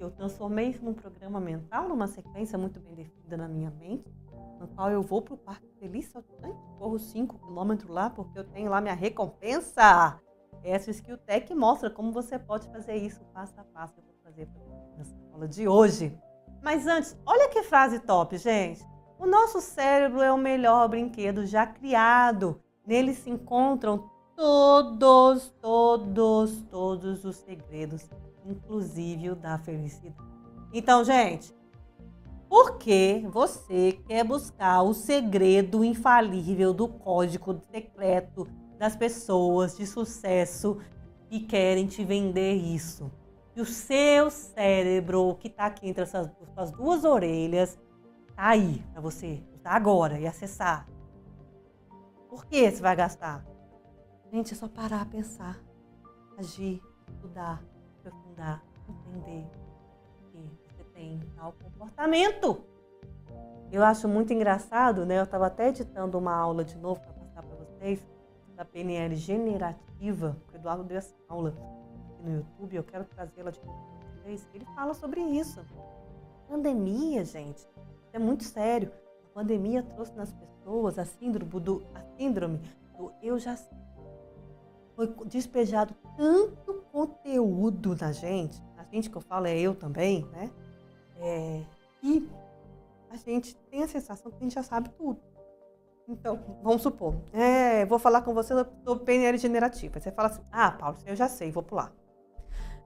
Eu 0.00 0.10
transformei 0.10 0.68
isso 0.68 0.82
num 0.82 0.94
programa 0.94 1.38
mental, 1.38 1.86
numa 1.86 2.06
sequência 2.06 2.56
muito 2.56 2.80
bem 2.80 2.94
definida 2.94 3.36
na 3.36 3.46
minha 3.46 3.70
mente, 3.70 4.10
no 4.58 4.66
qual 4.68 4.90
eu 4.90 5.02
vou 5.02 5.20
para 5.20 5.34
o 5.34 5.36
parque 5.36 5.68
feliz 5.78 6.06
saltitante, 6.06 6.58
corro 6.78 6.98
5 6.98 7.38
quilômetros 7.38 7.90
lá 7.90 8.08
porque 8.08 8.38
eu 8.38 8.44
tenho 8.44 8.70
lá 8.70 8.80
minha 8.80 8.94
recompensa. 8.94 10.18
Essa 10.62 10.90
Skill 10.90 11.18
Tech 11.18 11.54
mostra 11.54 11.90
como 11.90 12.12
você 12.12 12.38
pode 12.38 12.66
fazer 12.68 12.96
isso 12.96 13.20
passo 13.34 13.60
a 13.60 13.64
passo. 13.64 13.94
Eu 13.98 14.04
vou 14.04 14.14
fazer 14.24 14.48
nessa 14.96 15.14
aula 15.32 15.46
de 15.46 15.68
hoje. 15.68 16.18
Mas 16.62 16.86
antes, 16.86 17.18
olha 17.26 17.48
que 17.48 17.62
frase 17.62 18.00
top, 18.00 18.36
gente. 18.38 18.82
O 19.18 19.26
nosso 19.26 19.60
cérebro 19.60 20.22
é 20.22 20.32
o 20.32 20.38
melhor 20.38 20.88
brinquedo 20.88 21.44
já 21.44 21.66
criado. 21.66 22.60
Nele 22.86 23.14
se 23.14 23.28
encontram 23.28 24.10
todos, 24.34 25.50
todos, 25.60 26.62
todos 26.70 27.24
os 27.24 27.36
segredos, 27.36 28.08
inclusive 28.44 29.30
o 29.30 29.36
da 29.36 29.58
felicidade. 29.58 30.16
Então, 30.72 31.04
gente, 31.04 31.54
por 32.48 32.78
que 32.78 33.26
você 33.30 33.92
quer 34.06 34.24
buscar 34.24 34.82
o 34.82 34.92
segredo 34.92 35.84
infalível 35.84 36.74
do 36.74 36.88
código 36.88 37.60
secreto 37.70 38.48
das 38.78 38.96
pessoas 38.96 39.76
de 39.76 39.86
sucesso 39.86 40.78
que 41.28 41.40
querem 41.40 41.86
te 41.86 42.04
vender 42.04 42.54
isso? 42.54 43.10
E 43.54 43.60
o 43.60 43.66
seu 43.66 44.30
cérebro, 44.30 45.36
que 45.40 45.48
está 45.48 45.66
aqui 45.66 45.88
entre 45.88 46.02
essas, 46.02 46.30
essas 46.42 46.70
duas 46.72 47.04
orelhas, 47.04 47.78
tá 48.34 48.48
aí 48.48 48.84
para 48.92 49.00
você 49.00 49.42
usar 49.54 49.72
agora 49.72 50.18
e 50.18 50.26
acessar. 50.26 50.88
Por 52.28 52.46
que 52.46 52.70
você 52.70 52.80
vai 52.80 52.96
gastar? 52.96 53.44
Gente, 54.32 54.54
é 54.54 54.56
só 54.56 54.68
parar, 54.68 55.04
pensar, 55.06 55.60
agir, 56.38 56.80
estudar, 57.08 57.62
entender 58.88 59.50
que 60.32 60.38
você 60.74 60.84
tem 60.94 61.20
tal 61.36 61.52
comportamento. 61.52 62.64
Eu 63.70 63.84
acho 63.84 64.08
muito 64.08 64.32
engraçado, 64.32 65.06
né? 65.06 65.18
Eu 65.18 65.24
estava 65.24 65.46
até 65.46 65.68
editando 65.68 66.18
uma 66.18 66.34
aula 66.34 66.64
de 66.64 66.76
novo 66.76 67.00
para 67.00 67.12
passar 67.12 67.42
para 67.42 67.56
vocês 67.56 68.04
da 68.60 68.64
PNL 68.64 69.16
generativa, 69.16 70.36
o 70.52 70.56
Eduardo 70.56 70.84
deu 70.84 70.98
essa 70.98 71.14
aula 71.28 71.54
no 72.22 72.36
YouTube, 72.36 72.76
eu 72.76 72.84
quero 72.84 73.04
trazê-la 73.06 73.50
de 73.50 73.58
novo 73.64 73.78
para 73.98 74.10
vocês. 74.10 74.46
Ele 74.52 74.66
fala 74.74 74.92
sobre 74.92 75.22
isso. 75.22 75.64
Pandemia, 76.46 77.24
gente, 77.24 77.66
é 78.12 78.18
muito 78.18 78.44
sério. 78.44 78.92
A 79.30 79.34
pandemia 79.34 79.82
trouxe 79.82 80.12
nas 80.14 80.30
pessoas 80.30 80.98
a 80.98 81.06
síndrome 81.06 81.50
do, 81.58 81.82
a 81.94 82.02
síndrome 82.18 82.60
do 82.98 83.10
eu 83.22 83.38
já 83.38 83.56
sei. 83.56 83.78
Foi 84.94 85.06
despejado 85.24 85.94
tanto 86.18 86.69
conteúdo 86.92 87.96
na 87.96 88.12
gente, 88.12 88.60
a 88.76 88.84
gente 88.84 89.10
que 89.10 89.16
eu 89.16 89.20
falo 89.20 89.46
é 89.46 89.58
eu 89.58 89.74
também, 89.74 90.24
né? 90.26 90.50
É, 91.16 91.62
e 92.02 92.28
a 93.10 93.16
gente 93.16 93.54
tem 93.70 93.82
a 93.82 93.88
sensação 93.88 94.30
que 94.30 94.38
a 94.38 94.42
gente 94.42 94.54
já 94.54 94.62
sabe 94.62 94.88
tudo. 94.90 95.20
Então, 96.08 96.58
vamos 96.62 96.82
supor, 96.82 97.14
é, 97.32 97.84
vou 97.86 97.98
falar 97.98 98.22
com 98.22 98.34
você 98.34 98.54
sobre 98.84 99.04
PNL 99.04 99.38
generativa. 99.38 100.00
Você 100.00 100.10
fala 100.10 100.28
assim, 100.28 100.42
ah, 100.50 100.72
Paulo, 100.72 100.98
eu 101.06 101.14
já 101.14 101.28
sei, 101.28 101.52
vou 101.52 101.62
pular. 101.62 101.92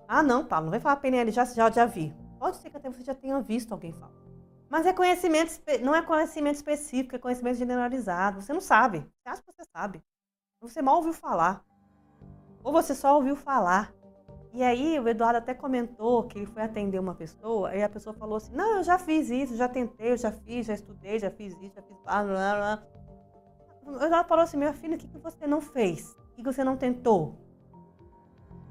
Ah, 0.06 0.22
não, 0.22 0.44
Paulo, 0.44 0.66
não 0.66 0.70
vai 0.70 0.80
falar 0.80 0.96
PNL, 0.96 1.30
já, 1.30 1.44
já, 1.46 1.70
já 1.70 1.86
vi. 1.86 2.14
Pode 2.38 2.58
ser 2.58 2.68
que 2.68 2.76
até 2.76 2.90
você 2.90 3.02
já 3.02 3.14
tenha 3.14 3.40
visto 3.40 3.72
alguém 3.72 3.92
falar. 3.92 4.12
Mas 4.68 4.86
é 4.86 4.92
conhecimento, 4.92 5.60
não 5.82 5.94
é 5.94 6.02
conhecimento 6.02 6.56
específico, 6.56 7.14
é 7.14 7.18
conhecimento 7.18 7.56
generalizado. 7.56 8.42
Você 8.42 8.52
não 8.52 8.60
sabe. 8.60 8.98
Você 9.00 9.28
acha 9.28 9.42
que 9.42 9.52
você 9.52 9.64
sabe. 9.72 10.02
Você 10.60 10.82
mal 10.82 10.96
ouviu 10.96 11.12
falar. 11.12 11.64
Ou 12.64 12.72
você 12.72 12.94
só 12.94 13.14
ouviu 13.14 13.36
falar. 13.36 13.94
E 14.52 14.62
aí 14.62 14.98
o 14.98 15.06
Eduardo 15.06 15.38
até 15.38 15.52
comentou 15.52 16.24
que 16.24 16.38
ele 16.38 16.46
foi 16.46 16.62
atender 16.62 16.98
uma 16.98 17.14
pessoa, 17.14 17.74
e 17.74 17.82
a 17.82 17.88
pessoa 17.88 18.14
falou 18.14 18.36
assim, 18.36 18.54
não, 18.54 18.78
eu 18.78 18.82
já 18.84 18.98
fiz 18.98 19.28
isso, 19.28 19.56
já 19.56 19.68
tentei, 19.68 20.12
eu 20.12 20.16
já 20.16 20.32
fiz, 20.32 20.66
já 20.66 20.74
estudei, 20.74 21.18
já 21.18 21.30
fiz 21.30 21.52
isso, 21.60 21.74
já 21.74 21.82
fiz 21.82 21.96
blá, 22.02 22.22
blá, 22.22 22.54
blá. 22.56 22.82
O 23.84 24.02
Eduardo 24.02 24.28
falou 24.28 24.44
assim, 24.44 24.56
minha 24.56 24.72
filha, 24.72 24.96
o 24.96 24.98
que 24.98 25.18
você 25.18 25.46
não 25.46 25.60
fez? 25.60 26.16
O 26.30 26.34
que 26.36 26.42
você 26.42 26.64
não 26.64 26.76
tentou? 26.76 27.36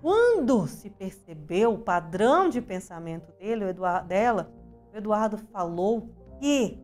Quando 0.01 0.67
se 0.67 0.89
percebeu 0.89 1.73
o 1.73 1.79
padrão 1.79 2.49
de 2.49 2.61
pensamento 2.61 3.31
dele, 3.37 3.65
o 3.65 3.69
Eduardo, 3.69 4.07
dela, 4.07 4.51
o 4.93 4.97
Eduardo 4.97 5.37
falou 5.37 6.09
que 6.39 6.81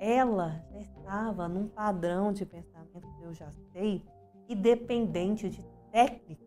ela 0.00 0.64
já 0.72 0.80
estava 0.80 1.48
num 1.48 1.68
padrão 1.68 2.32
de 2.32 2.46
pensamento 2.46 3.08
que 3.18 3.22
eu 3.22 3.34
já 3.34 3.50
sei 3.72 4.04
e 4.48 4.54
dependente 4.54 5.48
de 5.48 5.64
técnicas. 5.90 6.45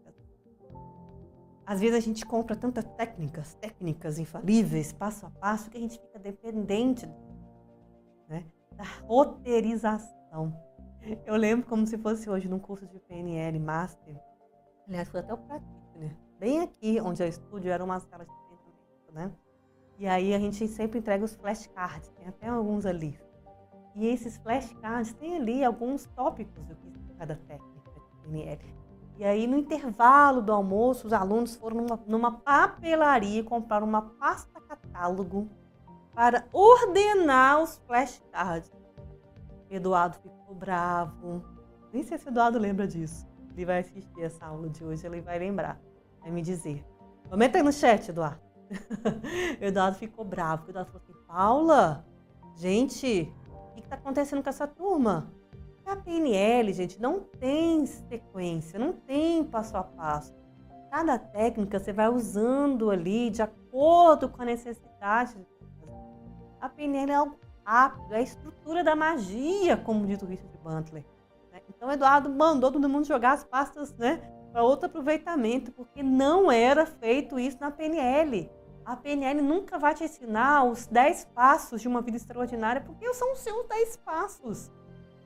Às 1.70 1.82
vezes 1.82 1.96
a 1.96 2.00
gente 2.00 2.26
compra 2.26 2.56
tantas 2.56 2.84
técnicas, 2.98 3.54
técnicas 3.54 4.18
infalíveis, 4.18 4.92
passo 4.92 5.28
a 5.28 5.30
passo, 5.30 5.70
que 5.70 5.78
a 5.78 5.80
gente 5.80 6.00
fica 6.00 6.18
dependente 6.18 7.06
né, 8.28 8.44
da 8.72 8.84
roteirização. 9.04 10.52
Eu 11.28 11.36
lembro 11.36 11.68
como 11.68 11.86
se 11.86 11.96
fosse 12.00 12.28
hoje 12.28 12.50
num 12.50 12.58
curso 12.58 12.88
de 12.88 13.00
PNL 13.02 13.60
Master. 13.60 14.20
Aliás, 14.88 15.10
foi 15.10 15.20
até 15.20 15.32
o 15.32 15.38
né? 15.96 16.18
Bem 16.40 16.62
aqui 16.62 17.00
onde 17.02 17.22
eu 17.22 17.28
estudo, 17.28 17.68
era 17.68 17.84
uma 17.84 18.00
sala 18.00 18.26
de 18.26 18.32
treinamento, 18.32 19.14
né? 19.14 19.32
E 20.00 20.08
aí 20.08 20.34
a 20.34 20.40
gente 20.40 20.68
sempre 20.68 20.98
entrega 20.98 21.24
os 21.24 21.36
flashcards, 21.36 22.10
tem 22.18 22.28
até 22.28 22.48
alguns 22.48 22.88
ali. 22.88 23.16
E 23.96 24.08
esses 24.08 24.38
flashcards 24.38 25.14
tem 25.14 25.36
ali 25.36 25.64
alguns 25.64 26.08
tópicos 26.16 26.66
do 26.66 26.76
que 26.76 27.14
cada 27.16 27.36
técnica 27.36 27.92
de 27.92 28.24
PNL. 28.24 28.79
E 29.20 29.26
aí 29.26 29.46
no 29.46 29.58
intervalo 29.58 30.42
do 30.42 30.54
almoço, 30.54 31.06
os 31.06 31.12
alunos 31.12 31.54
foram 31.54 31.82
numa, 31.82 32.00
numa 32.08 32.32
papelaria 32.32 33.44
comprar 33.44 33.84
uma 33.84 34.02
pasta 34.02 34.62
catálogo 34.62 35.50
para 36.16 36.48
ordenar 36.54 37.62
os 37.62 37.76
flashcards. 37.86 38.72
Eduardo 39.70 40.16
ficou 40.20 40.56
bravo. 40.56 41.44
Nem 41.92 42.02
sei 42.02 42.18
se 42.18 42.30
Eduardo 42.30 42.58
lembra 42.58 42.88
disso. 42.88 43.28
Ele 43.52 43.66
vai 43.66 43.80
assistir 43.80 44.22
essa 44.22 44.46
aula 44.46 44.70
de 44.70 44.86
hoje, 44.86 45.06
ele 45.06 45.20
vai 45.20 45.38
lembrar, 45.38 45.78
vai 46.22 46.32
me 46.32 46.42
dizer. 46.42 46.82
Comenta 47.30 47.58
aí 47.58 47.64
no 47.64 47.74
chat, 47.74 48.08
Eduardo. 48.08 48.40
Eduardo 49.60 49.98
ficou 49.98 50.24
bravo. 50.24 50.70
Eduardo 50.70 50.92
falou 50.94 51.04
assim: 51.06 51.26
Paula, 51.28 52.06
gente, 52.56 53.34
o 53.52 53.74
que 53.74 53.82
está 53.82 53.98
acontecendo 53.98 54.42
com 54.42 54.50
essa 54.50 54.66
turma? 54.66 55.30
A 55.90 55.96
PNL, 55.96 56.72
gente, 56.72 57.02
não 57.02 57.20
tem 57.20 57.84
sequência, 57.88 58.78
não 58.78 58.94
tem 58.94 59.44
passo 59.44 59.76
a 59.76 59.82
passo. 59.84 60.32
Cada 60.92 61.18
técnica 61.18 61.80
você 61.80 61.92
vai 61.92 62.08
usando 62.08 62.92
ali 62.92 63.32
de 63.32 63.42
acordo 63.42 64.30
com 64.30 64.40
a 64.44 64.46
necessidade. 64.46 65.36
A 66.62 66.70
PNL 66.70 67.12
é 67.12 67.16
algo 67.16 67.40
rápido, 67.66 68.14
é 68.14 68.18
a 68.18 68.22
estrutura 68.22 68.84
da 68.84 68.96
magia, 68.96 69.78
como 69.78 70.06
diz 70.06 70.22
o 70.22 70.28
Richard 70.28 70.56
Butler. 70.60 71.04
Né? 71.52 71.60
Então, 71.68 71.92
Eduardo 71.92 72.30
mandou 72.30 72.72
todo 72.72 72.88
mundo 72.88 73.08
jogar 73.08 73.32
as 73.32 73.44
pastas 73.44 73.92
né, 73.98 74.22
para 74.52 74.62
outro 74.62 74.86
aproveitamento, 74.86 75.72
porque 75.72 76.04
não 76.04 76.52
era 76.52 76.86
feito 76.86 77.40
isso 77.40 77.58
na 77.60 77.72
PNL. 77.72 78.48
A 78.86 78.96
PNL 78.96 79.42
nunca 79.42 79.80
vai 79.80 79.96
te 79.96 80.04
ensinar 80.04 80.66
os 80.66 80.86
10 80.86 81.26
passos 81.34 81.82
de 81.82 81.88
uma 81.88 82.04
vida 82.04 82.18
extraordinária, 82.18 82.82
porque 82.82 83.12
são 83.16 83.34
os 83.34 83.40
seus 83.40 83.68
10 83.68 83.98
passos, 83.98 84.72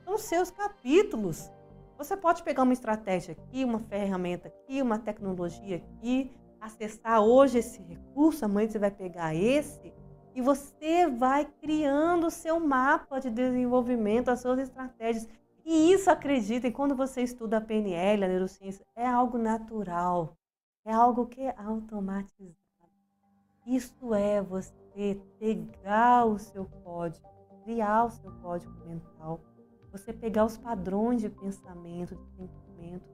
são 0.04 0.18
seus 0.18 0.50
capítulos. 0.50 1.50
Você 1.96 2.16
pode 2.16 2.42
pegar 2.42 2.62
uma 2.62 2.72
estratégia 2.72 3.32
aqui, 3.32 3.64
uma 3.64 3.80
ferramenta 3.80 4.48
aqui, 4.48 4.82
uma 4.82 4.98
tecnologia 4.98 5.76
aqui, 5.76 6.30
acessar 6.60 7.20
hoje 7.22 7.58
esse 7.58 7.80
recurso, 7.82 8.44
amanhã 8.44 8.68
você 8.68 8.78
vai 8.78 8.90
pegar 8.90 9.34
esse 9.34 9.92
e 10.34 10.40
você 10.40 11.06
vai 11.06 11.44
criando 11.44 12.26
o 12.26 12.30
seu 12.30 12.58
mapa 12.58 13.20
de 13.20 13.30
desenvolvimento, 13.30 14.30
as 14.30 14.40
suas 14.40 14.58
estratégias. 14.58 15.28
E 15.64 15.92
isso, 15.92 16.10
acreditem, 16.10 16.72
quando 16.72 16.94
você 16.94 17.22
estuda 17.22 17.58
a 17.58 17.60
PNL, 17.60 18.24
a 18.24 18.28
neurociência, 18.28 18.84
é 18.96 19.06
algo 19.06 19.38
natural, 19.38 20.36
é 20.84 20.92
algo 20.92 21.26
que 21.26 21.40
é 21.40 21.54
automatizado. 21.56 22.54
Isso 23.66 24.12
é 24.12 24.42
você 24.42 25.18
pegar 25.38 26.26
o 26.26 26.38
seu 26.38 26.66
código, 26.82 27.26
criar 27.64 28.04
o 28.04 28.10
seu 28.10 28.30
código 28.42 28.74
mental, 28.84 29.40
você 29.94 30.12
pegar 30.12 30.44
os 30.44 30.56
padrões 30.58 31.22
de 31.22 31.30
pensamento, 31.30 32.16
de 32.16 32.26
sentimento, 32.32 33.08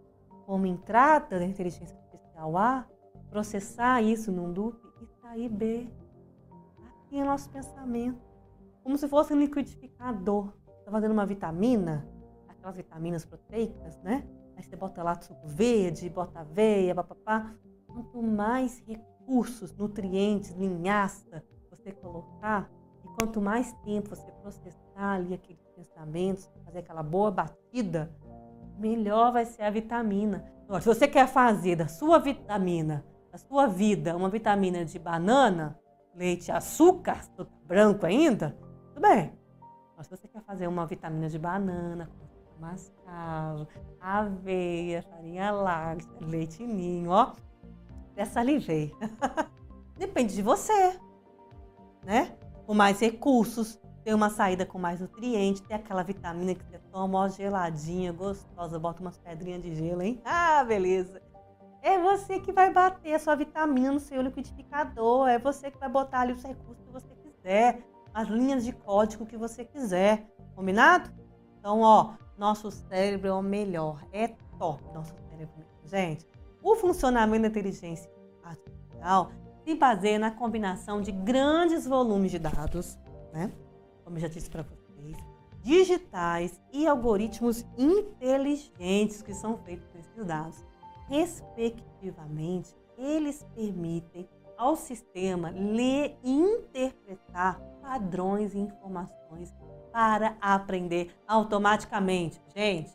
como 0.46 0.64
entrada 0.64 1.38
da 1.38 1.44
inteligência 1.44 1.94
artificial 1.94 2.56
A, 2.56 2.86
processar 3.28 4.00
isso 4.00 4.32
num 4.32 4.50
loop 4.50 4.80
e 5.02 5.06
sair 5.20 5.50
B. 5.50 5.86
Aqui 7.04 7.18
é 7.18 7.24
nosso 7.24 7.50
pensamento. 7.50 8.18
Como 8.82 8.96
se 8.96 9.06
fosse 9.06 9.34
um 9.34 9.38
liquidificador. 9.38 10.54
Está 10.78 10.90
fazendo 10.90 11.12
uma 11.12 11.26
vitamina, 11.26 12.08
aquelas 12.48 12.76
vitaminas 12.76 13.26
proteicas, 13.26 13.98
né? 13.98 14.26
Aí 14.56 14.62
você 14.62 14.74
bota 14.74 15.02
lá 15.02 15.20
suco 15.20 15.46
verde, 15.46 16.08
bota 16.08 16.40
aveia, 16.40 16.94
papapá. 16.94 17.54
Quanto 17.86 18.22
mais 18.22 18.82
recursos 18.86 19.70
nutrientes, 19.76 20.52
linhaça 20.52 21.44
você 21.70 21.92
colocar, 21.92 22.70
e 23.04 23.08
quanto 23.18 23.40
mais 23.40 23.72
tempo 23.84 24.08
você 24.08 24.30
processar 24.42 25.12
ali 25.12 25.34
aqueles 25.34 25.69
pensamentos, 25.80 26.50
fazer 26.64 26.80
aquela 26.80 27.02
boa 27.02 27.30
batida, 27.30 28.10
melhor 28.78 29.32
vai 29.32 29.44
ser 29.44 29.62
a 29.62 29.70
vitamina. 29.70 30.44
Se 30.80 30.86
você 30.86 31.08
quer 31.08 31.26
fazer 31.26 31.76
da 31.76 31.88
sua 31.88 32.18
vitamina, 32.18 33.04
da 33.32 33.38
sua 33.38 33.66
vida, 33.66 34.16
uma 34.16 34.28
vitamina 34.28 34.84
de 34.84 34.98
banana, 34.98 35.78
leite, 36.14 36.52
açúcar, 36.52 37.20
branco 37.64 38.06
ainda, 38.06 38.56
tudo 38.88 39.00
bem. 39.00 39.32
Mas 39.96 40.06
se 40.06 40.16
você 40.16 40.28
quer 40.28 40.42
fazer 40.42 40.66
uma 40.66 40.86
vitamina 40.86 41.28
de 41.28 41.38
banana, 41.38 42.10
mascavo, 42.58 43.66
aveia, 44.00 45.02
farinha 45.02 45.50
láctea, 45.50 46.26
leite 46.26 46.62
ninho, 46.62 47.10
ó, 47.10 47.32
até 48.12 48.24
salivei. 48.24 48.94
Depende 49.96 50.34
de 50.34 50.42
você, 50.42 50.98
né? 52.04 52.36
Com 52.66 52.74
mais 52.74 53.00
recursos, 53.00 53.80
ter 54.04 54.14
uma 54.14 54.30
saída 54.30 54.64
com 54.64 54.78
mais 54.78 55.00
nutrientes, 55.00 55.62
ter 55.62 55.74
aquela 55.74 56.02
vitamina 56.02 56.54
que 56.54 56.64
você 56.64 56.78
toma, 56.90 57.18
ó, 57.18 57.28
geladinha, 57.28 58.12
gostosa, 58.12 58.78
bota 58.78 59.00
umas 59.00 59.18
pedrinhas 59.18 59.62
de 59.62 59.74
gelo, 59.74 60.02
hein? 60.02 60.20
Ah, 60.24 60.64
beleza. 60.64 61.20
É 61.82 61.98
você 61.98 62.38
que 62.40 62.52
vai 62.52 62.72
bater 62.72 63.14
a 63.14 63.18
sua 63.18 63.34
vitamina 63.34 63.92
no 63.92 64.00
seu 64.00 64.20
liquidificador, 64.20 65.28
é 65.28 65.38
você 65.38 65.70
que 65.70 65.78
vai 65.78 65.88
botar 65.88 66.20
ali 66.20 66.32
os 66.32 66.42
recursos 66.42 66.84
que 66.84 66.92
você 66.92 67.08
quiser, 67.22 67.82
as 68.12 68.28
linhas 68.28 68.64
de 68.64 68.72
código 68.72 69.24
que 69.24 69.36
você 69.36 69.64
quiser, 69.64 70.26
combinado? 70.54 71.10
Então, 71.58 71.80
ó, 71.80 72.14
nosso 72.36 72.70
cérebro 72.70 73.28
é 73.28 73.32
o 73.32 73.42
melhor, 73.42 74.02
é 74.12 74.28
top 74.58 74.82
nosso 74.92 75.14
cérebro, 75.30 75.64
gente. 75.84 76.26
O 76.62 76.74
funcionamento 76.74 77.42
da 77.42 77.48
inteligência 77.48 78.10
artificial 78.44 79.30
se 79.64 79.74
baseia 79.74 80.18
na 80.18 80.30
combinação 80.30 81.00
de 81.00 81.12
grandes 81.12 81.86
volumes 81.86 82.30
de 82.30 82.38
dados, 82.38 82.98
né? 83.32 83.50
Como 84.10 84.18
eu 84.18 84.22
já 84.22 84.28
disse 84.28 84.50
para 84.50 84.64
vocês, 84.64 85.16
digitais 85.62 86.60
e 86.72 86.84
algoritmos 86.84 87.64
inteligentes 87.78 89.22
que 89.22 89.32
são 89.32 89.56
feitos 89.58 89.86
com 89.86 89.98
esses 90.00 90.26
dados. 90.26 90.64
Respectivamente, 91.06 92.74
eles 92.98 93.46
permitem 93.54 94.28
ao 94.58 94.74
sistema 94.74 95.50
ler 95.50 96.18
e 96.24 96.32
interpretar 96.32 97.60
padrões 97.80 98.52
e 98.52 98.58
informações 98.58 99.54
para 99.92 100.36
aprender 100.40 101.14
automaticamente. 101.28 102.42
Gente, 102.54 102.90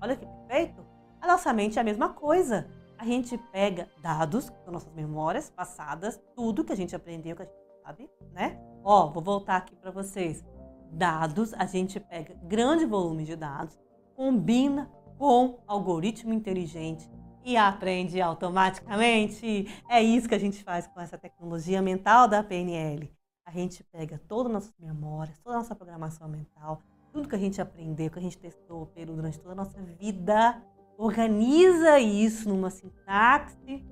olha 0.00 0.14
que 0.14 0.24
perfeito! 0.24 0.86
A 1.20 1.26
nossa 1.26 1.52
mente 1.52 1.78
é 1.78 1.80
a 1.80 1.84
mesma 1.84 2.10
coisa 2.10 2.70
a 2.96 3.04
gente 3.04 3.36
pega 3.36 3.88
dados, 4.00 4.52
nossas 4.68 4.92
memórias 4.94 5.50
passadas, 5.50 6.22
tudo 6.36 6.64
que 6.64 6.72
a 6.72 6.76
gente 6.76 6.94
aprendeu, 6.94 7.34
que 7.34 7.42
a 7.42 7.44
gente 7.44 7.56
sabe, 7.82 8.10
né? 8.32 8.73
Ó, 8.84 9.10
vou 9.10 9.22
voltar 9.22 9.56
aqui 9.56 9.74
para 9.74 9.90
vocês. 9.90 10.44
Dados, 10.92 11.54
a 11.54 11.64
gente 11.64 11.98
pega 11.98 12.34
grande 12.42 12.84
volume 12.84 13.24
de 13.24 13.34
dados, 13.34 13.78
combina 14.14 14.90
com 15.16 15.58
algoritmo 15.66 16.34
inteligente 16.34 17.10
e 17.42 17.56
aprende 17.56 18.20
automaticamente. 18.20 19.66
É 19.88 20.02
isso 20.02 20.28
que 20.28 20.34
a 20.34 20.38
gente 20.38 20.62
faz 20.62 20.86
com 20.86 21.00
essa 21.00 21.16
tecnologia 21.16 21.80
mental 21.80 22.28
da 22.28 22.44
PNL. 22.44 23.10
A 23.46 23.50
gente 23.50 23.82
pega 23.84 24.20
todas 24.28 24.46
as 24.46 24.52
nossas 24.52 24.78
memórias, 24.78 25.38
toda 25.38 25.56
a 25.56 25.58
nossa 25.60 25.74
programação 25.74 26.28
mental, 26.28 26.82
tudo 27.10 27.28
que 27.28 27.34
a 27.34 27.38
gente 27.38 27.60
aprendeu, 27.62 28.10
que 28.10 28.18
a 28.18 28.22
gente 28.22 28.36
testou 28.36 28.86
pelo 28.86 29.14
durante 29.14 29.40
toda 29.40 29.52
a 29.52 29.56
nossa 29.56 29.80
vida, 29.80 30.62
organiza 30.98 31.98
isso 31.98 32.48
numa 32.48 32.70
sintaxe, 32.70 33.82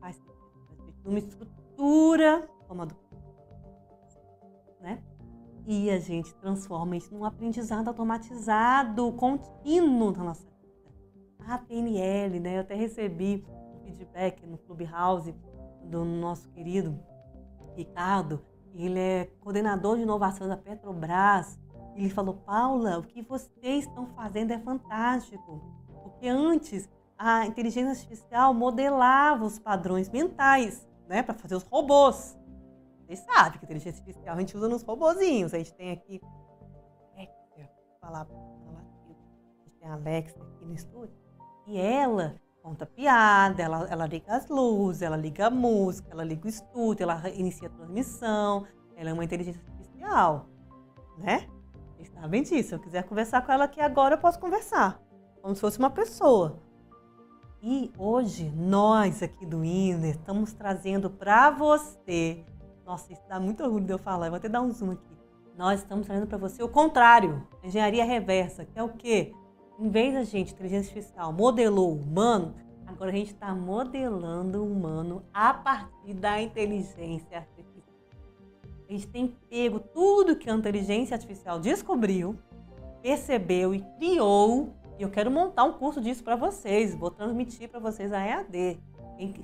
faz 0.00 0.20
numa 1.04 1.18
estrutura, 1.18 2.48
como 2.68 2.82
a 2.82 2.84
do? 2.84 3.05
E 5.66 5.90
a 5.90 5.98
gente 5.98 6.32
transforma 6.36 6.96
isso 6.96 7.12
num 7.12 7.24
aprendizado 7.24 7.88
automatizado, 7.88 9.12
contínuo 9.12 10.12
da 10.12 10.22
nossa 10.22 10.44
vida. 10.44 11.52
A 11.52 11.58
PNL, 11.58 12.38
né? 12.38 12.56
Eu 12.56 12.60
até 12.60 12.76
recebi 12.76 13.44
um 13.48 13.84
feedback 13.84 14.46
no 14.46 14.58
Clubhouse 14.58 15.34
do 15.84 16.04
nosso 16.04 16.48
querido 16.50 16.96
Ricardo. 17.76 18.40
Ele 18.74 18.98
é 18.98 19.24
coordenador 19.40 19.96
de 19.96 20.02
inovação 20.02 20.46
da 20.46 20.56
Petrobras. 20.56 21.58
Ele 21.96 22.10
falou, 22.10 22.34
Paula, 22.34 22.98
o 22.98 23.02
que 23.02 23.22
vocês 23.22 23.86
estão 23.86 24.06
fazendo 24.08 24.52
é 24.52 24.58
fantástico. 24.58 25.60
Porque 26.02 26.28
antes 26.28 26.88
a 27.18 27.46
inteligência 27.46 27.90
artificial 27.90 28.54
modelava 28.54 29.44
os 29.44 29.58
padrões 29.58 30.08
mentais, 30.10 30.86
né, 31.08 31.22
para 31.22 31.34
fazer 31.34 31.56
os 31.56 31.62
robôs. 31.64 32.36
Vocês 33.06 33.20
sabem 33.20 33.58
que 33.58 33.64
inteligência 33.64 34.00
artificial 34.00 34.34
a 34.34 34.40
gente 34.40 34.56
usa 34.56 34.68
nos 34.68 34.82
robozinhos. 34.82 35.54
A 35.54 35.58
gente 35.58 35.72
tem 35.74 35.92
aqui. 35.92 36.20
Alexa, 37.14 37.70
falar. 38.00 38.26
A 38.26 39.64
gente 39.64 39.78
tem 39.78 39.88
a 39.88 39.92
Alexa 39.92 40.42
aqui 40.42 40.64
no 40.64 40.74
estúdio. 40.74 41.16
E 41.68 41.78
ela 41.78 42.34
conta 42.62 42.84
piada, 42.84 43.62
ela, 43.62 43.86
ela 43.88 44.06
liga 44.06 44.34
as 44.34 44.48
luzes, 44.48 45.02
ela 45.02 45.16
liga 45.16 45.46
a 45.46 45.50
música, 45.50 46.08
ela 46.10 46.24
liga 46.24 46.46
o 46.46 46.48
estúdio, 46.48 47.04
ela 47.04 47.28
inicia 47.30 47.68
a 47.68 47.70
transmissão. 47.70 48.66
Ela 48.96 49.10
é 49.10 49.12
uma 49.12 49.24
inteligência 49.24 49.62
artificial, 49.62 50.48
né? 51.16 51.48
Vocês 51.94 52.08
sabem 52.08 52.42
disso. 52.42 52.70
Se 52.70 52.74
eu 52.74 52.80
quiser 52.80 53.04
conversar 53.04 53.46
com 53.46 53.52
ela 53.52 53.64
aqui 53.64 53.80
agora, 53.80 54.16
eu 54.16 54.18
posso 54.18 54.40
conversar. 54.40 55.00
Como 55.40 55.54
se 55.54 55.60
fosse 55.60 55.78
uma 55.78 55.90
pessoa. 55.90 56.60
E 57.62 57.92
hoje, 57.96 58.50
nós 58.50 59.22
aqui 59.22 59.46
do 59.46 59.64
INER 59.64 60.16
estamos 60.16 60.52
trazendo 60.52 61.08
para 61.08 61.50
você 61.50 62.44
nossa, 62.86 63.12
isso 63.12 63.22
dá 63.28 63.40
muito 63.40 63.64
orgulho 63.64 63.84
de 63.84 63.92
eu 63.92 63.98
falar. 63.98 64.26
Eu 64.26 64.30
vou 64.30 64.36
até 64.36 64.48
dar 64.48 64.62
um 64.62 64.70
zoom 64.70 64.92
aqui. 64.92 65.16
Nós 65.58 65.80
estamos 65.80 66.06
trazendo 66.06 66.28
para 66.28 66.38
você 66.38 66.62
o 66.62 66.68
contrário. 66.68 67.44
Engenharia 67.64 68.04
reversa, 68.04 68.64
que 68.64 68.78
é 68.78 68.82
o 68.82 68.90
quê? 68.90 69.34
Em 69.78 69.90
vez 69.90 70.14
da 70.14 70.22
gente, 70.22 70.52
inteligência 70.52 70.90
artificial, 70.90 71.32
modelou 71.32 71.90
o 71.90 72.00
humano, 72.00 72.54
agora 72.86 73.10
a 73.10 73.14
gente 73.14 73.32
está 73.32 73.52
modelando 73.54 74.62
o 74.62 74.70
humano 74.70 75.24
a 75.34 75.52
partir 75.52 76.14
da 76.14 76.40
inteligência 76.40 77.38
artificial. 77.38 77.66
A 78.88 78.92
gente 78.92 79.08
tem 79.08 79.36
pego 79.50 79.80
tudo 79.80 80.36
que 80.36 80.48
a 80.48 80.54
inteligência 80.54 81.14
artificial 81.14 81.58
descobriu, 81.58 82.38
percebeu 83.02 83.74
e 83.74 83.80
criou. 83.98 84.74
E 84.96 85.02
eu 85.02 85.10
quero 85.10 85.30
montar 85.30 85.64
um 85.64 85.72
curso 85.72 86.00
disso 86.00 86.22
para 86.22 86.36
vocês. 86.36 86.94
Vou 86.94 87.10
transmitir 87.10 87.68
para 87.68 87.80
vocês 87.80 88.12
a 88.12 88.24
EAD. 88.24 88.78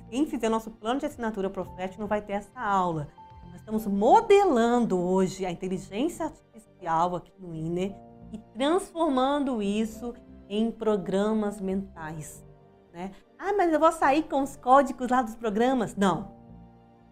Quem, 0.09 0.25
fizer 0.25 0.49
nosso 0.49 0.71
plano 0.71 0.99
de 0.99 1.05
assinatura 1.07 1.49
Profete 1.49 1.99
não 1.99 2.07
vai 2.07 2.21
ter 2.21 2.33
essa 2.33 2.61
aula 2.61 3.09
estamos 3.55 3.85
modelando 3.85 4.99
hoje 4.99 5.45
a 5.45 5.51
inteligência 5.51 6.25
artificial 6.25 7.15
aqui 7.15 7.33
no 7.39 7.53
INER 7.53 7.95
e 8.31 8.37
transformando 8.53 9.61
isso 9.61 10.13
em 10.49 10.71
programas 10.71 11.61
mentais. 11.61 12.43
Né? 12.91 13.11
Ah, 13.37 13.53
mas 13.53 13.71
eu 13.71 13.79
vou 13.79 13.91
sair 13.91 14.23
com 14.23 14.41
os 14.41 14.55
códigos 14.55 15.09
lá 15.09 15.21
dos 15.21 15.35
programas? 15.35 15.95
Não. 15.95 16.31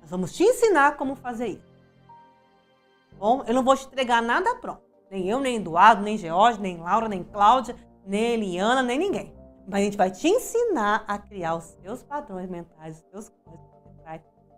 Nós 0.01 0.09
vamos 0.09 0.33
te 0.33 0.43
ensinar 0.43 0.97
como 0.97 1.15
fazer 1.15 1.47
isso. 1.47 1.71
Bom, 3.17 3.43
eu 3.45 3.53
não 3.53 3.63
vou 3.63 3.75
te 3.75 3.85
entregar 3.85 4.21
nada 4.21 4.55
pronto. 4.55 4.81
Nem 5.09 5.27
eu, 5.27 5.39
nem 5.39 5.57
Eduardo, 5.57 6.01
nem 6.01 6.17
George, 6.17 6.59
nem 6.59 6.77
Laura, 6.77 7.07
nem 7.07 7.23
Cláudia, 7.23 7.75
nem 8.05 8.33
Eliana, 8.33 8.81
nem 8.81 8.97
ninguém. 8.97 9.35
Mas 9.67 9.81
a 9.81 9.83
gente 9.83 9.97
vai 9.97 10.09
te 10.09 10.27
ensinar 10.27 11.03
a 11.07 11.17
criar 11.17 11.55
os 11.55 11.65
seus 11.81 12.01
padrões 12.01 12.49
mentais, 12.49 12.97
os 12.97 13.03
seus 13.11 13.29
códigos 13.29 13.70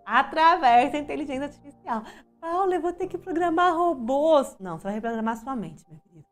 através 0.05 0.91
da 0.91 0.97
inteligência 0.97 1.45
artificial. 1.45 2.03
Paula, 2.39 2.75
eu 2.75 2.81
vou 2.81 2.91
ter 2.91 3.07
que 3.07 3.17
programar 3.17 3.75
robôs. 3.75 4.57
Não, 4.59 4.77
você 4.77 4.83
vai 4.83 4.93
reprogramar 4.95 5.37
sua 5.37 5.55
mente, 5.55 5.83
minha 5.87 5.99
querida. 6.01 6.27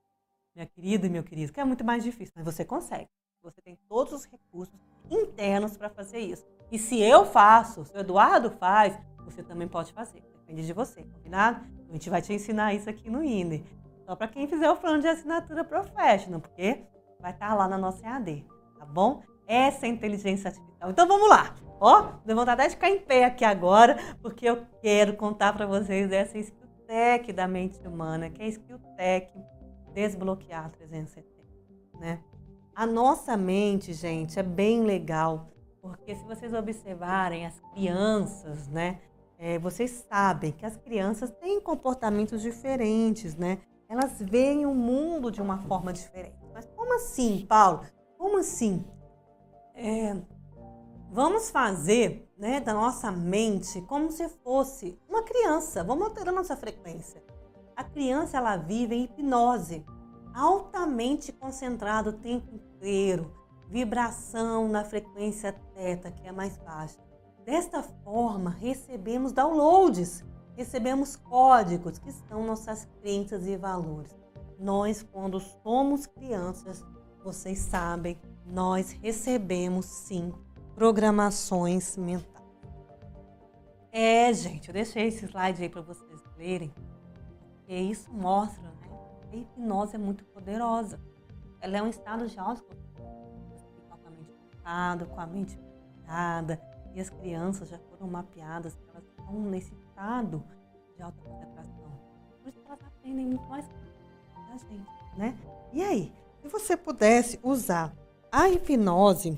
Minha 0.53 0.65
querida 0.67 1.07
e 1.07 1.09
meu 1.09 1.24
querido, 1.24 1.53
que 1.53 1.59
é 1.59 1.63
muito 1.63 1.84
mais 1.84 2.03
difícil, 2.03 2.34
mas 2.36 2.45
você 2.45 2.65
consegue. 2.65 3.09
Você 3.41 3.61
tem 3.61 3.78
todos 3.88 4.13
os 4.13 4.26
recursos 4.26 4.76
internos 5.09 5.78
para 5.78 5.89
fazer 5.89 6.19
isso. 6.19 6.45
E 6.72 6.78
se 6.78 7.01
eu 7.01 7.26
faço, 7.26 7.86
se 7.86 7.93
o 7.93 7.99
Eduardo 7.99 8.51
faz, 8.51 8.97
você 9.24 9.41
também 9.41 9.67
pode 9.67 9.93
fazer. 9.93 10.22
Depende 10.39 10.65
de 10.65 10.74
você, 10.74 11.03
combinado? 11.03 11.65
A 11.89 11.93
gente 11.93 12.09
vai 12.09 12.22
te 12.22 12.34
ensinar 12.34 12.74
isso 12.74 12.89
aqui 12.89 13.09
no 13.09 13.24
INDE. 13.24 13.63
Só 14.05 14.15
para 14.15 14.28
quem 14.28 14.47
fizer 14.47 14.69
o 14.69 14.76
plano 14.76 15.01
de 15.01 15.07
assinatura 15.07 15.63
Professional, 15.63 16.41
porque 16.41 16.84
vai 17.19 17.32
estar 17.32 17.49
tá 17.49 17.53
lá 17.53 17.67
na 17.67 17.78
nossa 17.78 18.05
EAD, 18.05 18.45
tá 18.78 18.86
bom? 18.86 19.24
Essa 19.47 19.86
é 19.86 19.89
a 19.89 19.93
inteligência 19.93 20.49
artificial. 20.49 20.89
Então 20.89 21.07
vamos 21.07 21.30
lá. 21.30 21.55
Ó, 21.84 22.11
deu 22.23 22.36
vontade 22.36 22.61
de 22.61 22.69
ficar 22.75 22.91
em 22.91 22.99
pé 22.99 23.25
aqui 23.25 23.43
agora, 23.43 23.97
porque 24.21 24.47
eu 24.47 24.67
quero 24.84 25.17
contar 25.17 25.51
para 25.51 25.65
vocês 25.65 26.11
essa 26.11 26.38
skill 26.38 26.69
tech 26.86 27.34
da 27.34 27.47
mente 27.47 27.79
humana, 27.88 28.29
que 28.29 28.39
é 28.39 28.45
a 28.45 28.49
skill 28.49 28.77
tech 28.95 29.34
desbloquear 29.91 30.69
370, 30.69 31.27
né? 31.99 32.21
A 32.75 32.86
nossa 32.86 33.36
mente, 33.36 33.93
gente, 33.93 34.39
é 34.39 34.43
bem 34.43 34.84
legal, 34.84 35.49
porque 35.82 36.15
se 36.15 36.23
vocês 36.23 36.53
observarem 36.53 37.47
as 37.47 37.59
crianças, 37.73 38.67
né? 38.67 38.99
É, 39.39 39.57
vocês 39.57 40.05
sabem 40.07 40.51
que 40.51 40.63
as 40.63 40.77
crianças 40.77 41.32
têm 41.32 41.59
comportamentos 41.59 42.43
diferentes, 42.43 43.36
né? 43.36 43.57
Elas 43.89 44.21
veem 44.21 44.67
o 44.67 44.75
mundo 44.75 45.32
de 45.32 45.41
uma 45.41 45.57
forma 45.57 45.91
diferente. 45.91 46.38
Mas 46.53 46.67
como 46.75 46.93
assim, 46.93 47.43
Paulo? 47.49 47.82
Como 48.19 48.38
assim? 48.38 48.86
É, 49.73 50.15
Vamos 51.14 51.49
fazer 51.49 52.26
né, 52.38 52.62
da 52.62 52.74
nossa 52.74 53.12
mente 53.12 53.82
como 53.82 54.09
se 54.14 54.30
fosse 54.30 54.97
uma 55.09 55.22
criança. 55.24 55.84
Vamos 55.84 56.05
alterar 56.05 56.34
nossa 56.34 56.55
frequência. 56.55 57.22
A 57.76 57.84
criança 57.84 58.38
ela 58.38 58.55
vive 58.55 58.95
em 58.95 59.03
hipnose, 59.03 59.86
altamente 60.34 61.34
concentrada 61.34 62.12
o 62.12 62.14
tempo 62.14 62.55
inteiro, 62.55 63.30
vibração 63.68 64.70
na 64.70 64.86
frequência 64.86 65.51
teta, 65.76 66.09
que 66.09 66.26
é 66.26 66.32
mais 66.32 66.57
baixa. 66.59 66.97
Desta 67.43 67.84
forma, 67.84 68.49
recebemos 68.49 69.34
downloads, 69.34 70.24
recebemos 70.55 71.18
códigos 71.18 71.99
que 71.99 72.14
são 72.14 72.45
nossas 72.45 72.88
crenças 73.01 73.45
e 73.47 73.57
valores. 73.57 74.16
Nós, 74.57 75.03
quando 75.03 75.41
somos 75.41 76.05
crianças, 76.05 76.86
vocês 77.22 77.59
sabem, 77.59 78.18
nós 78.45 78.91
recebemos 78.91 79.86
sim 79.88 80.32
programações 80.76 81.97
mentais. 81.97 82.32
É, 83.91 84.32
gente, 84.34 84.69
eu 84.69 84.74
deixei 84.74 85.07
esse 85.07 85.26
slide 85.26 85.61
aí 85.61 85.69
para 85.69 85.82
vocês 85.82 86.22
lerem, 86.38 86.74
porque 87.57 87.76
isso 87.76 88.11
mostra, 88.11 88.63
né? 88.63 88.72
A 89.32 89.36
hipnose 89.36 89.95
é 89.95 89.97
muito 89.97 90.24
poderosa. 90.26 90.99
Ela 91.59 91.78
é 91.78 91.82
um 91.82 91.88
estado 91.88 92.28
de 92.28 92.39
autoconcentração, 92.39 93.86
com 93.89 94.07
a 94.07 94.11
mente 94.11 94.34
focada, 94.34 95.05
com 95.05 95.19
a 95.19 95.28
mente 95.28 95.57
focada, 95.57 96.61
e 96.93 96.99
as 96.99 97.09
crianças 97.09 97.69
já 97.69 97.78
foram 97.78 98.07
mapeadas 98.07 98.78
elas 98.89 99.03
estão 99.03 99.41
nesse 99.41 99.74
estado 99.74 100.43
de 100.95 101.01
alta 101.01 101.22
concentração. 101.22 101.91
Por 102.41 102.49
isso 102.49 102.61
elas 102.65 102.80
aprendem 102.82 103.26
muito 103.26 103.43
mais 103.47 103.67
da 103.67 104.57
gente, 104.57 104.89
né? 105.17 105.38
E 105.72 105.82
aí, 105.84 106.13
se 106.41 106.47
você 106.47 106.76
pudesse 106.76 107.39
usar 107.43 107.93
a 108.32 108.49
hipnose 108.49 109.38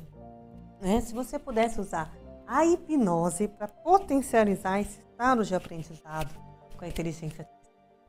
né? 0.83 0.99
Se 1.01 1.13
você 1.13 1.39
pudesse 1.39 1.79
usar 1.79 2.13
a 2.45 2.65
hipnose 2.65 3.47
para 3.47 3.67
potencializar 3.67 4.81
esse 4.81 4.99
estado 4.99 5.43
de 5.43 5.55
aprendizado 5.55 6.33
com 6.77 6.83
a 6.83 6.87
inteligência. 6.87 7.47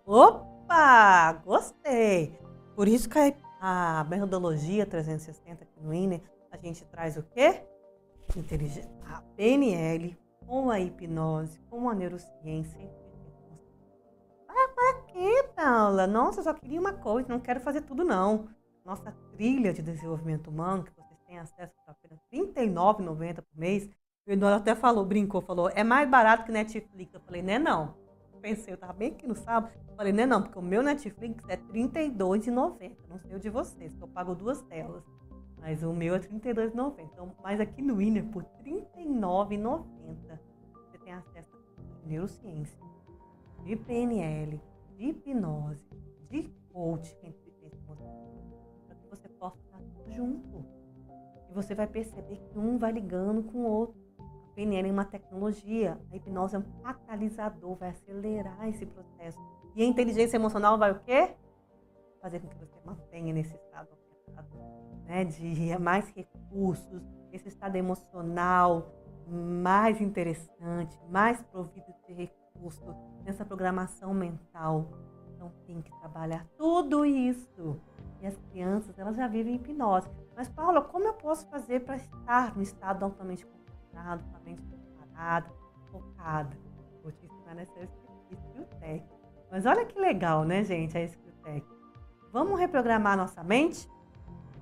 Opa! 0.05 1.33
Gostei! 1.45 2.37
Por 2.75 2.89
isso 2.89 3.09
que 3.09 3.35
a, 3.61 4.05
metodologia 4.11 4.85
360 4.85 5.63
aqui 5.63 5.81
no 5.81 5.95
INE, 5.95 6.23
a 6.51 6.57
gente 6.57 6.85
traz 6.87 7.17
o 7.17 7.23
quê? 7.23 7.63
Inteligência, 8.37 8.91
a 9.07 9.23
PNL 9.37 10.19
com 10.47 10.71
a 10.71 10.81
hipnose, 10.81 11.59
com 11.71 11.89
a 11.89 11.95
neurociência. 11.95 12.93
Ah, 14.49 14.69
para 14.75 15.03
quê, 15.13 15.49
Paula? 15.55 16.07
Nossa, 16.07 16.41
eu 16.41 16.45
só 16.45 16.53
queria 16.53 16.81
uma 16.81 16.93
coisa, 16.93 17.29
não 17.29 17.41
quero 17.41 17.61
fazer 17.61 17.83
tudo 17.83 18.05
não. 18.05 18.49
Nossa 18.85 19.13
trilha 19.33 19.73
de 19.73 19.81
desenvolvimento 19.81 20.49
humano, 20.49 20.85
que 20.85 20.93
você 20.95 21.04
tem 21.35 21.39
acesso 21.39 21.75
por 21.85 21.91
apenas 21.91 22.21
R$ 22.31 22.65
39,90 22.65 23.43
por 23.43 23.59
mês. 23.59 23.91
O 24.27 24.31
Eduardo 24.31 24.59
até 24.59 24.75
falou, 24.75 25.05
brincou, 25.05 25.41
falou, 25.41 25.69
é 25.69 25.83
mais 25.83 26.09
barato 26.09 26.45
que 26.45 26.53
Netflix. 26.53 27.13
Eu 27.13 27.21
falei, 27.21 27.43
né 27.43 27.59
não. 27.59 27.95
Pensei, 28.41 28.75
eu 28.75 28.79
tava 28.79 28.93
bem 28.93 29.11
aqui 29.11 29.27
no 29.27 29.35
sábado. 29.35 29.73
Falei, 29.97 30.13
né 30.13 30.27
não, 30.27 30.43
porque 30.43 30.59
o 30.59 30.63
meu 30.63 30.83
Netflix 30.83 31.43
é 31.49 31.55
R$ 31.55 31.63
32,90. 31.73 32.97
Não 33.09 33.19
sei 33.19 33.35
o 33.35 33.41
de 33.41 33.51
vocês, 33.51 33.95
que 33.95 34.03
eu 34.03 34.09
pago 34.09 34.35
duas 34.35 34.61
telas. 34.63 35.03
Mas 35.59 35.83
o 35.83 35.93
meu 35.93 36.15
é 36.15 36.19
R$ 36.19 36.29
32,90. 36.29 37.01
Então, 37.01 37.35
mas 37.43 37.59
aqui 37.59 37.81
no 37.83 37.97
Winner, 37.97 38.25
por 38.27 38.45
R$ 38.63 38.87
39,90, 38.95 40.39
você 40.91 40.99
tem 40.99 41.13
acesso 41.15 41.57
a 41.57 42.07
neurociência, 42.07 42.79
de 43.65 43.77
PNL, 43.77 44.61
de 44.91 45.05
hipnose, 45.07 45.89
de 46.29 46.43
coach, 46.71 47.17
que 47.17 47.29
inteligência 47.29 47.79
emocional, 47.79 48.31
para 48.87 48.97
que 48.97 49.09
você 49.09 49.29
possa 49.31 49.59
estar 49.59 49.81
junto. 50.13 50.74
E 51.55 51.63
você 51.63 51.75
vai 51.75 51.87
perceber 51.87 52.37
que 52.37 52.59
um 52.59 52.77
vai 52.77 52.91
ligando 52.91 53.45
com 53.45 53.59
o 53.59 53.65
outro. 53.65 53.97
A 54.19 54.55
PNL 54.55 54.89
é 54.89 54.93
uma 54.93 55.05
tecnologia, 55.05 55.97
a 56.11 56.17
hipnose 56.17 56.57
é 56.57 56.59
um 56.59 56.83
catalisador, 56.83 57.77
vai 57.77 57.91
acelerar 57.91 58.69
esse 58.69 58.85
processo. 58.85 59.39
E 59.77 59.83
a 59.83 59.87
inteligência 59.87 60.37
emocional 60.37 60.77
vai 60.77 60.91
o 60.91 61.01
quê? 61.01 61.35
Fazer 62.21 62.41
com 62.41 62.49
que 62.49 62.59
você 62.59 62.81
mantenha 62.85 63.33
nesse 63.33 63.55
estado 63.55 63.89
né, 65.07 65.25
de 65.25 65.79
mais 65.79 66.09
recursos, 66.11 67.03
esse 67.33 67.49
estado 67.49 67.77
emocional 67.77 68.91
mais 69.27 70.01
interessante, 70.01 70.99
mais 71.09 71.41
provido 71.45 71.87
de 72.07 72.13
recursos, 72.13 72.95
nessa 73.25 73.45
programação 73.45 74.13
mental. 74.13 74.91
Então 75.35 75.53
tem 75.67 75.81
que 75.81 75.91
trabalhar 76.01 76.47
tudo 76.57 77.05
isso. 77.05 77.81
E 78.25 78.27
as 78.27 78.37
crianças, 78.51 78.99
elas 78.99 79.17
já 79.17 79.29
vivem 79.29 79.57
hipnose. 79.57 80.09
Mas, 80.35 80.49
Paula, 80.49 80.81
como 80.81 81.05
eu 81.05 81.13
posso 81.13 81.47
fazer 81.51 81.81
para 81.81 81.97
estar 81.97 82.57
no 82.57 82.63
estado 82.63 83.05
altamente 83.05 83.45
concentrado, 83.45 84.25
com 84.25 84.37
a 84.37 84.41
mente 84.41 84.63
preparada, 84.63 85.53
focada? 85.93 86.57
Vou 87.03 87.13
te 87.13 87.27
ensinar 87.27 87.55
nessa 87.55 87.79
Skilltech. 88.31 89.05
Mas 89.51 89.67
olha 89.67 89.85
que 89.85 90.01
legal, 90.01 90.43
né, 90.43 90.65
gente, 90.65 90.97
a 90.97 91.03
Skilltech. 91.05 91.67
Vamos 92.33 92.59
reprogramar 92.59 93.15
nossa 93.15 93.45
mente? 93.45 93.87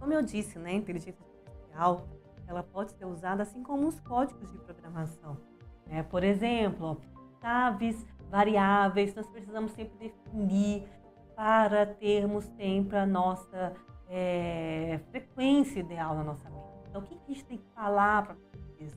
Como 0.00 0.12
eu 0.12 0.22
disse, 0.22 0.58
né, 0.58 0.70
a 0.70 0.74
inteligência 0.74 1.24
artificial 1.24 2.08
ela 2.48 2.64
pode 2.64 2.90
ser 2.90 3.04
usada 3.04 3.44
assim 3.44 3.62
como 3.62 3.86
os 3.86 4.00
códigos 4.00 4.50
de 4.50 4.58
programação. 4.58 5.38
Né? 5.86 6.02
Por 6.02 6.24
exemplo, 6.24 7.00
chaves, 7.40 8.04
variáveis, 8.28 9.14
nós 9.14 9.28
precisamos 9.28 9.70
sempre 9.70 9.96
definir 10.10 10.88
para 11.34 11.86
termos 11.86 12.44
sempre 12.56 12.96
a 12.96 13.06
nossa 13.06 13.74
é, 14.08 15.00
frequência 15.10 15.80
ideal 15.80 16.14
na 16.14 16.24
nossa 16.24 16.48
mente. 16.50 16.62
Então, 16.88 17.00
o 17.00 17.04
que, 17.04 17.14
a 17.14 17.32
gente 17.32 17.44
tem 17.46 17.58
que 17.58 17.66
falar 17.74 18.22
para 18.24 18.34
vocês? 18.34 18.94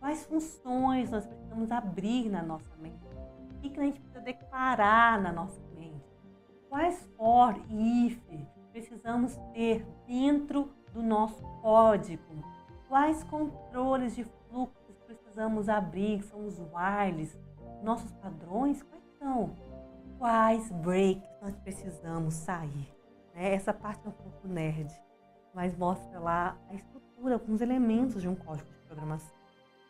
Quais 0.00 0.24
funções 0.24 1.10
nós 1.10 1.26
precisamos 1.26 1.70
abrir 1.70 2.30
na 2.30 2.42
nossa 2.42 2.74
mente? 2.78 2.96
O 3.50 3.60
que, 3.60 3.70
que 3.70 3.80
a 3.80 3.82
gente 3.82 4.00
precisa 4.00 4.20
declarar 4.20 5.20
na 5.20 5.32
nossa 5.32 5.60
mente? 5.74 6.04
Quais 6.68 7.06
for, 7.16 7.54
if, 7.68 8.18
precisamos 8.72 9.36
ter 9.52 9.86
dentro 10.06 10.70
do 10.92 11.02
nosso 11.02 11.42
código? 11.60 12.42
Quais 12.88 13.22
controles 13.24 14.14
de 14.14 14.24
fluxos 14.24 14.96
precisamos 15.06 15.68
abrir? 15.68 16.22
São 16.22 16.46
os 16.46 16.58
whiles? 16.58 17.38
Nossos 17.82 18.12
padrões? 18.12 18.82
Quais 18.82 19.04
são? 19.18 19.54
Quais 20.18 20.70
breaks 20.70 21.35
nós 21.46 21.56
precisamos 21.58 22.34
sair? 22.34 22.92
Né? 23.32 23.54
Essa 23.54 23.72
parte 23.72 24.04
é 24.04 24.08
um 24.08 24.12
pouco 24.12 24.48
nerd, 24.48 24.92
mas 25.54 25.76
mostra 25.76 26.18
lá 26.18 26.58
a 26.68 26.74
estrutura, 26.74 27.34
alguns 27.34 27.60
elementos 27.60 28.20
de 28.20 28.28
um 28.28 28.34
código 28.34 28.68
de 28.68 28.80
programação. 28.80 29.32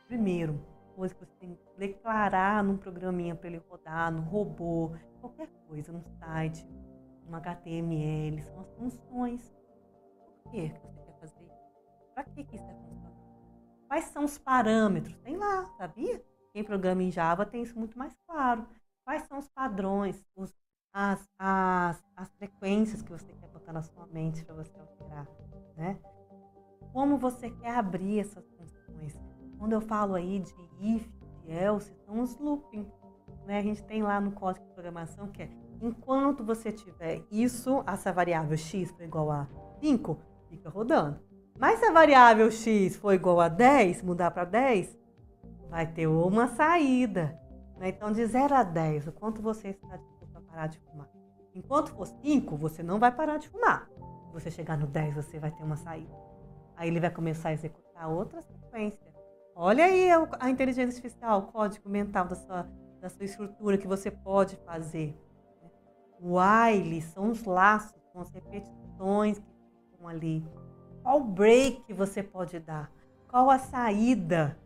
Primeiro, 0.07 0.61
coisa 0.95 1.15
que 1.15 1.25
você 1.25 1.33
tem 1.41 1.55
que 1.55 1.79
declarar 1.79 2.63
num 2.63 2.77
programinha 2.77 3.35
para 3.35 3.49
ele 3.49 3.63
rodar, 3.71 4.13
no 4.13 4.21
robô, 4.21 4.93
qualquer 5.19 5.49
coisa, 5.67 5.93
no 5.93 6.03
site, 6.19 6.69
um 7.27 7.35
HTML, 7.35 8.43
são 8.43 8.61
as 8.61 8.71
funções. 8.75 9.57
Por 10.43 10.53
que 10.53 10.69
você 10.69 11.01
quer 11.05 11.19
fazer 11.21 11.43
isso? 11.43 11.57
Para 12.15 12.25
que, 12.25 12.41
isso 12.55 12.65
é 12.65 12.75
funcional? 12.75 13.13
Quais 13.89 14.05
são 14.05 14.25
os 14.25 14.37
parâmetros? 14.37 15.17
Tem 15.21 15.39
lá, 15.39 15.65
sabia? 15.79 16.23
Quem 16.53 16.63
programa 16.63 17.03
em 17.03 17.11
Java 17.11 17.47
tem 17.47 17.63
isso 17.63 17.79
muito 17.79 17.99
mais 17.99 18.15
claro. 18.27 18.69
Quais 19.05 19.23
são 19.23 19.39
os 19.39 19.49
padrões, 19.49 20.23
os, 20.35 20.53
as, 20.99 21.29
as, 21.39 22.03
as 22.17 22.33
frequências 22.39 23.03
que 23.03 23.13
você 23.13 23.31
quer 23.31 23.49
botar 23.51 23.71
na 23.71 23.83
sua 23.83 24.07
mente 24.07 24.43
para 24.47 24.55
você 24.55 24.73
alterar, 24.81 25.29
né? 25.77 25.99
Como 26.91 27.19
você 27.19 27.51
quer 27.51 27.77
abrir 27.77 28.21
essas 28.21 28.49
funções? 28.57 29.21
Quando 29.59 29.75
eu 29.75 29.83
falo 29.83 30.15
aí 30.15 30.39
de 30.39 30.55
if, 30.81 31.07
de 31.45 31.53
else, 31.53 31.95
são 32.07 32.23
os 32.23 32.39
looping. 32.39 32.91
Né? 33.45 33.59
A 33.59 33.63
gente 33.63 33.85
tem 33.85 34.03
lá 34.03 34.19
no 34.19 34.33
código 34.33 34.65
de 34.65 34.73
programação 34.73 35.29
que 35.29 35.43
é 35.43 35.51
Enquanto 35.83 36.43
você 36.43 36.73
tiver 36.73 37.23
isso, 37.31 37.85
essa 37.87 38.11
variável 38.11 38.57
x 38.57 38.91
for 38.93 39.03
igual 39.03 39.31
a 39.31 39.47
5, 39.83 40.19
fica 40.49 40.71
rodando. 40.71 41.21
Mas 41.59 41.79
se 41.79 41.85
a 41.85 41.93
variável 41.93 42.51
x 42.51 42.97
for 42.97 43.13
igual 43.13 43.39
a 43.43 43.49
10, 43.49 44.03
mudar 44.03 44.31
para 44.31 44.47
10, 44.47 44.99
vai 45.69 45.87
ter 45.87 46.07
uma 46.07 46.49
saída. 46.49 47.39
Né? 47.77 47.91
Então, 47.91 48.11
de 48.11 48.25
0 48.25 48.55
a 48.55 48.63
10, 48.63 49.09
o 49.09 49.13
quanto 49.13 49.43
você 49.43 49.69
está 49.69 49.99
parar 50.57 50.69
de 50.69 50.79
fumar? 50.79 51.09
Enquanto 51.55 51.91
for 51.91 52.07
5, 52.07 52.57
você 52.57 52.83
não 52.83 52.99
vai 52.99 53.13
parar 53.13 53.37
de 53.37 53.49
fumar. 53.49 53.89
Se 54.27 54.33
você 54.33 54.51
chegar 54.51 54.79
no 54.79 54.87
10, 54.87 55.15
você 55.15 55.39
vai 55.39 55.51
ter 55.51 55.63
uma 55.63 55.77
saída. 55.77 56.15
Aí 56.75 56.89
ele 56.89 57.01
vai 57.01 57.11
começar 57.11 57.51
a 57.51 57.53
executar 57.53 58.09
outra 58.09 58.41
sequência. 58.41 59.15
Olha 59.55 59.85
aí 59.85 60.09
a 60.41 60.51
inteligência 60.51 60.99
artificial, 60.99 61.41
o 61.41 61.53
código 61.53 61.89
mental 61.89 62.27
da 62.27 62.35
sua, 62.35 62.69
da 63.01 63.09
sua 63.09 63.25
estrutura 63.25 63.79
que 63.79 63.87
você 63.87 64.11
pode 64.11 64.57
fazer. 64.57 65.19
While 66.21 67.01
são 67.03 67.31
os 67.31 67.45
laços, 67.45 68.01
são 68.13 68.23
as 68.23 68.31
repetições 68.31 69.39
que 69.39 69.91
ficam 69.91 70.09
ali. 70.09 70.47
Qual 71.03 71.23
break 71.23 71.93
você 71.93 72.23
pode 72.23 72.59
dar? 72.61 72.91
Qual 73.29 73.51
a 73.51 73.59
saída? 73.59 74.59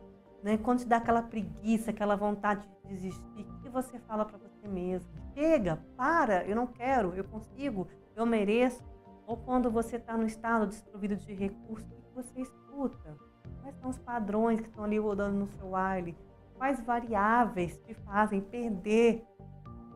Né? 0.42 0.56
Quando 0.58 0.80
te 0.80 0.86
dá 0.86 0.96
aquela 0.96 1.22
preguiça, 1.22 1.90
aquela 1.90 2.16
vontade 2.16 2.66
de 2.66 2.88
desistir, 2.88 3.42
o 3.42 3.58
que 3.60 3.68
você 3.68 3.98
fala 4.00 4.24
para 4.24 4.38
você 4.38 4.66
mesmo? 4.66 5.19
Chega, 5.34 5.78
para, 5.96 6.44
eu 6.44 6.56
não 6.56 6.66
quero, 6.66 7.14
eu 7.14 7.24
consigo, 7.24 7.86
eu 8.14 8.26
mereço. 8.26 8.82
Ou 9.26 9.36
quando 9.36 9.70
você 9.70 9.96
está 9.96 10.16
no 10.16 10.26
estado 10.26 10.66
desprovido 10.66 11.16
de 11.16 11.32
recursos, 11.34 11.90
o 11.92 12.02
que 12.02 12.14
você 12.14 12.40
escuta? 12.40 13.16
Quais 13.62 13.76
são 13.76 13.90
os 13.90 13.98
padrões 13.98 14.60
que 14.60 14.68
estão 14.68 14.84
ali 14.84 14.98
rodando 14.98 15.38
no 15.38 15.46
seu 15.46 15.72
while? 15.72 16.16
Quais 16.56 16.80
variáveis 16.80 17.78
te 17.78 17.94
fazem 17.94 18.40
perder 18.40 19.24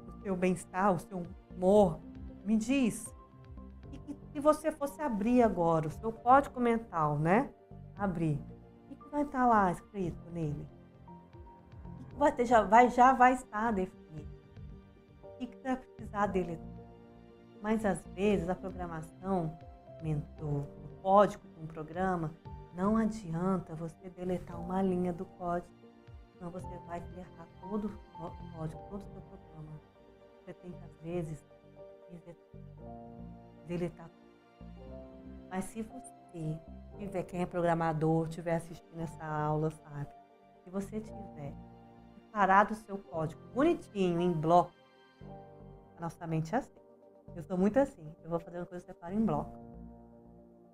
o 0.09 0.23
seu 0.23 0.37
bem-estar, 0.37 0.93
o 0.95 0.99
seu 0.99 1.27
Amor, 1.57 2.01
me 2.45 2.57
diz, 2.57 3.15
e 3.93 4.15
se 4.33 4.41
você 4.41 4.73
fosse 4.73 5.01
abrir 5.01 5.43
agora 5.43 5.87
o 5.87 5.91
seu 5.91 6.13
código 6.13 6.61
mental, 6.61 7.17
né? 7.17 7.49
Abrir, 7.97 8.41
o 8.91 8.97
que 8.97 9.09
vai 9.09 9.23
estar 9.23 9.47
lá 9.47 9.71
escrito 9.71 10.31
nele? 10.33 10.69
Que 12.09 12.17
vai 12.17 12.33
ter, 12.33 12.45
já 12.45 12.63
vai, 12.63 12.91
já 12.91 13.13
vai 13.13 13.35
estar 13.35 13.73
definido. 13.73 14.04
Que 15.47 15.57
precisar 15.57 16.27
dele? 16.27 16.59
Mas 17.63 17.85
às 17.85 18.01
vezes 18.09 18.49
a 18.49 18.55
programação, 18.55 19.57
o 20.43 21.03
código 21.03 21.49
de 21.49 21.61
um 21.61 21.67
programa, 21.67 22.35
não 22.75 22.97
adianta 22.97 23.75
você 23.75 24.11
deletar 24.11 24.61
uma 24.61 24.83
linha 24.83 25.13
do 25.13 25.25
código, 25.25 25.73
senão 26.33 26.51
você 26.51 26.77
vai 26.87 27.03
errar 27.17 27.49
todo 27.61 27.87
o 27.87 28.57
código, 28.57 28.83
todo 28.91 29.01
o 29.01 29.13
seu 29.13 29.21
programa 29.23 29.81
você 30.45 30.53
tem 30.53 30.73
que, 30.73 30.85
às 30.85 30.97
vezes, 31.01 31.47
deletar 33.67 34.11
Mas 35.49 35.65
se 35.65 35.83
você 35.83 36.61
tiver, 36.99 37.23
quem 37.23 37.41
é 37.41 37.47
programador, 37.47 38.29
estiver 38.29 38.57
assistindo 38.57 39.01
essa 39.01 39.25
aula, 39.25 39.71
sabe? 39.71 40.09
Se 40.63 40.71
você 40.71 41.01
tiver 41.01 41.55
separado 42.15 42.75
o 42.75 42.77
seu 42.77 42.99
código 42.99 43.41
bonitinho, 43.55 44.21
em 44.21 44.33
bloco, 44.33 44.73
a 45.97 46.01
nossa 46.01 46.27
mente 46.27 46.55
é 46.55 46.59
assim. 46.59 46.81
Eu 47.35 47.43
sou 47.43 47.57
muito 47.57 47.79
assim. 47.79 48.15
Eu 48.23 48.31
vou 48.31 48.39
fazer 48.39 48.59
uma 48.59 48.67
coisa 48.67 48.85
separa 48.85 49.15
em 49.15 49.25
bloco. 49.25 49.57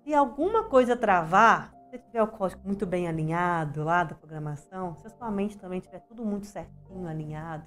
Se 0.03 0.13
alguma 0.13 0.65
coisa 0.65 0.95
travar, 0.95 1.73
se 1.89 1.99
tiver 1.99 2.23
o 2.23 2.27
código 2.27 2.61
muito 2.65 2.85
bem 2.85 3.07
alinhado 3.07 3.83
lá 3.83 4.03
da 4.03 4.15
programação, 4.15 4.95
se 4.95 5.05
a 5.05 5.09
sua 5.09 5.29
mente 5.29 5.57
também 5.57 5.79
tiver 5.79 5.99
tudo 6.01 6.25
muito 6.25 6.47
certinho, 6.47 7.07
alinhado, 7.07 7.65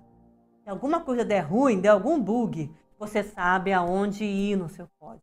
se 0.63 0.71
alguma 0.71 1.01
coisa 1.01 1.25
der 1.25 1.41
ruim, 1.41 1.81
der 1.81 1.91
algum 1.91 2.21
bug, 2.21 2.75
você 2.99 3.23
sabe 3.23 3.73
aonde 3.73 4.25
ir 4.25 4.57
no 4.57 4.69
seu 4.69 4.89
código. 4.99 5.23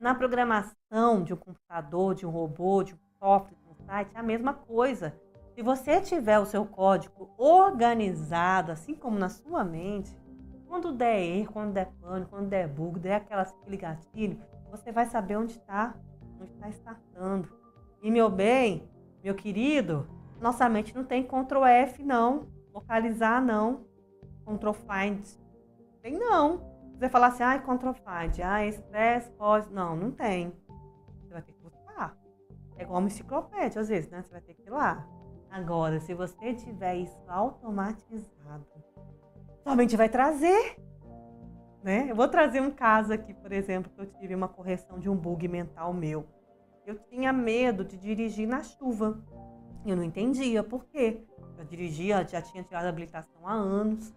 Na 0.00 0.14
programação 0.14 1.22
de 1.22 1.34
um 1.34 1.36
computador, 1.36 2.14
de 2.14 2.24
um 2.26 2.30
robô, 2.30 2.82
de 2.82 2.94
um 2.94 2.98
software, 3.18 3.56
de 3.56 3.68
um 3.68 3.74
site, 3.84 4.16
é 4.16 4.18
a 4.18 4.22
mesma 4.22 4.54
coisa. 4.54 5.14
Se 5.54 5.62
você 5.62 6.00
tiver 6.00 6.38
o 6.38 6.46
seu 6.46 6.64
código 6.64 7.30
organizado, 7.36 8.72
assim 8.72 8.94
como 8.94 9.18
na 9.18 9.28
sua 9.28 9.62
mente, 9.62 10.16
quando 10.70 10.92
der 10.92 11.20
erro, 11.20 11.52
quando 11.52 11.72
der 11.72 11.90
pânico, 12.00 12.30
quando 12.30 12.48
der 12.48 12.68
bug, 12.68 13.00
der 13.00 13.16
aquela, 13.16 13.42
aquele 13.42 13.76
gatilho, 13.76 14.40
você 14.70 14.92
vai 14.92 15.04
saber 15.04 15.36
onde 15.36 15.54
está, 15.54 15.96
onde 16.40 16.52
está 16.52 16.68
startando. 16.68 17.48
E 18.00 18.08
meu 18.08 18.30
bem, 18.30 18.88
meu 19.22 19.34
querido, 19.34 20.06
nossa 20.40 20.68
mente 20.68 20.94
não 20.94 21.04
tem 21.04 21.24
Ctrl 21.24 21.64
F 21.64 22.04
não, 22.04 22.46
localizar 22.72 23.42
não. 23.42 23.84
Control 24.44 24.74
Find. 24.74 25.26
Tem 26.02 26.16
não. 26.16 26.70
Você 26.94 27.08
falar 27.08 27.28
assim, 27.28 27.42
ah, 27.42 27.58
Control 27.58 27.94
Find, 27.94 28.40
ah, 28.42 28.64
Express 28.64 29.28
pode. 29.36 29.72
Não, 29.72 29.96
não 29.96 30.12
tem. 30.12 30.52
Você 31.20 31.32
vai 31.32 31.42
ter 31.42 31.52
que 31.52 31.60
buscar. 31.60 32.16
é 32.76 32.82
igual 32.84 33.00
uma 33.00 33.08
enciclopédia, 33.08 33.80
às 33.80 33.88
vezes, 33.88 34.08
né? 34.08 34.22
Você 34.22 34.30
vai 34.30 34.40
ter 34.40 34.54
que 34.54 34.62
ir 34.62 34.70
lá. 34.70 35.04
Agora, 35.50 35.98
se 35.98 36.14
você 36.14 36.54
tiver 36.54 36.96
isso 36.96 37.18
automatizado, 37.28 38.64
somente 39.62 39.96
vai 39.96 40.08
trazer. 40.08 40.76
Né? 41.82 42.06
Eu 42.08 42.14
vou 42.14 42.28
trazer 42.28 42.60
um 42.60 42.70
caso 42.70 43.12
aqui, 43.12 43.32
por 43.32 43.52
exemplo, 43.52 43.90
que 43.94 44.00
eu 44.00 44.06
tive 44.06 44.34
uma 44.34 44.48
correção 44.48 44.98
de 44.98 45.08
um 45.08 45.16
bug 45.16 45.48
mental 45.48 45.92
meu. 45.92 46.26
Eu 46.86 46.98
tinha 47.10 47.32
medo 47.32 47.84
de 47.84 47.96
dirigir 47.96 48.46
na 48.46 48.62
chuva. 48.62 49.22
Eu 49.86 49.96
não 49.96 50.02
entendia 50.02 50.62
por 50.62 50.84
quê. 50.86 51.24
Eu 51.58 51.64
dirigia, 51.64 52.26
já 52.26 52.40
tinha 52.40 52.62
tirado 52.62 52.86
a 52.86 52.88
habilitação 52.88 53.46
há 53.46 53.52
anos, 53.52 54.14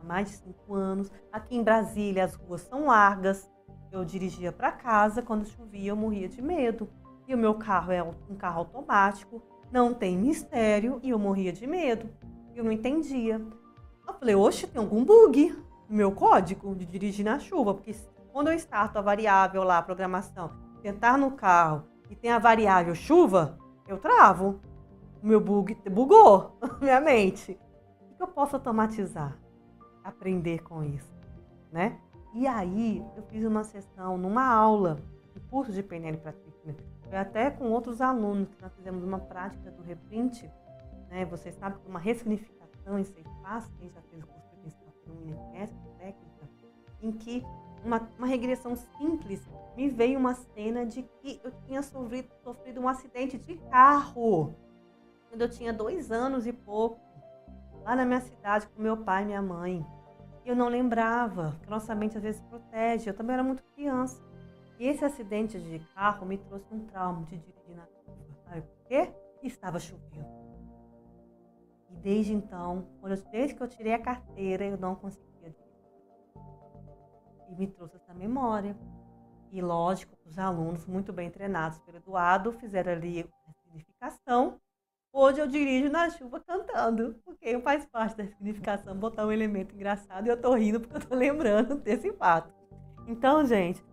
há 0.00 0.04
mais 0.04 0.28
de 0.28 0.36
cinco 0.36 0.74
anos. 0.74 1.10
Aqui 1.30 1.56
em 1.56 1.62
Brasília 1.62 2.24
as 2.24 2.34
ruas 2.34 2.62
são 2.62 2.86
largas. 2.86 3.50
Eu 3.90 4.04
dirigia 4.04 4.52
para 4.52 4.72
casa, 4.72 5.20
quando 5.20 5.46
chovia 5.46 5.90
eu 5.90 5.96
morria 5.96 6.28
de 6.28 6.40
medo. 6.40 6.88
E 7.28 7.34
o 7.34 7.38
meu 7.38 7.54
carro 7.54 7.92
é 7.92 8.02
um 8.02 8.36
carro 8.36 8.60
automático 8.60 9.42
não 9.72 9.94
tem 9.94 10.16
mistério 10.18 11.00
e 11.02 11.10
eu 11.10 11.18
morria 11.18 11.50
de 11.50 11.66
medo. 11.66 12.10
Eu 12.54 12.62
não 12.62 12.70
entendia. 12.70 13.40
Eu 14.12 14.18
falei, 14.18 14.34
oxe, 14.34 14.66
tem 14.66 14.80
algum 14.80 15.04
bug 15.04 15.50
no 15.88 15.96
meu 15.96 16.12
código 16.12 16.74
de 16.74 16.84
dirigir 16.84 17.24
na 17.24 17.38
chuva, 17.38 17.74
porque 17.74 17.94
quando 18.32 18.48
eu 18.48 18.54
starto 18.54 18.98
a 18.98 19.02
variável 19.02 19.64
lá, 19.64 19.78
a 19.78 19.82
programação, 19.82 20.52
tentar 20.80 21.16
no 21.16 21.32
carro 21.32 21.84
e 22.10 22.14
tem 22.14 22.30
a 22.30 22.38
variável 22.38 22.94
chuva, 22.94 23.58
eu 23.88 23.98
travo. 23.98 24.60
O 25.22 25.26
meu 25.26 25.40
bug 25.40 25.76
bugou 25.90 26.58
minha 26.80 27.00
mente. 27.00 27.58
O 28.12 28.16
que 28.16 28.22
eu 28.22 28.28
posso 28.28 28.56
automatizar? 28.56 29.38
Aprender 30.04 30.62
com 30.62 30.82
isso, 30.82 31.12
né? 31.70 31.98
E 32.34 32.46
aí, 32.46 33.04
eu 33.16 33.22
fiz 33.24 33.44
uma 33.44 33.62
sessão 33.62 34.16
numa 34.16 34.44
aula, 34.44 34.98
um 35.36 35.48
curso 35.48 35.72
de 35.72 35.82
PNL 35.82 36.16
Practitioner, 36.18 36.76
foi 37.08 37.18
até 37.18 37.50
com 37.50 37.70
outros 37.70 38.00
alunos 38.00 38.54
que 38.54 38.62
nós 38.62 38.72
fizemos 38.74 39.04
uma 39.04 39.18
prática 39.18 39.70
do 39.70 39.82
reprint. 39.82 40.50
Né? 41.10 41.26
Você 41.26 41.52
sabe 41.52 41.78
que 41.78 41.86
uma 41.86 41.98
ressignificação 41.98 42.61
em 42.86 43.04
seis 43.04 43.26
quem 43.78 43.88
já 43.90 44.00
fez 44.02 44.22
o 44.22 44.26
curso 44.26 44.48
de 44.56 44.62
ressignificação 44.64 45.14
no 45.14 45.36
conhece 45.36 45.74
técnica, 45.98 46.48
em 47.00 47.12
que 47.12 47.44
uma, 47.84 48.08
uma 48.18 48.26
regressão 48.26 48.76
simples 48.76 49.46
me 49.76 49.88
veio 49.88 50.18
uma 50.18 50.34
cena 50.34 50.86
de 50.86 51.02
que 51.02 51.40
eu 51.42 51.50
tinha 51.66 51.82
sofrido, 51.82 52.28
sofrido 52.42 52.80
um 52.80 52.88
acidente 52.88 53.38
de 53.38 53.56
carro 53.70 54.54
quando 55.28 55.42
eu 55.42 55.48
tinha 55.48 55.72
dois 55.72 56.12
anos 56.12 56.46
e 56.46 56.52
pouco, 56.52 57.00
lá 57.82 57.96
na 57.96 58.04
minha 58.04 58.20
cidade 58.20 58.66
com 58.68 58.82
meu 58.82 58.98
pai 58.98 59.22
e 59.22 59.26
minha 59.26 59.40
mãe. 59.40 59.84
Eu 60.44 60.54
não 60.54 60.68
lembrava, 60.68 61.58
que 61.62 61.70
nossa 61.70 61.94
mente 61.94 62.18
às 62.18 62.22
vezes 62.22 62.40
protege. 62.42 63.08
Eu 63.08 63.14
também 63.14 63.32
era 63.34 63.42
muito 63.42 63.62
criança. 63.74 64.22
E 64.78 64.86
esse 64.86 65.04
acidente 65.04 65.58
de 65.58 65.78
carro 65.94 66.26
me 66.26 66.36
trouxe 66.36 66.66
um 66.70 66.80
trauma 66.80 67.24
de 67.24 67.38
dirigir 67.38 67.76
na 67.76 67.86
chuva. 67.86 68.18
Sabe 68.44 68.60
por 68.60 68.88
quê? 68.88 69.10
Estava 69.42 69.78
chovendo. 69.78 70.51
E 71.92 71.96
desde 71.96 72.32
então, 72.32 72.88
desde 73.30 73.54
que 73.54 73.62
eu 73.62 73.68
tirei 73.68 73.92
a 73.92 73.98
carteira, 73.98 74.64
eu 74.64 74.78
não 74.78 74.94
conseguia. 74.94 75.54
E 77.48 77.54
me 77.54 77.66
trouxe 77.66 77.96
essa 77.96 78.14
memória. 78.14 78.76
E 79.50 79.60
lógico, 79.60 80.16
os 80.24 80.38
alunos 80.38 80.86
muito 80.86 81.12
bem 81.12 81.30
treinados 81.30 81.78
pelo 81.80 81.98
Eduardo 81.98 82.52
fizeram 82.52 82.92
ali 82.92 83.28
a 83.46 83.52
significação. 83.52 84.58
Hoje 85.12 85.40
eu 85.40 85.46
dirijo 85.46 85.90
na 85.90 86.08
chuva 86.08 86.40
cantando, 86.40 87.20
porque 87.22 87.58
faz 87.60 87.84
parte 87.84 88.16
da 88.16 88.26
significação 88.26 88.96
botar 88.96 89.26
um 89.26 89.30
elemento 89.30 89.74
engraçado 89.74 90.26
e 90.26 90.30
eu 90.30 90.40
tô 90.40 90.54
rindo 90.54 90.80
porque 90.80 90.96
eu 90.96 91.06
tô 91.06 91.14
lembrando 91.14 91.76
desse 91.84 92.10
fato. 92.14 92.50
Então, 93.06 93.44
gente, 93.44 93.84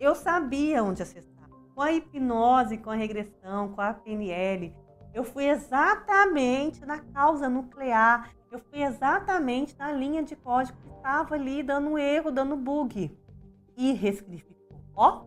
eu 0.00 0.14
sabia 0.14 0.82
onde 0.82 1.02
acessar. 1.02 1.46
Com 1.74 1.82
a 1.82 1.92
hipnose, 1.92 2.78
com 2.78 2.88
a 2.88 2.94
regressão, 2.94 3.74
com 3.74 3.82
a 3.82 3.92
PNL, 3.92 4.74
eu 5.16 5.24
fui 5.24 5.48
exatamente 5.48 6.84
na 6.84 6.98
causa 6.98 7.48
nuclear, 7.48 8.30
eu 8.52 8.58
fui 8.58 8.82
exatamente 8.82 9.74
na 9.78 9.90
linha 9.90 10.22
de 10.22 10.36
código 10.36 10.76
que 10.78 10.90
estava 10.94 11.34
ali 11.34 11.62
dando 11.62 11.96
erro, 11.96 12.30
dando 12.30 12.54
bug. 12.54 13.18
E 13.78 13.92
ressignificou. 13.94 14.78
Ó, 14.94 15.24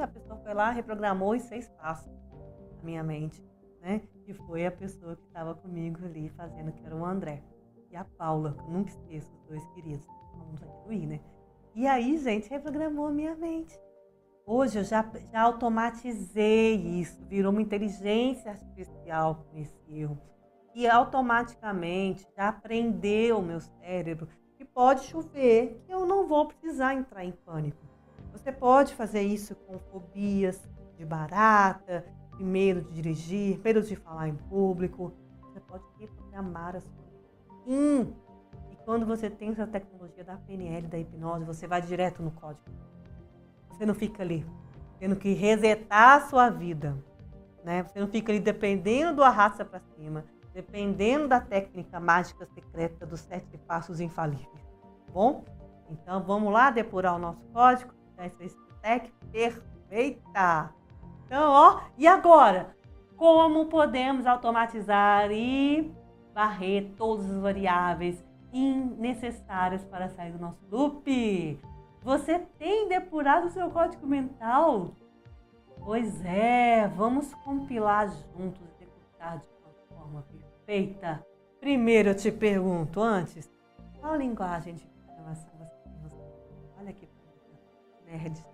a 0.00 0.06
pessoa 0.06 0.36
foi 0.36 0.54
lá, 0.54 0.70
reprogramou 0.70 1.34
e 1.34 1.40
fez 1.40 1.68
passos 1.70 2.12
na 2.76 2.84
minha 2.84 3.02
mente. 3.02 3.44
Né? 3.80 4.02
E 4.24 4.32
foi 4.32 4.66
a 4.66 4.70
pessoa 4.70 5.16
que 5.16 5.24
estava 5.24 5.56
comigo 5.56 5.98
ali 6.04 6.28
fazendo, 6.28 6.70
que 6.70 6.86
era 6.86 6.94
o 6.94 7.04
André. 7.04 7.42
E 7.90 7.96
a 7.96 8.04
Paula, 8.04 8.52
que 8.52 8.60
eu 8.60 8.68
nunca 8.68 8.90
esqueço, 8.90 9.34
os 9.34 9.42
dois 9.48 9.66
queridos. 9.70 10.06
Vamos 10.36 10.62
aqui 10.62 11.06
né? 11.06 11.20
E 11.74 11.88
aí, 11.88 12.16
gente, 12.18 12.48
reprogramou 12.48 13.08
a 13.08 13.12
minha 13.12 13.34
mente. 13.34 13.76
Hoje 14.50 14.78
eu 14.78 14.84
já, 14.84 15.04
já 15.30 15.42
automatizei 15.42 16.74
isso, 16.74 17.22
virou 17.26 17.52
uma 17.52 17.60
inteligência 17.60 18.52
artificial 18.52 19.44
com 19.44 19.58
esse 19.58 19.78
erro. 19.86 20.18
E 20.74 20.88
automaticamente 20.88 22.26
já 22.34 22.48
aprendeu 22.48 23.40
o 23.40 23.42
meu 23.42 23.60
cérebro 23.60 24.26
que 24.56 24.64
pode 24.64 25.02
chover, 25.02 25.82
que 25.84 25.92
eu 25.92 26.06
não 26.06 26.26
vou 26.26 26.46
precisar 26.46 26.94
entrar 26.94 27.26
em 27.26 27.32
pânico. 27.32 27.76
Você 28.32 28.50
pode 28.50 28.94
fazer 28.94 29.20
isso 29.20 29.54
com 29.54 29.78
fobias 29.78 30.66
de 30.96 31.04
barata, 31.04 32.06
de 32.38 32.42
medo 32.42 32.80
de 32.80 32.94
dirigir, 32.94 33.60
medo 33.62 33.82
de 33.82 33.96
falar 33.96 34.28
em 34.28 34.34
público. 34.34 35.12
Você 35.42 35.60
pode 35.60 35.84
reprogramar 35.98 36.74
a 36.74 36.80
sua 36.80 37.04
mente 37.66 38.16
quando 38.88 39.04
você 39.04 39.28
tem 39.28 39.50
essa 39.50 39.66
tecnologia 39.66 40.24
da 40.24 40.38
PNL, 40.38 40.86
da 40.86 40.98
hipnose, 40.98 41.44
você 41.44 41.66
vai 41.66 41.82
direto 41.82 42.22
no 42.22 42.30
código. 42.30 42.64
Você 43.78 43.86
não 43.86 43.94
fica 43.94 44.24
ali 44.24 44.44
tendo 44.98 45.14
que 45.14 45.32
resetar 45.32 46.16
a 46.16 46.26
sua 46.26 46.50
vida. 46.50 46.98
Né? 47.64 47.84
Você 47.84 48.00
não 48.00 48.08
fica 48.08 48.32
ali 48.32 48.40
dependendo 48.40 49.16
do 49.16 49.22
arrasta 49.22 49.64
para 49.64 49.78
cima, 49.94 50.24
dependendo 50.52 51.28
da 51.28 51.40
técnica 51.40 52.00
mágica 52.00 52.44
secreta 52.46 53.06
dos 53.06 53.20
sete 53.20 53.56
passos 53.58 54.00
infalíveis. 54.00 54.48
Tá 55.06 55.12
bom? 55.12 55.44
Então 55.88 56.20
vamos 56.24 56.52
lá 56.52 56.72
depurar 56.72 57.14
o 57.14 57.20
nosso 57.20 57.40
código. 57.52 57.94
Essa 58.16 58.58
tech 58.82 59.12
perfeita. 59.30 60.74
Então, 61.24 61.52
ó, 61.52 61.80
e 61.96 62.04
agora? 62.04 62.76
Como 63.16 63.66
podemos 63.66 64.26
automatizar 64.26 65.30
e 65.30 65.94
varrer 66.34 66.90
todas 66.96 67.30
as 67.30 67.38
variáveis 67.38 68.24
necessárias 68.98 69.84
para 69.84 70.08
sair 70.08 70.32
do 70.32 70.40
nosso 70.40 70.58
loop. 70.68 71.60
Você 72.02 72.38
tem 72.58 72.88
depurado 72.88 73.50
seu 73.50 73.70
código 73.70 74.06
mental? 74.06 74.92
Pois 75.84 76.24
é, 76.24 76.86
vamos 76.88 77.34
compilar 77.34 78.08
juntos, 78.08 78.62
executar 78.80 79.38
de 79.38 79.46
uma 79.60 79.72
forma 79.88 80.22
perfeita. 80.22 81.24
Primeiro 81.60 82.10
eu 82.10 82.14
te 82.14 82.30
pergunto 82.30 83.00
antes, 83.00 83.50
qual 84.00 84.16
linguagem 84.16 84.74
de 84.74 84.86
programação 84.86 85.50
você 85.58 85.74
tem 85.82 86.04
usado? 86.04 86.32
Olha 86.78 86.90
aqui, 86.90 87.08
nerd, 88.04 88.46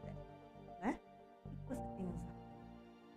né? 0.81 0.99
O 1.45 1.51
que 1.51 1.67
você 1.69 1.83
tem 1.97 2.09
usado? 2.09 2.35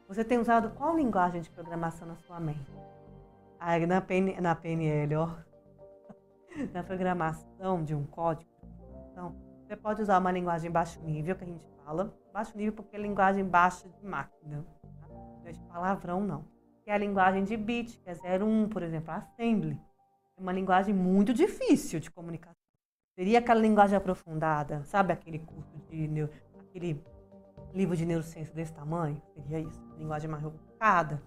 Você 0.08 0.24
tem 0.24 0.38
usado 0.40 0.72
qual 0.72 0.96
linguagem 0.96 1.42
de 1.42 1.50
programação 1.50 2.08
na 2.08 2.16
sua 2.18 2.40
mente? 2.40 2.72
Na, 3.88 4.02
PN, 4.02 4.40
na 4.42 4.56
PNL, 4.56 5.16
ó, 5.16 5.30
na 6.74 6.84
programação 6.84 7.84
de 7.84 7.96
um 7.96 8.06
código, 8.06 8.50
então, 9.12 9.47
você 9.68 9.76
pode 9.76 10.02
usar 10.02 10.18
uma 10.18 10.32
linguagem 10.32 10.72
baixo 10.72 10.98
nível, 11.02 11.36
que 11.36 11.44
a 11.44 11.48
gente 11.48 11.66
fala. 11.84 12.14
Baixo 12.32 12.58
nível 12.58 12.72
porque 12.72 12.96
é 12.96 13.00
linguagem 13.00 13.44
baixa 13.44 13.90
de 13.90 14.06
máquina. 14.06 14.66
Tá? 15.02 15.08
Não 15.10 15.42
é 15.46 15.52
de 15.52 15.60
palavrão, 15.60 16.22
não. 16.22 16.46
Que 16.84 16.90
é 16.90 16.94
a 16.94 16.98
linguagem 16.98 17.44
de 17.44 17.58
bit, 17.58 18.00
que 18.00 18.10
é 18.10 18.14
01, 18.42 18.70
por 18.70 18.82
exemplo, 18.82 19.12
a 19.12 19.18
assembly. 19.18 19.78
É 20.38 20.42
uma 20.42 20.54
linguagem 20.54 20.94
muito 20.96 21.34
difícil 21.34 22.00
de 22.00 22.10
comunicação. 22.10 22.56
Seria 23.14 23.40
aquela 23.40 23.60
linguagem 23.60 23.98
aprofundada, 23.98 24.84
sabe 24.86 25.12
aquele 25.12 25.40
curso 25.40 25.76
de 25.90 26.08
neuro, 26.08 26.32
aquele 26.60 27.04
livro 27.74 27.98
de 27.98 28.06
neurociência 28.06 28.54
desse 28.54 28.72
tamanho? 28.72 29.22
Seria 29.34 29.60
isso, 29.60 29.84
linguagem 29.98 30.30
mais 30.30 30.44
rebuscada, 30.44 31.22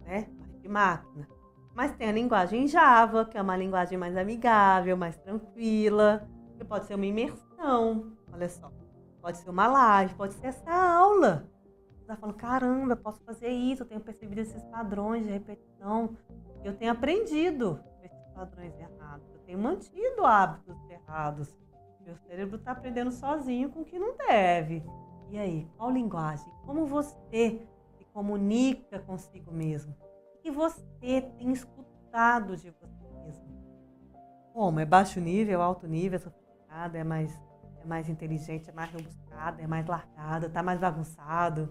né? 0.00 0.28
De 0.60 0.68
máquina. 0.68 1.26
Mas 1.72 1.92
tem 1.92 2.08
a 2.08 2.12
linguagem 2.12 2.66
Java, 2.66 3.24
que 3.24 3.38
é 3.38 3.42
uma 3.42 3.56
linguagem 3.56 3.96
mais 3.96 4.16
amigável, 4.16 4.96
mais 4.96 5.16
tranquila, 5.16 6.28
que 6.56 6.64
pode 6.64 6.86
ser 6.86 6.94
uma 6.94 7.06
imersão, 7.06 8.12
olha 8.32 8.48
só. 8.48 8.70
Pode 9.20 9.38
ser 9.38 9.50
uma 9.50 9.66
live, 9.66 10.14
pode 10.14 10.34
ser 10.34 10.48
essa 10.48 10.70
aula. 10.70 11.48
Você 11.88 12.02
está 12.02 12.16
falando, 12.16 12.36
caramba, 12.36 12.92
eu 12.92 12.96
posso 12.96 13.20
fazer 13.24 13.48
isso, 13.48 13.82
eu 13.82 13.86
tenho 13.86 14.00
percebido 14.00 14.40
esses 14.40 14.62
padrões 14.64 15.24
de 15.24 15.32
repetição. 15.32 16.16
Eu 16.62 16.76
tenho 16.76 16.92
aprendido 16.92 17.80
esses 18.02 18.26
padrões 18.34 18.72
errados, 18.78 19.28
eu 19.32 19.40
tenho 19.40 19.58
mantido 19.58 20.24
hábitos 20.24 20.76
errados. 20.90 21.54
Meu 22.04 22.16
cérebro 22.18 22.56
está 22.56 22.72
aprendendo 22.72 23.10
sozinho 23.10 23.70
com 23.70 23.80
o 23.80 23.84
que 23.84 23.98
não 23.98 24.16
deve. 24.16 24.82
E 25.30 25.38
aí, 25.38 25.68
qual 25.76 25.90
linguagem? 25.90 26.52
Como 26.64 26.86
você 26.86 27.66
se 27.98 28.04
comunica 28.12 29.00
consigo 29.00 29.52
mesmo? 29.52 29.94
que 30.46 30.50
você 30.52 31.22
tem 31.38 31.50
escutado 31.50 32.56
de 32.56 32.70
você 32.70 33.08
mesmo. 33.24 33.44
Como? 34.52 34.78
É 34.78 34.86
baixo 34.86 35.20
nível, 35.20 35.60
alto 35.60 35.88
nível, 35.88 36.20
sofisticado, 36.76 36.96
é 36.96 37.04
mais, 37.04 37.32
é 37.82 37.86
mais 37.86 38.08
inteligente, 38.08 38.68
é 38.68 38.72
mais 38.72 38.90
rebuscado, 38.90 39.62
é 39.62 39.66
mais 39.66 39.86
largado, 39.86 40.46
está 40.46 40.62
mais 40.62 40.78
bagunçado. 40.78 41.68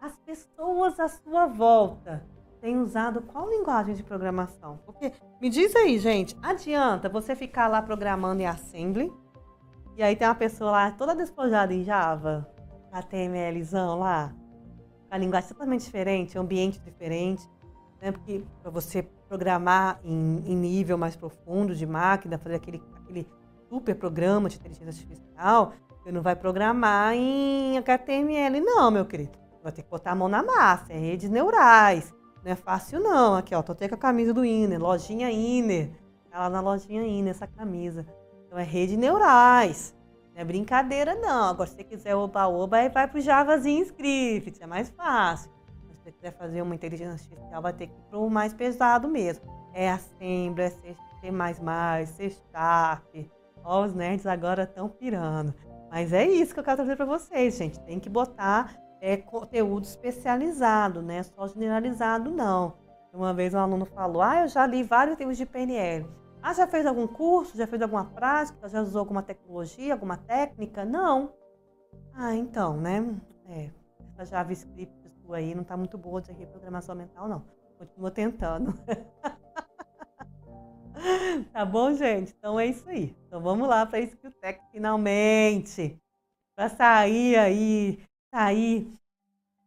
as 0.00 0.16
pessoas 0.16 0.98
à 1.00 1.08
sua 1.08 1.46
volta 1.46 2.24
têm 2.60 2.78
usado 2.78 3.22
qual 3.22 3.48
linguagem 3.48 3.94
de 3.94 4.02
programação? 4.02 4.78
Porque 4.84 5.12
me 5.40 5.48
diz 5.48 5.74
aí, 5.76 5.98
gente, 5.98 6.36
adianta 6.42 7.08
você 7.08 7.34
ficar 7.34 7.68
lá 7.68 7.80
programando 7.80 8.42
em 8.42 8.46
Assembly 8.46 9.12
e 9.96 10.02
aí 10.02 10.14
tem 10.16 10.26
uma 10.26 10.34
pessoa 10.34 10.70
lá 10.70 10.90
toda 10.90 11.14
despojada 11.14 11.72
em 11.72 11.82
Java, 11.84 12.48
HTMLzão 12.92 13.98
lá, 13.98 14.34
a 15.10 15.18
linguagem 15.18 15.48
totalmente 15.48 15.84
diferente, 15.84 16.38
ambiente 16.38 16.80
diferente, 16.80 17.48
né? 18.00 18.10
Porque 18.12 18.44
para 18.60 18.70
você 18.70 19.02
programar 19.28 20.00
em, 20.04 20.42
em, 20.46 20.56
nível 20.56 20.98
mais 20.98 21.14
profundo 21.16 21.74
de 21.74 21.86
máquina, 21.86 22.38
fazer 22.38 22.56
aquele, 22.56 22.82
aquele 22.96 23.26
super 23.72 23.94
programa 23.94 24.50
de 24.50 24.56
inteligência 24.56 25.02
artificial, 25.02 25.72
você 25.88 26.12
não 26.12 26.20
vai 26.20 26.36
programar 26.36 27.14
em 27.14 27.78
HTML, 27.78 28.60
não, 28.60 28.90
meu 28.90 29.06
querido. 29.06 29.32
Vai 29.62 29.72
ter 29.72 29.82
que 29.82 29.88
botar 29.88 30.10
a 30.10 30.14
mão 30.14 30.28
na 30.28 30.42
massa, 30.42 30.92
é 30.92 30.98
redes 30.98 31.30
neurais. 31.30 32.12
Não 32.44 32.52
é 32.52 32.54
fácil, 32.54 33.00
não. 33.00 33.36
Aqui, 33.36 33.54
ó, 33.54 33.62
tô 33.62 33.72
até 33.72 33.88
com 33.88 33.94
a 33.94 33.98
camisa 33.98 34.34
do 34.34 34.44
Iner, 34.44 34.78
lojinha 34.78 35.30
Iner. 35.30 35.90
Tá 36.30 36.40
lá 36.40 36.50
na 36.50 36.60
lojinha 36.60 37.02
Iner 37.02 37.30
essa 37.30 37.46
camisa. 37.46 38.04
Então 38.44 38.58
é 38.58 38.62
rede 38.62 38.94
neurais. 38.94 39.96
Não 40.34 40.42
é 40.42 40.44
brincadeira, 40.44 41.14
não. 41.14 41.48
Agora, 41.48 41.70
se 41.70 41.76
você 41.76 41.84
quiser 41.84 42.14
oba-oba, 42.14 42.76
aí 42.76 42.90
vai 42.90 43.08
pro 43.08 43.20
Javazinho 43.20 43.84
Script, 43.84 44.62
é 44.62 44.66
mais 44.66 44.90
fácil. 44.90 45.50
Se 45.78 45.96
você 45.96 46.12
quiser 46.12 46.36
fazer 46.36 46.60
uma 46.60 46.74
inteligência 46.74 47.14
artificial, 47.14 47.62
vai 47.62 47.72
ter 47.72 47.86
que 47.86 47.94
ir 47.94 48.04
pro 48.10 48.28
mais 48.28 48.52
pesado 48.52 49.08
mesmo. 49.08 49.46
É 49.72 49.90
Assembly, 49.90 50.64
é 50.64 50.70
C++, 50.70 52.06
C 52.06 52.36
Sharp. 52.50 53.41
Ó, 53.64 53.84
os 53.84 53.94
nerds 53.94 54.26
agora 54.26 54.64
estão 54.64 54.88
pirando. 54.88 55.54
Mas 55.90 56.12
é 56.12 56.26
isso 56.26 56.54
que 56.54 56.60
eu 56.60 56.64
quero 56.64 56.78
trazer 56.78 56.96
para 56.96 57.04
vocês, 57.04 57.56
gente. 57.56 57.78
Tem 57.80 58.00
que 58.00 58.08
botar 58.08 58.74
é, 59.00 59.16
conteúdo 59.16 59.84
especializado, 59.84 61.02
né? 61.02 61.22
Só 61.22 61.46
generalizado, 61.48 62.30
não. 62.30 62.74
Uma 63.12 63.34
vez 63.34 63.52
um 63.52 63.58
aluno 63.58 63.84
falou: 63.84 64.22
Ah, 64.22 64.40
eu 64.40 64.48
já 64.48 64.66
li 64.66 64.82
vários 64.82 65.18
livros 65.18 65.36
de 65.36 65.44
PNL. 65.44 66.06
Ah, 66.42 66.54
já 66.54 66.66
fez 66.66 66.86
algum 66.86 67.06
curso? 67.06 67.56
Já 67.56 67.66
fez 67.66 67.82
alguma 67.82 68.04
prática? 68.04 68.68
Já 68.68 68.80
usou 68.80 69.00
alguma 69.00 69.22
tecnologia, 69.22 69.92
alguma 69.92 70.16
técnica? 70.16 70.84
Não. 70.84 71.32
Ah, 72.14 72.34
então, 72.34 72.76
né? 72.76 73.14
É, 73.48 73.70
essa 74.14 74.24
JavaScript 74.24 75.02
sua 75.22 75.36
aí 75.36 75.54
não 75.54 75.62
está 75.62 75.76
muito 75.76 75.96
boa 75.96 76.20
de 76.20 76.32
reprogramação 76.32 76.94
mental, 76.94 77.28
não. 77.28 77.44
Continua 77.78 78.10
tentando. 78.10 78.74
tá 81.52 81.64
bom, 81.64 81.92
gente? 81.94 82.34
Então 82.36 82.58
é 82.58 82.66
isso 82.66 82.88
aí. 82.88 83.16
Então 83.26 83.40
vamos 83.40 83.68
lá 83.68 83.84
para 83.86 83.98
a 83.98 84.02
Skilltech 84.02 84.60
finalmente. 84.70 85.98
Para 86.54 86.68
sair 86.68 87.36
aí, 87.36 88.02
sair 88.32 88.92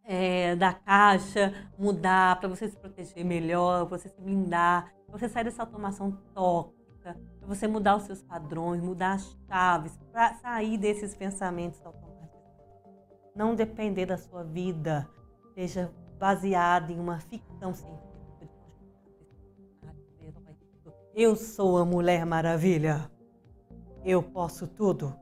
é, 0.03 0.55
da 0.55 0.73
caixa, 0.73 1.53
mudar, 1.77 2.39
para 2.39 2.47
você 2.47 2.69
se 2.69 2.77
proteger 2.77 3.25
melhor, 3.25 3.87
para 3.87 3.97
você 3.97 4.09
se 4.09 4.21
blindar, 4.21 4.93
para 5.07 5.17
você 5.17 5.27
sair 5.27 5.45
dessa 5.45 5.63
automação 5.63 6.11
tóxica, 6.33 7.17
para 7.39 7.47
você 7.47 7.67
mudar 7.67 7.95
os 7.97 8.03
seus 8.03 8.21
padrões, 8.21 8.81
mudar 8.81 9.13
as 9.13 9.35
chaves, 9.47 9.97
para 10.11 10.35
sair 10.35 10.77
desses 10.77 11.15
pensamentos 11.15 11.83
automáticos. 11.83 12.39
Não 13.35 13.55
depender 13.55 14.05
da 14.05 14.17
sua 14.17 14.43
vida, 14.43 15.09
seja 15.55 15.91
baseado 16.19 16.91
em 16.91 16.99
uma 16.99 17.19
ficção 17.19 17.73
científica 17.73 18.04
eu 21.15 21.33
sou 21.33 21.77
a 21.77 21.85
Mulher 21.85 22.25
Maravilha. 22.25 23.09
Eu 24.03 24.21
posso 24.21 24.67
tudo. 24.67 25.15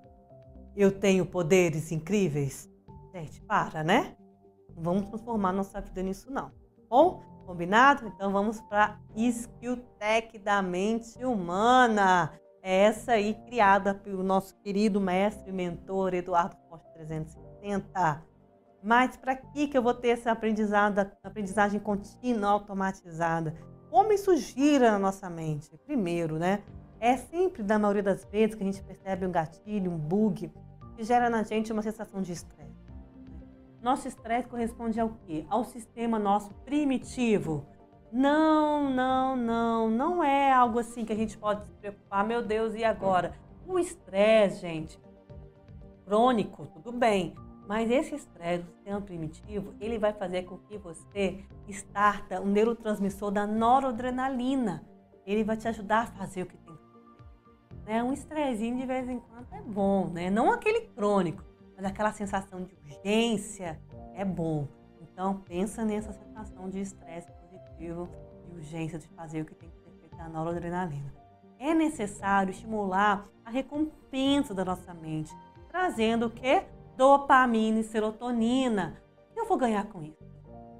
Eu 0.75 0.91
tenho 0.91 1.23
poderes 1.23 1.91
incríveis. 1.91 2.67
Gente, 3.13 3.39
para, 3.41 3.83
né? 3.83 4.17
Não 4.75 4.81
vamos 4.81 5.05
transformar 5.05 5.53
nossa 5.53 5.79
vida 5.79 6.01
nisso, 6.01 6.31
não. 6.31 6.51
Bom, 6.89 7.21
combinado? 7.45 8.07
Então 8.07 8.31
vamos 8.31 8.59
para 8.61 8.99
Skilltech 9.15 10.39
da 10.39 10.63
mente 10.63 11.23
humana. 11.23 12.33
É 12.63 12.85
essa 12.85 13.11
aí 13.11 13.35
criada 13.45 13.93
pelo 13.93 14.23
nosso 14.23 14.55
querido 14.61 14.99
mestre 14.99 15.51
e 15.51 15.53
mentor 15.53 16.15
Eduardo 16.15 16.55
Costa 16.69 16.89
360. 16.95 18.25
Mas 18.81 19.15
para 19.15 19.35
que 19.35 19.67
que 19.67 19.77
eu 19.77 19.83
vou 19.83 19.93
ter 19.93 20.09
essa 20.09 20.31
aprendizagem 20.31 21.79
contínua 21.79 22.49
automatizada? 22.49 23.55
Como 23.93 24.11
isso 24.11 24.35
gira 24.35 24.89
na 24.89 24.97
nossa 24.97 25.29
mente? 25.29 25.77
Primeiro, 25.85 26.39
né? 26.39 26.63
É 26.99 27.15
sempre, 27.15 27.61
da 27.61 27.77
maioria 27.77 28.01
das 28.01 28.25
vezes, 28.25 28.55
que 28.55 28.63
a 28.63 28.65
gente 28.65 28.81
percebe 28.81 29.23
um 29.23 29.31
gatilho, 29.31 29.91
um 29.91 29.97
bug, 29.99 30.51
que 30.95 31.03
gera 31.03 31.29
na 31.29 31.43
gente 31.43 31.71
uma 31.71 31.83
sensação 31.83 32.19
de 32.19 32.31
estresse. 32.31 32.73
Nosso 33.83 34.07
estresse 34.07 34.47
corresponde 34.47 34.99
ao 34.99 35.09
quê? 35.27 35.45
Ao 35.47 35.63
sistema 35.63 36.17
nosso 36.17 36.51
primitivo. 36.65 37.67
Não, 38.11 38.89
não, 38.89 39.35
não, 39.35 39.91
não 39.91 40.23
é 40.23 40.51
algo 40.51 40.79
assim 40.79 41.05
que 41.05 41.13
a 41.13 41.15
gente 41.15 41.37
pode 41.37 41.63
se 41.63 41.71
preocupar, 41.73 42.25
meu 42.25 42.41
Deus, 42.41 42.73
e 42.73 42.83
agora? 42.83 43.35
O 43.67 43.77
estresse, 43.77 44.61
gente, 44.61 44.99
crônico, 46.03 46.65
tudo 46.65 46.91
bem, 46.91 47.35
mas 47.67 47.89
esse 47.89 48.15
estresse, 48.15 48.63
o 48.63 48.73
sistema 48.73 49.01
primitivo, 49.01 49.73
ele 49.79 49.97
vai 49.97 50.13
fazer 50.13 50.43
com 50.43 50.57
que 50.57 50.77
você 50.77 51.43
starta 51.67 52.41
um 52.41 52.45
neurotransmissor 52.45 53.31
da 53.31 53.47
noradrenalina. 53.47 54.83
Ele 55.25 55.43
vai 55.43 55.55
te 55.55 55.67
ajudar 55.67 56.01
a 56.01 56.05
fazer 56.07 56.43
o 56.43 56.45
que 56.45 56.57
tem 56.57 56.75
que 56.75 56.81
fazer. 56.81 57.85
Né? 57.85 58.03
Um 58.03 58.11
estressinho 58.11 58.77
de 58.77 58.85
vez 58.85 59.07
em 59.07 59.19
quando 59.19 59.47
é 59.53 59.61
bom, 59.61 60.07
né? 60.09 60.29
Não 60.29 60.51
aquele 60.51 60.81
crônico, 60.81 61.43
mas 61.75 61.85
aquela 61.85 62.11
sensação 62.11 62.63
de 62.63 62.75
urgência 62.75 63.79
é 64.13 64.25
bom. 64.25 64.67
Então 65.01 65.37
pensa 65.37 65.85
nessa 65.85 66.11
sensação 66.11 66.69
de 66.69 66.81
estresse 66.81 67.31
positivo, 67.31 68.09
de 68.45 68.57
urgência 68.57 68.99
de 68.99 69.07
fazer 69.09 69.41
o 69.41 69.45
que 69.45 69.55
tem 69.55 69.69
que 69.69 69.77
ser 69.77 69.91
feito 70.01 70.17
da 70.17 70.27
noradrenalina. 70.27 71.13
É 71.57 71.73
necessário 71.73 72.51
estimular 72.51 73.25
a 73.45 73.49
recompensa 73.49 74.53
da 74.53 74.65
nossa 74.65 74.93
mente, 74.93 75.33
trazendo 75.69 76.25
o 76.25 76.29
que? 76.29 76.63
Dopamina 76.95 77.79
e 77.79 77.83
serotonina. 77.83 79.01
O 79.29 79.33
que 79.33 79.39
eu 79.39 79.45
vou 79.45 79.57
ganhar 79.57 79.85
com 79.87 80.03
isso? 80.03 80.23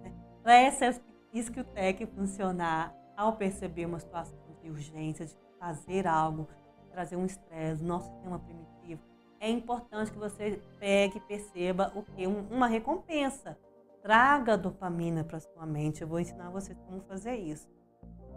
Né? 0.02 0.14
Para 0.42 0.56
essa 0.56 1.02
Skilltech 1.34 2.06
funcionar 2.08 2.96
ao 3.18 3.34
perceber 3.34 3.86
uma 3.86 4.00
situação 4.00 4.38
de 4.62 4.70
urgência, 4.70 5.26
de 5.26 5.36
fazer 5.60 6.08
algo, 6.08 6.48
trazer 6.92 7.16
um 7.16 7.26
estresse, 7.26 7.84
nosso 7.84 8.10
sistema 8.12 8.40
primitivo, 8.40 9.02
é 9.40 9.50
importante 9.50 10.10
que 10.10 10.18
você 10.18 10.62
pegue 10.80 11.18
e 11.18 11.22
perceba 11.22 11.92
o 11.96 12.04
que? 12.04 12.26
uma 12.26 12.68
recompensa. 12.68 13.58
Traga 14.02 14.58
dopamina 14.58 15.24
para 15.24 15.40
sua 15.40 15.66
mente. 15.66 16.02
Eu 16.02 16.08
vou 16.08 16.20
ensinar 16.20 16.50
vocês 16.50 16.78
como 16.88 17.02
fazer 17.02 17.36
isso. 17.36 17.68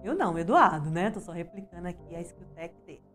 Eu 0.03 0.17
não, 0.17 0.37
Eduardo, 0.37 0.91
né? 0.91 1.11
Tô 1.11 1.21
só 1.21 1.31
replicando 1.31 1.87
aqui 1.87 2.15
a 2.15 2.21
Skilltech 2.21 2.75
dele. 2.85 3.06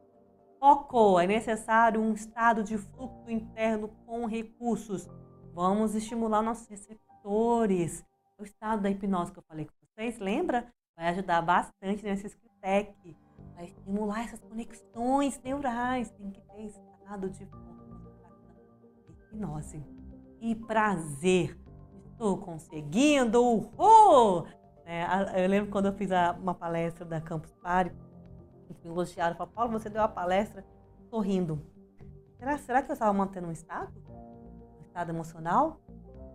Focou, 0.61 1.19
é 1.19 1.25
necessário 1.25 1.99
um 1.99 2.13
estado 2.13 2.63
de 2.63 2.77
fluxo 2.77 3.31
interno 3.31 3.87
com 4.05 4.27
recursos. 4.27 5.09
Vamos 5.55 5.95
estimular 5.95 6.43
nossos 6.43 6.67
receptores. 6.67 8.05
O 8.37 8.43
estado 8.43 8.83
da 8.83 8.89
hipnose 8.91 9.31
que 9.31 9.39
eu 9.39 9.43
falei 9.47 9.65
com 9.65 9.73
vocês, 9.81 10.19
lembra? 10.19 10.71
Vai 10.95 11.07
ajudar 11.07 11.41
bastante 11.41 12.03
nesse 12.03 12.27
Skilltech. 12.27 13.17
Vai 13.55 13.65
estimular 13.65 14.23
essas 14.23 14.39
conexões 14.39 15.41
neurais. 15.43 16.11
Tem 16.11 16.29
que 16.29 16.41
ter 16.41 16.65
estado 16.67 17.27
de 17.31 17.49
hipnose. 19.33 19.83
E 20.39 20.53
prazer. 20.53 21.59
Estou 22.11 22.37
conseguindo! 22.37 23.41
Uhul! 23.41 24.45
É, 24.85 25.43
eu 25.43 25.49
lembro 25.49 25.71
quando 25.71 25.87
eu 25.87 25.93
fiz 25.93 26.11
uma 26.39 26.53
palestra 26.53 27.03
da 27.03 27.19
Campus 27.19 27.51
Party 27.63 27.91
me 28.83 28.89
elogiaram, 28.89 29.35
falaram, 29.35 29.53
Paulo, 29.53 29.71
você 29.71 29.89
deu 29.89 30.01
a 30.01 30.07
palestra 30.07 30.65
sorrindo. 31.09 31.61
Será, 32.37 32.57
será 32.57 32.81
que 32.81 32.91
eu 32.91 32.93
estava 32.93 33.13
mantendo 33.13 33.47
um 33.47 33.51
estado? 33.51 33.91
Um 34.79 34.81
estado 34.81 35.09
emocional? 35.11 35.79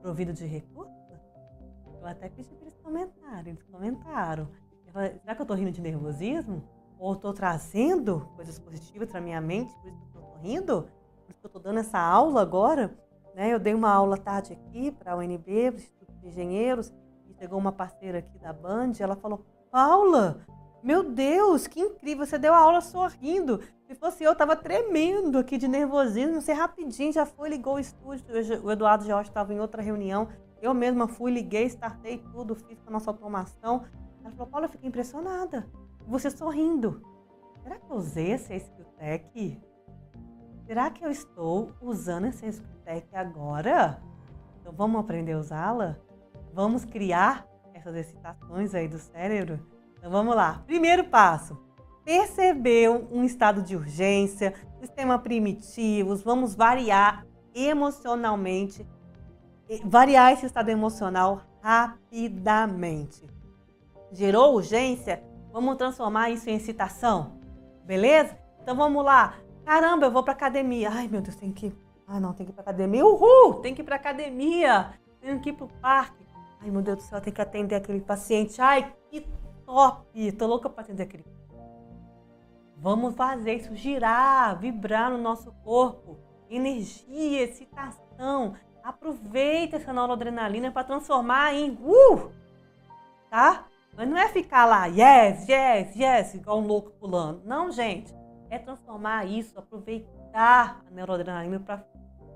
Provido 0.02 0.32
de 0.32 0.46
recursos? 0.46 0.94
Eu 2.00 2.06
até 2.06 2.28
pedi 2.28 2.48
para 2.54 2.62
eles 2.62 2.76
comentarem, 2.76 3.52
eles 3.52 3.62
comentaram. 3.64 4.48
Falei, 4.96 5.18
será 5.18 5.34
que 5.34 5.42
eu 5.42 5.44
estou 5.44 5.56
rindo 5.56 5.72
de 5.72 5.82
nervosismo? 5.82 6.62
Ou 6.98 7.12
estou 7.12 7.34
trazendo 7.34 8.26
coisas 8.34 8.58
positivas 8.58 9.10
para 9.10 9.20
minha 9.20 9.42
mente, 9.42 9.74
por 9.74 9.88
isso 9.88 9.98
que 9.98 10.16
eu 10.16 10.22
estou 10.22 10.36
rindo? 10.38 10.82
Por 10.82 11.30
isso 11.30 11.40
que 11.40 11.44
eu 11.44 11.48
estou 11.48 11.60
dando 11.60 11.80
essa 11.80 11.98
aula 11.98 12.40
agora? 12.40 12.96
Né? 13.34 13.52
Eu 13.52 13.58
dei 13.58 13.74
uma 13.74 13.90
aula 13.90 14.16
tarde 14.16 14.54
aqui 14.54 14.90
para 14.90 15.12
a 15.12 15.16
UNB, 15.16 15.70
para 15.70 15.74
o 15.74 15.76
Instituto 15.76 16.12
de 16.14 16.28
Engenheiros, 16.28 16.94
e 17.28 17.34
chegou 17.34 17.58
uma 17.58 17.72
parceira 17.72 18.20
aqui 18.20 18.38
da 18.38 18.54
Band, 18.54 18.92
ela 19.00 19.16
falou, 19.16 19.44
Paula, 19.70 20.40
meu 20.86 21.02
Deus, 21.02 21.66
que 21.66 21.80
incrível! 21.80 22.24
Você 22.24 22.38
deu 22.38 22.54
a 22.54 22.58
aula 22.58 22.80
sorrindo. 22.80 23.60
Se 23.88 23.94
fosse 23.96 24.22
eu, 24.22 24.36
tava 24.36 24.54
tremendo 24.54 25.36
aqui 25.36 25.58
de 25.58 25.66
nervosismo. 25.66 26.40
Você 26.40 26.52
rapidinho 26.52 27.12
já 27.12 27.26
foi, 27.26 27.48
ligou 27.48 27.74
o 27.74 27.80
estúdio. 27.80 28.24
O 28.62 28.70
Eduardo 28.70 29.04
Jorge 29.04 29.28
estava 29.28 29.52
em 29.52 29.58
outra 29.58 29.82
reunião. 29.82 30.28
Eu 30.62 30.72
mesma 30.72 31.08
fui, 31.08 31.32
liguei, 31.32 31.64
startei 31.66 32.18
tudo, 32.30 32.54
fiz 32.54 32.78
a 32.86 32.90
nossa 32.92 33.10
automação. 33.10 33.84
Ela 34.20 34.30
falou, 34.30 34.46
Paula, 34.46 34.66
eu 34.66 34.70
fiquei 34.70 34.88
impressionada. 34.88 35.68
Você 36.06 36.30
sorrindo. 36.30 37.02
Será 37.64 37.80
que 37.80 37.90
eu 37.90 37.96
usei 37.96 38.30
essa 38.30 38.54
Skilltech? 38.54 39.60
Será 40.68 40.88
que 40.88 41.04
eu 41.04 41.10
estou 41.10 41.72
usando 41.82 42.26
essa 42.26 42.46
Skilltech 42.46 43.08
agora? 43.12 44.00
Então 44.60 44.72
vamos 44.72 45.00
aprender 45.00 45.32
a 45.32 45.38
usá-la? 45.40 45.98
Vamos 46.54 46.84
criar 46.84 47.44
essas 47.74 47.96
excitações 47.96 48.72
aí 48.72 48.86
do 48.86 49.00
cérebro? 49.00 49.74
Então 50.06 50.16
vamos 50.16 50.36
lá. 50.36 50.62
Primeiro 50.68 51.02
passo: 51.02 51.58
percebeu 52.04 53.08
um 53.10 53.24
estado 53.24 53.60
de 53.60 53.74
urgência, 53.74 54.54
sistema 54.78 55.18
primitivos, 55.18 56.22
vamos 56.22 56.54
variar 56.54 57.26
emocionalmente, 57.52 58.86
variar 59.84 60.32
esse 60.32 60.46
estado 60.46 60.68
emocional 60.68 61.42
rapidamente. 61.60 63.28
Gerou 64.12 64.54
urgência? 64.54 65.24
Vamos 65.52 65.74
transformar 65.74 66.30
isso 66.30 66.48
em 66.48 66.54
excitação, 66.54 67.40
beleza? 67.84 68.38
Então 68.62 68.76
vamos 68.76 69.04
lá. 69.04 69.34
Caramba, 69.64 70.06
eu 70.06 70.12
vou 70.12 70.22
para 70.22 70.34
academia. 70.34 70.88
Ai, 70.92 71.08
meu 71.08 71.20
Deus, 71.20 71.34
tem 71.34 71.50
que. 71.50 71.74
Ah, 72.06 72.20
não, 72.20 72.32
tem 72.32 72.46
que 72.46 72.52
ir 72.52 72.54
para 72.54 72.62
academia. 72.62 73.04
Uhul! 73.04 73.54
Tem 73.54 73.74
que 73.74 73.82
ir 73.82 73.84
para 73.84 73.96
academia. 73.96 74.92
Tem 75.20 75.36
que 75.40 75.50
ir 75.50 75.54
para 75.54 75.64
o 75.64 75.68
parque. 75.80 76.24
Ai, 76.60 76.70
meu 76.70 76.80
Deus 76.80 76.98
do 76.98 77.02
céu, 77.02 77.20
tem 77.20 77.32
que 77.32 77.42
atender 77.42 77.74
aquele 77.74 78.00
paciente. 78.00 78.60
Ai, 78.60 78.94
top! 79.66 80.32
Tô 80.32 80.46
louca 80.46 80.70
para 80.70 80.84
atender 80.84 81.02
aquele. 81.02 81.24
Vamos 82.78 83.14
fazer 83.14 83.54
isso 83.54 83.74
girar, 83.74 84.58
vibrar 84.58 85.10
no 85.10 85.18
nosso 85.18 85.52
corpo. 85.64 86.18
Energia, 86.48 87.42
excitação. 87.42 88.54
Aproveita 88.82 89.76
essa 89.76 89.92
noradrenalina 89.92 90.70
para 90.70 90.84
transformar 90.84 91.52
em 91.54 91.72
uh! 91.72 92.30
Tá? 93.28 93.66
Mas 93.96 94.08
não 94.08 94.16
é 94.16 94.28
ficar 94.28 94.66
lá, 94.66 94.86
yes, 94.86 95.48
yes, 95.48 95.96
yes, 95.96 96.34
igual 96.34 96.60
um 96.60 96.66
louco 96.66 96.90
pulando. 97.00 97.42
Não, 97.44 97.72
gente. 97.72 98.14
É 98.50 98.58
transformar 98.58 99.24
isso, 99.24 99.58
aproveitar 99.58 100.84
a 100.86 100.90
neuroadrenalina 100.90 101.58
para. 101.58 101.84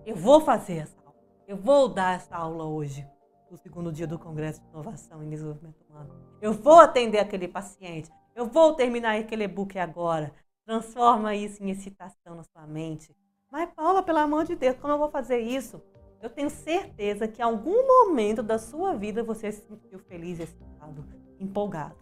Eu 0.05 0.17
vou 0.17 0.41
fazer 0.41 0.79
essa 0.79 0.99
aula. 0.99 1.15
Eu 1.47 1.57
vou 1.57 1.89
dar 1.89 2.17
essa 2.17 2.35
aula 2.35 2.65
hoje, 2.65 3.07
no 3.51 3.57
segundo 3.59 3.93
dia 3.93 4.07
do 4.07 4.19
Congresso 4.19 4.61
de 4.63 4.69
Inovação 4.71 5.23
e 5.23 5.29
Desenvolvimento 5.29 5.85
Humano. 5.89 6.30
Eu 6.41 6.53
vou 6.53 6.81
atender 6.81 7.19
aquele 7.19 7.47
paciente. 7.47 8.11
Eu 8.35 8.47
vou 8.47 8.75
terminar 8.75 9.19
aquele 9.19 9.45
e-book 9.45 9.79
agora. 9.79 10.33
Transforma 10.65 11.35
isso 11.35 11.63
em 11.63 11.71
excitação 11.71 12.35
na 12.35 12.43
sua 12.45 12.67
mente. 12.67 13.15
Mas, 13.51 13.69
Paula, 13.75 14.03
pelo 14.03 14.19
amor 14.19 14.45
de 14.45 14.55
Deus, 14.55 14.77
como 14.77 14.93
eu 14.95 14.99
vou 14.99 15.11
fazer 15.11 15.41
isso? 15.41 15.83
Eu 16.23 16.31
tenho 16.31 16.49
certeza 16.49 17.27
que 17.27 17.41
em 17.41 17.45
algum 17.45 17.87
momento 17.87 18.43
da 18.43 18.59
sua 18.59 18.95
vida 18.95 19.23
você 19.23 19.51
se 19.51 19.67
sentiu 19.67 19.99
feliz, 19.99 20.39
excitado, 20.39 21.05
empolgado. 21.39 21.97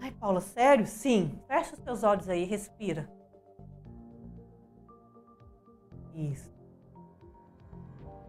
Ai, 0.00 0.10
Paula, 0.12 0.40
sério? 0.40 0.86
Sim. 0.86 1.40
Fecha 1.48 1.74
os 1.74 1.80
seus 1.82 2.02
olhos 2.02 2.28
aí, 2.28 2.44
respira. 2.44 3.10
Isso. 6.14 6.52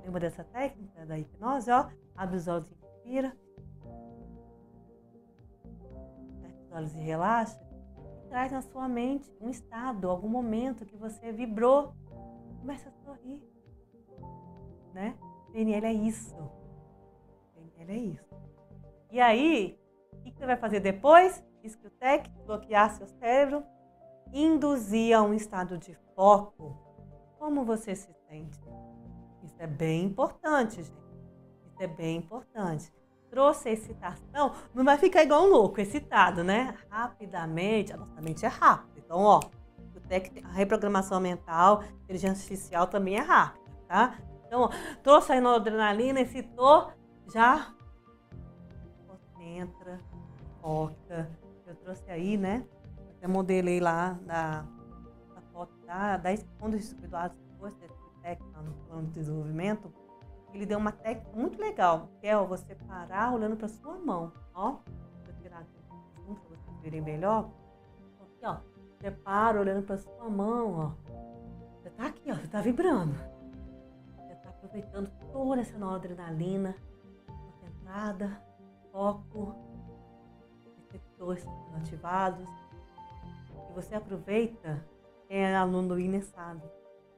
Lembra 0.03 0.19
dessa 0.19 0.43
técnica 0.43 1.05
da 1.05 1.19
hipnose, 1.19 1.69
ó? 1.71 1.89
Abre 2.15 2.37
os 2.37 2.47
olhos 2.47 2.69
e 2.71 2.75
respira. 2.75 3.44
Olhos 6.75 6.93
e 6.93 6.99
relaxa. 6.99 7.59
Traz 8.29 8.51
na 8.51 8.61
sua 8.61 8.87
mente 8.87 9.31
um 9.39 9.49
estado, 9.49 10.09
algum 10.09 10.27
momento 10.27 10.85
que 10.85 10.97
você 10.97 11.31
vibrou. 11.31 11.93
Começa 12.59 12.89
a 12.89 12.91
sorrir 13.05 13.41
né? 14.95 15.13
PNL 15.51 15.85
é 15.85 15.93
isso. 15.93 16.35
PNL 17.53 17.91
é 17.91 17.97
isso. 17.97 18.35
E 19.11 19.19
aí, 19.19 19.77
o 20.13 20.21
que 20.23 20.31
você 20.31 20.45
vai 20.45 20.55
fazer 20.55 20.79
depois? 20.79 21.43
Diz 21.61 21.75
que 21.75 21.85
o 21.85 21.91
TEC, 21.91 22.29
bloquear 22.45 22.89
seu 22.91 23.07
cérebro, 23.07 23.63
induzir 24.33 25.15
a 25.15 25.21
um 25.21 25.33
estado 25.33 25.77
de 25.77 25.93
foco. 26.15 26.77
Como 27.37 27.65
você 27.65 27.93
se 27.93 28.11
sente? 28.27 28.59
Isso 29.43 29.55
é 29.59 29.67
bem 29.67 30.05
importante, 30.05 30.81
gente. 30.81 31.05
Isso 31.67 31.83
é 31.83 31.87
bem 31.87 32.17
importante. 32.17 32.91
Trouxe 33.35 33.67
a 33.67 33.71
excitação, 33.73 34.53
não 34.73 34.85
vai 34.85 34.97
ficar 34.97 35.21
igual 35.21 35.43
um 35.43 35.49
louco, 35.49 35.81
excitado, 35.81 36.41
né? 36.41 36.73
Rapidamente, 36.89 37.91
a 37.91 37.97
nossa 37.97 38.21
mente 38.21 38.45
é 38.45 38.47
rápida. 38.47 38.97
Então, 38.97 39.19
ó, 39.19 39.39
o 39.39 40.47
a 40.47 40.51
reprogramação 40.53 41.19
mental, 41.19 41.83
inteligência 42.05 42.41
artificial 42.41 42.87
também 42.87 43.17
é 43.17 43.19
rápida, 43.19 43.65
tá? 43.89 44.17
Então, 44.47 44.61
ó, 44.61 44.69
trouxe 45.03 45.33
a 45.33 45.41
noradrenalina, 45.41 46.21
excitou, 46.21 46.89
já 47.33 47.73
concentra, 49.05 49.99
foca. 50.61 51.29
Eu 51.67 51.75
trouxe 51.75 52.09
aí, 52.09 52.37
né? 52.37 52.65
Até 53.17 53.27
modelei 53.27 53.81
lá 53.81 54.17
da, 54.21 54.61
da 55.33 55.41
foto 55.51 55.73
da, 55.85 56.15
da 56.15 56.29
quando 56.57 56.77
do 56.77 57.17
Atos 57.17 57.37
depois 57.49 57.75
desse 57.75 57.93
técnica 58.21 58.61
no 58.61 58.71
plano 58.87 59.07
de 59.07 59.11
desenvolvimento, 59.11 59.93
ele 60.55 60.65
deu 60.65 60.77
uma 60.77 60.91
técnica 60.91 61.37
muito 61.37 61.59
legal, 61.59 62.09
que 62.19 62.27
é 62.27 62.35
você 62.37 62.75
parar 62.75 63.33
olhando 63.33 63.55
para 63.55 63.67
sua 63.67 63.97
mão, 63.97 64.31
ó. 64.53 64.71
Vou 65.25 65.33
tirar 65.41 65.59
aqui 65.59 65.79
para 65.87 66.33
vocês 66.33 66.81
verem 66.81 67.01
melhor. 67.01 67.49
Aqui, 68.21 68.45
ó. 68.45 68.57
Você 68.97 69.11
para 69.11 69.59
olhando 69.59 69.85
para 69.85 69.97
sua 69.97 70.29
mão, 70.29 70.73
ó. 70.73 70.91
Você 71.81 71.89
tá 71.91 72.07
aqui, 72.07 72.31
ó, 72.31 72.35
você 72.35 72.47
tá 72.47 72.61
vibrando 72.61 73.35
aproveitando 74.75 75.09
toda 75.31 75.61
essa 75.61 75.77
noradrenalina, 75.77 76.75
concentrada, 77.27 78.41
foco, 78.91 79.55
receptores 80.91 81.45
ativados. 81.75 82.47
E 83.69 83.73
você 83.73 83.95
aproveita, 83.95 84.85
é 85.29 85.55
aluno 85.55 85.89
do 85.89 85.99
INE 85.99 86.21
sabe, 86.21 86.63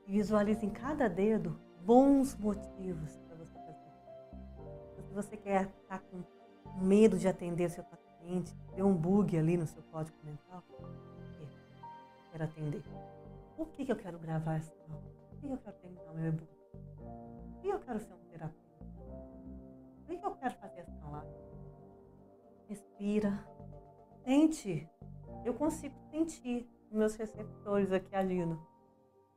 e 0.06 0.12
visualiza 0.12 0.66
em 0.66 0.70
cada 0.70 1.10
dedo 1.10 1.60
bons 1.82 2.36
motivos 2.36 3.18
você 5.18 5.36
quer 5.36 5.68
estar 5.82 6.00
com 6.00 6.24
medo 6.80 7.18
de 7.18 7.28
atender 7.28 7.72
seu 7.72 7.84
paciente, 7.84 8.56
ter 8.76 8.84
um 8.84 8.96
bug 8.96 9.36
ali 9.36 9.58
no 9.58 9.66
seu 9.66 9.82
código 9.84 10.16
mental, 10.24 10.64
quero 12.32 12.44
atender. 12.44 12.84
Por 13.56 13.68
que, 13.70 13.86
que 13.86 13.92
eu 13.92 13.96
quero 13.96 14.20
gravar 14.20 14.58
essa 14.58 14.72
aula? 14.84 15.02
Por 15.32 15.40
que 15.40 15.48
eu 15.48 15.58
quero 15.58 15.76
terminar 15.78 16.14
meu 16.14 16.28
e-book? 16.28 16.58
que 17.62 17.68
eu 17.68 17.80
quero 17.80 18.00
ser 18.00 18.14
um 18.14 18.30
terapeuta? 18.30 18.86
Por 20.06 20.20
que 20.20 20.26
eu 20.26 20.36
quero 20.36 20.56
fazer 20.56 20.80
essa 20.82 21.10
live? 21.10 21.36
Respira. 22.70 23.48
Sente. 24.24 24.88
Eu 25.44 25.56
consigo 25.56 25.96
sentir 26.12 26.70
meus 26.92 27.16
receptores 27.16 27.92
aqui 27.92 28.16
agindo. 28.16 28.62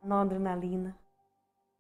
Na 0.03 0.21
adrenalina. 0.21 0.99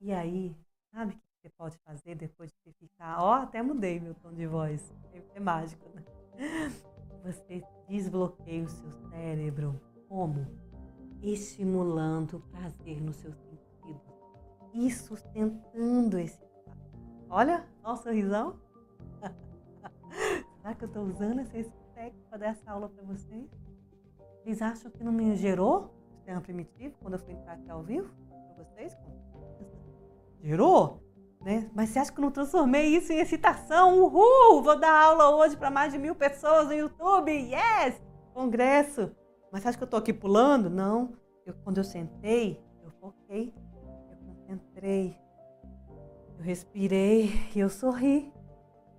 E 0.01 0.11
aí, 0.11 0.57
sabe 0.91 1.13
o 1.13 1.19
que 1.19 1.30
você 1.41 1.49
pode 1.51 1.78
fazer 1.78 2.14
depois 2.14 2.51
de 2.51 2.57
você 2.59 2.72
ficar? 2.72 3.22
Ó, 3.22 3.30
oh, 3.30 3.32
até 3.43 3.62
mudei 3.62 3.99
meu 3.99 4.14
tom 4.14 4.32
de 4.32 4.47
voz. 4.47 4.93
É 5.34 5.41
mágico, 5.41 5.88
né? 5.95 6.05
Você 7.24 7.62
desbloqueia 7.88 8.64
o 8.64 8.68
seu 8.68 8.91
cérebro. 9.11 9.80
Como? 10.09 10.47
Estimulando 11.22 12.38
o 12.38 12.41
prazer 12.41 13.01
no 13.01 13.12
seu 13.12 13.32
e 14.72 14.91
sustentando 14.91 16.18
esse 16.18 16.38
Olha, 17.28 17.64
olha 17.84 17.95
o 17.95 17.97
sorrisão. 17.97 18.61
Será 20.61 20.74
que 20.74 20.84
eu 20.84 20.88
estou 20.88 21.05
usando 21.05 21.41
esse 21.41 21.70
técnico 21.95 22.28
para 22.28 22.38
dar 22.38 22.47
essa 22.49 22.70
aula 22.70 22.88
para 22.88 23.05
vocês? 23.05 23.49
Vocês 24.43 24.62
acham 24.62 24.91
que 24.91 25.05
não 25.05 25.12
me 25.12 25.34
gerou 25.36 25.95
sistema 26.11 26.41
primitivo 26.41 26.97
quando 27.01 27.14
eu 27.14 27.20
fui 27.20 27.34
entrar 27.34 27.55
aqui 27.55 27.70
ao 27.70 27.82
vivo 27.82 28.12
para 28.28 28.64
vocês? 28.64 28.97
Gerou? 30.41 31.01
Né? 31.41 31.70
Mas 31.74 31.88
você 31.88 31.99
acha 31.99 32.12
que 32.12 32.18
eu 32.18 32.22
não 32.22 32.30
transformei 32.30 32.86
isso 32.88 33.12
em 33.12 33.18
excitação? 33.18 33.99
Uhul! 33.99 34.62
Vou 34.62 34.78
dar 34.78 34.93
aula 34.93 35.34
hoje 35.36 35.57
para 35.57 35.70
mais 35.70 35.93
de 35.93 35.99
mil 35.99 36.14
pessoas 36.14 36.66
no 36.66 36.74
YouTube! 36.74 37.30
Yes! 37.30 38.01
Congresso! 38.34 39.11
Mas 39.51 39.62
você 39.62 39.68
acha 39.68 39.78
que 39.78 39.84
eu 39.84 39.86
estou 39.86 39.99
aqui 39.99 40.12
pulando? 40.12 40.68
Não. 40.68 41.14
Eu, 41.47 41.55
quando 41.64 41.78
eu 41.78 41.84
sentei, 41.84 42.62
eu 42.84 42.91
foquei 43.01 43.55
Entrei, 44.51 45.16
eu 46.36 46.45
respirei 46.45 47.30
e 47.55 47.61
eu 47.61 47.68
sorri. 47.68 48.32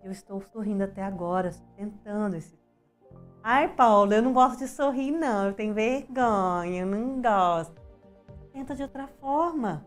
Eu 0.02 0.10
estou 0.10 0.42
sorrindo 0.42 0.86
até 0.86 1.04
agora, 1.04 1.52
tentando 1.76 2.38
esse. 2.38 2.58
Ai, 3.44 3.68
Paulo, 3.68 4.14
eu 4.14 4.22
não 4.22 4.32
gosto 4.32 4.60
de 4.60 4.68
sorrir, 4.70 5.12
não. 5.12 5.48
Eu 5.48 5.54
tenho 5.54 5.74
vergonha, 5.74 6.82
eu 6.82 6.86
não 6.86 7.22
gosto. 7.22 7.76
Tenta 8.54 8.74
de 8.74 8.84
outra 8.84 9.08
forma. 9.08 9.86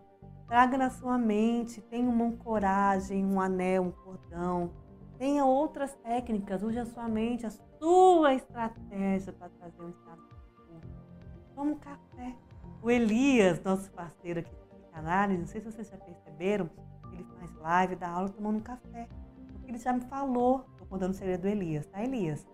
Traga 0.54 0.78
na 0.78 0.88
sua 0.88 1.18
mente, 1.18 1.80
tenha 1.80 2.08
uma 2.08 2.30
coragem, 2.36 3.26
um 3.26 3.40
anel, 3.40 3.82
um 3.82 3.90
cordão. 3.90 4.70
Tenha 5.18 5.44
outras 5.44 5.92
técnicas, 5.96 6.62
use 6.62 6.78
a 6.78 6.86
sua 6.86 7.08
mente, 7.08 7.44
a 7.44 7.50
sua 7.50 8.34
estratégia 8.34 9.32
para 9.32 9.48
trazer 9.48 9.82
um 9.82 9.90
estado 9.90 10.22
de 10.22 11.56
Toma 11.56 11.72
um 11.72 11.74
café. 11.74 12.36
O 12.80 12.88
Elias, 12.88 13.60
nosso 13.64 13.90
parceiro 13.90 14.38
aqui 14.38 14.54
análise, 14.92 15.40
não 15.40 15.48
sei 15.48 15.60
se 15.60 15.72
vocês 15.72 15.90
já 15.90 15.96
perceberam, 15.96 16.70
ele 17.12 17.24
faz 17.36 17.52
live, 17.56 17.96
dá 17.96 18.10
aula 18.10 18.28
tomando 18.28 18.58
um 18.58 18.62
café. 18.62 19.08
Porque 19.54 19.72
ele 19.72 19.78
já 19.78 19.92
me 19.92 20.02
falou, 20.02 20.66
estou 20.70 20.86
contando 20.86 21.10
o 21.10 21.14
segredo 21.14 21.40
do 21.40 21.48
Elias, 21.48 21.84
tá, 21.86 22.00
Elias? 22.00 22.46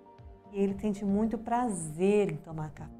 E 0.50 0.58
ele 0.58 0.72
sente 0.80 1.04
muito 1.04 1.36
prazer 1.36 2.32
em 2.32 2.38
tomar 2.38 2.70
café. 2.70 2.94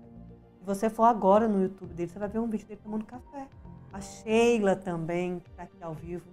Se 0.58 0.62
você 0.62 0.90
for 0.90 1.04
agora 1.04 1.48
no 1.48 1.62
YouTube 1.62 1.94
dele, 1.94 2.10
você 2.10 2.18
vai 2.18 2.28
ver 2.28 2.38
um 2.38 2.50
vídeo 2.50 2.66
dele 2.68 2.82
tomando 2.82 3.06
café. 3.06 3.48
A 3.92 4.00
Sheila 4.00 4.76
também, 4.76 5.40
que 5.40 5.50
está 5.50 5.64
aqui 5.64 5.82
ao 5.82 5.94
vivo 5.94 6.24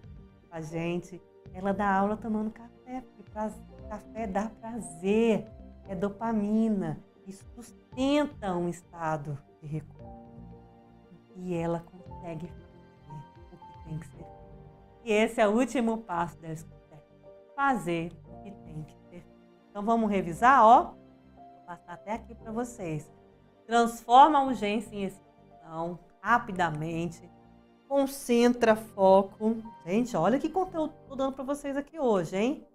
com 0.50 0.56
a 0.56 0.62
gente, 0.62 1.22
ela 1.54 1.74
dá 1.74 1.92
aula 1.92 2.16
tomando 2.16 2.52
café, 2.52 3.04
porque 3.16 3.32
café 3.90 4.28
dá 4.28 4.50
prazer, 4.62 5.48
é 5.88 5.96
dopamina, 5.96 7.00
isso 7.26 7.46
sustenta 7.56 8.56
um 8.56 8.70
estado 8.70 9.38
de 9.62 9.68
recuperação. 9.68 10.18
E 11.36 11.54
ela 11.56 11.80
consegue 11.80 12.48
fazer 12.48 13.54
o 13.54 13.58
que 13.58 13.84
tem 13.86 14.00
que 14.00 14.08
ser 14.08 14.18
feito. 14.18 14.38
E 15.04 15.12
esse 15.12 15.42
é 15.42 15.48
o 15.48 15.52
último 15.52 16.00
passo 16.00 16.38
da 16.40 16.52
escuta, 16.52 17.04
fazer 17.56 18.12
o 18.26 18.44
que 18.44 18.52
tem 18.52 18.84
que 18.84 18.94
ser 18.94 19.10
feito. 19.10 19.28
Então 19.70 19.84
vamos 19.84 20.10
revisar, 20.10 20.64
ó. 20.64 20.94
Vou 21.36 21.66
passar 21.66 21.94
até 21.94 22.14
aqui 22.14 22.36
para 22.36 22.52
vocês. 22.52 23.10
Transforma 23.66 24.40
a 24.40 24.44
urgência 24.44 24.96
em 24.96 25.04
execução 25.04 26.00
rapidamente. 26.22 27.30
Concentra 27.88 28.76
foco. 28.76 29.64
Gente, 29.86 30.16
olha 30.18 30.38
que 30.38 30.50
conteúdo 30.50 30.94
estou 31.02 31.16
dando 31.16 31.34
para 31.34 31.44
vocês 31.44 31.78
aqui 31.78 32.00
hoje, 32.00 32.36
hein? 32.36 32.68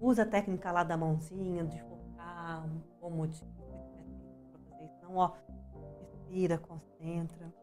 Usa 0.00 0.22
a 0.22 0.26
técnica 0.26 0.72
lá 0.72 0.82
da 0.82 0.96
mãozinha, 0.96 1.64
de 1.64 1.80
focar, 1.80 2.66
um 3.00 3.10
motivo 3.10 3.46
para 3.54 3.66
vocês. 3.66 4.06
Então, 4.80 5.16
ó, 5.16 5.32
respira, 6.00 6.58
concentra. 6.58 7.54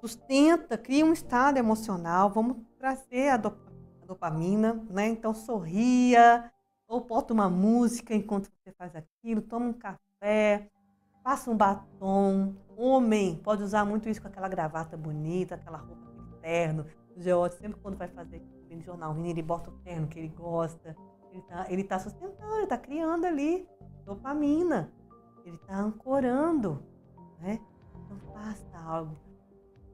Sustenta, 0.00 0.76
cria 0.76 1.06
um 1.06 1.12
estado 1.12 1.58
emocional. 1.58 2.28
Vamos 2.30 2.56
trazer 2.76 3.28
a, 3.28 3.36
dopamina, 3.36 4.74
né? 4.90 5.06
Então, 5.06 5.32
sorria, 5.32 6.50
ou 6.88 7.00
bota 7.00 7.32
uma 7.32 7.48
música 7.48 8.14
enquanto 8.14 8.50
você 8.50 8.72
faz 8.72 8.94
aquilo, 8.96 9.40
toma 9.40 9.66
um 9.66 9.72
café, 9.72 10.68
Passa 11.22 11.50
um 11.50 11.56
batom. 11.56 12.54
Homem 12.76 13.36
pode 13.36 13.62
usar 13.62 13.84
muito 13.84 14.08
isso 14.08 14.20
com 14.20 14.28
aquela 14.28 14.48
gravata 14.48 14.96
bonita, 14.96 15.54
aquela 15.54 15.78
roupa 15.78 16.10
de 16.10 16.40
terno. 16.40 16.86
O 17.16 17.20
Geote, 17.20 17.56
sempre 17.56 17.80
quando 17.80 17.96
vai 17.96 18.08
fazer 18.08 18.42
no 18.70 18.80
jornal, 18.80 19.16
ele 19.24 19.42
bota 19.42 19.70
o 19.70 19.74
terno 19.84 20.08
que 20.08 20.18
ele 20.18 20.28
gosta. 20.28 20.96
Ele 21.30 21.40
está 21.40 21.66
ele 21.70 21.84
tá 21.84 21.98
sustentando, 21.98 22.54
ele 22.54 22.64
está 22.64 22.78
criando 22.78 23.26
ali 23.26 23.68
dopamina. 24.04 24.90
Ele 25.44 25.56
está 25.56 25.78
ancorando. 25.78 26.82
Né? 27.40 27.60
Então 28.04 28.18
faça 28.32 28.78
algo 28.78 29.16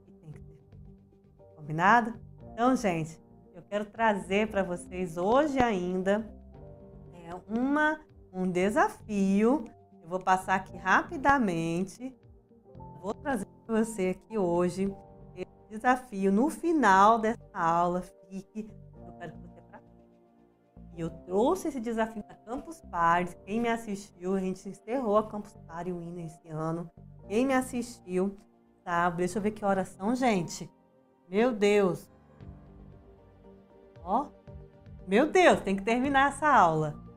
que 0.05 0.12
tem 0.12 0.33
que 0.33 0.41
ser 0.41 1.57
Combinado? 1.57 2.14
Então, 2.53 2.74
gente, 2.76 3.20
eu 3.55 3.62
quero 3.62 3.85
trazer 3.87 4.49
para 4.49 4.62
vocês 4.62 5.16
hoje 5.16 5.59
ainda 5.59 6.29
é, 7.12 7.35
uma, 7.49 8.01
um 8.33 8.51
desafio 8.51 9.64
eu 10.09 10.11
vou 10.11 10.21
passar 10.21 10.55
aqui 10.55 10.75
rapidamente. 10.75 12.17
Vou 13.03 13.13
trazer 13.13 13.47
para 13.67 13.85
você 13.85 14.17
aqui 14.17 14.39
hoje 14.39 14.91
esse 15.37 15.69
desafio. 15.69 16.33
No 16.33 16.49
final 16.49 17.19
dessa 17.19 17.39
aula, 17.53 18.01
fique. 18.01 18.71
Eu 18.97 19.13
quero 19.19 19.33
que 19.33 19.39
você 19.39 19.61
pratique. 19.61 19.87
E 20.95 21.01
eu 21.03 21.11
trouxe 21.11 21.69
esse 21.69 21.79
desafio 21.79 22.23
para 22.23 22.37
Campus 22.37 22.81
Party. 22.91 23.37
Quem 23.45 23.61
me 23.61 23.69
assistiu, 23.69 24.35
a 24.35 24.41
gente 24.41 24.67
encerrou 24.67 25.19
a 25.19 25.29
Campus 25.29 25.55
Party 25.67 25.93
Winner 25.93 26.25
esse 26.25 26.49
ano. 26.49 26.91
Quem 27.27 27.45
me 27.45 27.53
assistiu, 27.53 28.35
sabe? 28.83 29.19
Deixa 29.19 29.39
eu 29.39 29.43
ver 29.43 29.51
que 29.51 29.63
horas 29.63 29.89
são, 29.89 30.15
gente. 30.15 30.71
Meu 31.29 31.53
Deus. 31.53 32.11
Ó. 34.03 34.29
Meu 35.07 35.31
Deus, 35.31 35.61
tem 35.61 35.77
que 35.77 35.83
terminar 35.83 36.31
essa 36.31 36.49
aula. 36.49 37.08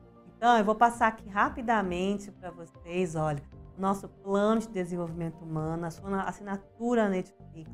Então, 0.42 0.58
eu 0.58 0.64
vou 0.64 0.74
passar 0.74 1.06
aqui 1.06 1.28
rapidamente 1.28 2.32
para 2.32 2.50
vocês, 2.50 3.14
olha, 3.14 3.40
nosso 3.78 4.08
plano 4.08 4.60
de 4.60 4.66
desenvolvimento 4.70 5.40
humano, 5.40 5.86
a 5.86 5.90
sua 5.92 6.22
assinatura 6.22 7.08
Netflix. 7.08 7.70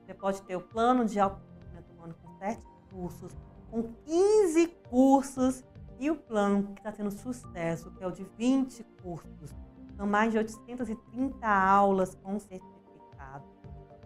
Você 0.00 0.14
pode 0.14 0.40
ter 0.40 0.56
o 0.56 0.62
plano 0.62 1.04
de 1.04 1.16
desenvolvimento 1.16 1.92
humano 1.92 2.14
com 2.22 2.32
7 2.38 2.62
cursos, 2.90 3.36
com 3.70 3.92
15 4.06 4.68
cursos 4.88 5.62
e 6.00 6.10
o 6.10 6.16
plano 6.16 6.68
que 6.68 6.80
está 6.80 6.92
tendo 6.92 7.10
sucesso, 7.10 7.90
que 7.90 8.02
é 8.02 8.06
o 8.06 8.10
de 8.10 8.24
20 8.38 8.82
cursos. 9.02 9.54
São 9.94 10.06
mais 10.06 10.32
de 10.32 10.38
830 10.38 11.46
aulas 11.46 12.14
com 12.14 12.38
certificado. 12.38 13.44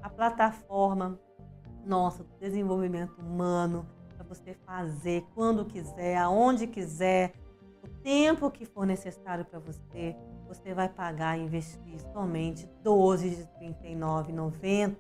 A 0.02 0.10
plataforma 0.10 1.20
nossa 1.84 2.24
do 2.24 2.36
desenvolvimento 2.40 3.16
humano 3.20 3.86
para 4.16 4.26
você 4.26 4.54
fazer 4.66 5.24
quando 5.36 5.64
quiser, 5.64 6.16
aonde 6.16 6.66
quiser, 6.66 7.45
tempo 8.06 8.52
que 8.52 8.64
for 8.64 8.86
necessário 8.86 9.44
para 9.44 9.58
você, 9.58 10.14
você 10.46 10.72
vai 10.72 10.88
pagar 10.88 11.36
e 11.36 11.42
investir 11.42 11.98
somente 12.12 12.64
12 12.80 13.30
de 13.30 13.42
R$ 13.58 13.74
39,90. 13.84 14.94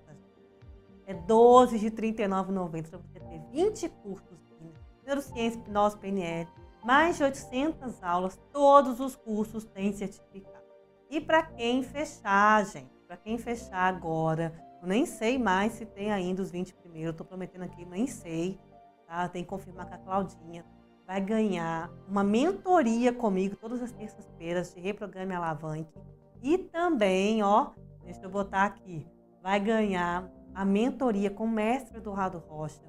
É 1.06 1.14
12 1.14 1.78
de 1.78 1.84
R$ 1.84 1.92
39,90 1.92 2.90
para 2.90 2.98
você 2.98 3.20
ter 3.20 3.40
20 3.52 3.88
cursos 4.02 4.36
de 4.48 4.72
neurociência, 5.06 5.56
hipnose, 5.56 5.96
PNL, 5.98 6.50
mais 6.84 7.16
de 7.16 7.22
800 7.22 8.02
aulas, 8.02 8.40
todos 8.52 8.98
os 8.98 9.14
cursos 9.14 9.64
têm 9.64 9.92
certificado. 9.92 10.66
E 11.08 11.20
para 11.20 11.44
quem 11.44 11.84
fechar, 11.84 12.66
gente, 12.66 12.90
para 13.06 13.16
quem 13.16 13.38
fechar 13.38 13.86
agora, 13.94 14.52
eu 14.82 14.88
nem 14.88 15.06
sei 15.06 15.38
mais 15.38 15.74
se 15.74 15.86
tem 15.86 16.10
ainda 16.10 16.42
os 16.42 16.50
20 16.50 16.74
primeiros, 16.74 17.06
eu 17.06 17.10
estou 17.12 17.24
prometendo 17.24 17.62
aqui, 17.62 17.84
nem 17.84 18.08
sei, 18.08 18.58
tá? 19.06 19.28
Tem 19.28 19.44
que 19.44 19.48
confirmar 19.48 19.86
com 19.86 19.94
a 19.94 19.98
Claudinha 19.98 20.64
vai 21.06 21.20
ganhar 21.20 21.90
uma 22.08 22.24
mentoria 22.24 23.12
comigo 23.12 23.56
todas 23.56 23.80
as 23.80 23.92
terças-feiras 23.92 24.74
de 24.74 24.80
Reprograme 24.80 25.34
Alavanque. 25.34 25.92
E 26.42 26.58
também, 26.58 27.42
ó, 27.42 27.70
deixa 28.02 28.22
eu 28.22 28.30
botar 28.30 28.64
aqui, 28.64 29.06
vai 29.42 29.60
ganhar 29.60 30.30
a 30.54 30.64
mentoria 30.64 31.30
com 31.30 31.44
o 31.44 31.50
mestre 31.50 31.98
Eduardo 31.98 32.38
Rocha, 32.38 32.82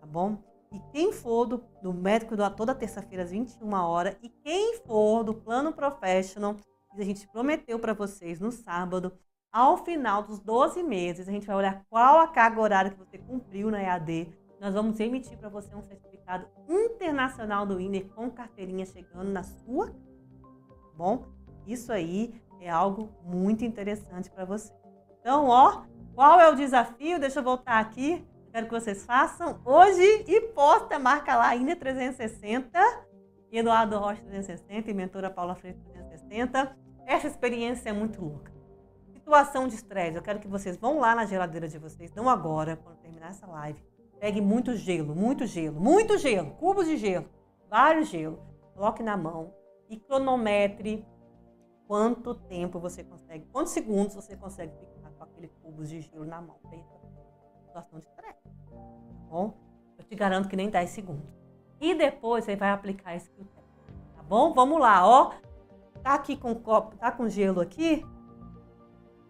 tá 0.00 0.06
bom? 0.06 0.38
E 0.72 0.80
quem 0.92 1.12
for 1.12 1.46
do, 1.46 1.64
do 1.80 1.94
médico 1.94 2.36
do, 2.36 2.50
toda 2.50 2.74
terça-feira 2.74 3.22
às 3.22 3.30
21 3.30 3.72
horas 3.72 4.16
e 4.20 4.28
quem 4.28 4.78
for 4.78 5.22
do 5.22 5.32
plano 5.32 5.72
professional, 5.72 6.56
que 6.94 7.00
a 7.00 7.04
gente 7.04 7.26
prometeu 7.28 7.78
para 7.78 7.94
vocês 7.94 8.40
no 8.40 8.50
sábado, 8.50 9.12
ao 9.52 9.84
final 9.84 10.24
dos 10.24 10.40
12 10.40 10.82
meses, 10.82 11.28
a 11.28 11.32
gente 11.32 11.46
vai 11.46 11.54
olhar 11.54 11.84
qual 11.88 12.18
a 12.18 12.26
carga 12.26 12.60
horária 12.60 12.90
que 12.90 12.98
você 12.98 13.18
cumpriu 13.18 13.70
na 13.70 13.80
EAD 13.80 14.32
nós 14.64 14.72
vamos 14.72 14.98
emitir 14.98 15.36
para 15.36 15.50
você 15.50 15.74
um 15.74 15.82
certificado 15.82 16.13
internacional 16.68 17.66
do 17.66 17.80
INER 17.80 18.06
com 18.14 18.30
carteirinha 18.30 18.86
chegando 18.86 19.30
na 19.30 19.42
sua. 19.42 19.88
Tá 19.88 20.90
bom, 20.96 21.26
isso 21.66 21.92
aí 21.92 22.40
é 22.60 22.70
algo 22.70 23.10
muito 23.22 23.64
interessante 23.64 24.30
para 24.30 24.44
você. 24.44 24.72
Então, 25.20 25.48
ó, 25.48 25.84
qual 26.14 26.40
é 26.40 26.48
o 26.50 26.54
desafio? 26.54 27.18
Deixa 27.18 27.40
eu 27.40 27.44
voltar 27.44 27.78
aqui. 27.78 28.26
Quero 28.52 28.66
que 28.66 28.72
vocês 28.72 29.04
façam 29.04 29.60
hoje 29.64 30.24
e 30.28 30.40
posta, 30.52 30.98
marca 30.98 31.36
lá 31.36 31.56
INER 31.56 31.78
360, 31.78 32.78
Eduardo 33.50 33.98
Rocha 33.98 34.22
360 34.22 34.90
e 34.90 34.94
mentora 34.94 35.28
Paula 35.28 35.54
Freire 35.54 35.78
360. 35.78 36.76
Essa 37.06 37.26
experiência 37.26 37.90
é 37.90 37.92
muito 37.92 38.22
louca. 38.22 38.52
Situação 39.12 39.66
de 39.66 39.74
estresse. 39.74 40.16
Eu 40.16 40.22
quero 40.22 40.38
que 40.38 40.46
vocês 40.46 40.76
vão 40.76 41.00
lá 41.00 41.14
na 41.14 41.26
geladeira 41.26 41.66
de 41.66 41.78
vocês, 41.78 42.12
não 42.14 42.28
agora, 42.28 42.76
quando 42.76 42.96
terminar 42.98 43.30
essa 43.30 43.46
live 43.46 43.82
Pegue 44.24 44.40
muito 44.40 44.74
gelo, 44.74 45.14
muito 45.14 45.44
gelo, 45.44 45.78
muito 45.78 46.16
gelo, 46.16 46.52
cubos 46.52 46.86
de 46.86 46.96
gelo, 46.96 47.28
vários 47.68 48.08
gelos. 48.08 48.40
Coloque 48.72 49.02
na 49.02 49.18
mão 49.18 49.52
e 49.86 49.98
cronometre 49.98 51.06
quanto 51.86 52.34
tempo 52.34 52.80
você 52.80 53.04
consegue, 53.04 53.44
quantos 53.52 53.74
segundos 53.74 54.14
você 54.14 54.34
consegue 54.34 54.72
ficar 54.78 55.10
com 55.10 55.24
aquele 55.24 55.48
cubo 55.62 55.84
de 55.84 56.00
gelo 56.00 56.24
na 56.24 56.40
mão. 56.40 56.58
Situação 57.66 57.98
de 57.98 58.06
estresse. 58.06 58.42
Tá 58.44 59.26
bom? 59.28 59.58
Eu 59.98 60.04
te 60.04 60.14
garanto 60.14 60.48
que 60.48 60.56
nem 60.56 60.70
10 60.70 60.88
segundos. 60.88 61.28
E 61.78 61.94
depois 61.94 62.46
você 62.46 62.56
vai 62.56 62.70
aplicar 62.70 63.14
esse 63.14 63.28
critério. 63.28 63.68
Tá 64.16 64.22
bom? 64.22 64.54
Vamos 64.54 64.80
lá, 64.80 65.06
ó. 65.06 65.34
Tá 66.02 66.14
aqui 66.14 66.34
com 66.34 66.54
copo, 66.54 66.96
tá 66.96 67.12
com 67.12 67.28
gelo 67.28 67.60
aqui? 67.60 68.02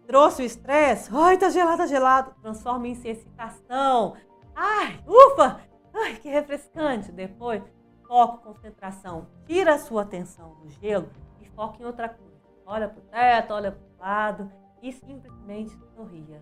Trouxe 0.07 0.43
o 0.43 0.45
estresse? 0.45 1.09
Ai, 1.13 1.37
tá 1.37 1.49
gelado, 1.49 1.79
tá 1.79 1.85
gelado. 1.85 2.33
Transforma 2.41 2.87
em 2.87 2.91
excitação. 2.93 4.15
Ai, 4.55 5.03
ufa! 5.05 5.59
Ai, 5.93 6.15
que 6.15 6.29
refrescante! 6.29 7.11
Depois, 7.11 7.61
foco, 8.07 8.37
concentração. 8.37 9.27
Tira 9.45 9.73
a 9.73 9.79
sua 9.79 10.03
atenção 10.03 10.55
do 10.55 10.69
gelo 10.69 11.09
e 11.41 11.45
foca 11.49 11.81
em 11.83 11.85
outra 11.85 12.07
coisa. 12.07 12.33
Olha 12.65 12.87
para 12.87 12.99
o 12.99 13.03
teto, 13.03 13.53
olha 13.53 13.71
para 13.71 13.83
o 13.83 13.99
lado 13.99 14.51
e 14.81 14.93
simplesmente 14.93 15.77
sorria. 15.93 16.41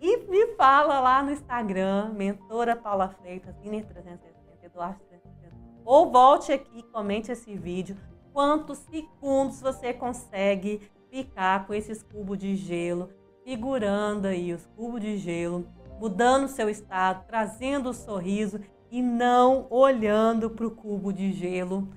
E 0.00 0.16
me 0.28 0.54
fala 0.56 0.98
lá 0.98 1.22
no 1.22 1.30
Instagram, 1.30 2.12
mentora 2.14 2.74
Paula 2.74 3.08
Freitas, 3.08 3.54
Iner360, 3.62 4.18
Eduardo 4.62 5.00
360. 5.08 5.56
Ou 5.84 6.10
volte 6.10 6.52
aqui 6.52 6.82
comente 6.84 7.30
esse 7.30 7.54
vídeo. 7.54 7.96
Quantos 8.32 8.78
segundos 8.78 9.60
você 9.60 9.92
consegue 9.92 10.90
ficar 11.10 11.66
com 11.66 11.74
esses 11.74 12.02
cubos 12.02 12.38
de 12.38 12.56
gelo, 12.56 13.10
segurando 13.44 14.26
aí 14.26 14.52
os 14.52 14.66
cubos 14.66 15.00
de 15.00 15.16
gelo 15.16 15.66
mudando 16.00 16.48
seu 16.48 16.68
estado, 16.68 17.26
trazendo 17.26 17.90
o 17.90 17.94
sorriso 17.94 18.58
e 18.90 19.02
não 19.02 19.66
olhando 19.68 20.48
para 20.48 20.66
o 20.66 20.70
cubo 20.70 21.12
de 21.12 21.30
gelo 21.30 21.88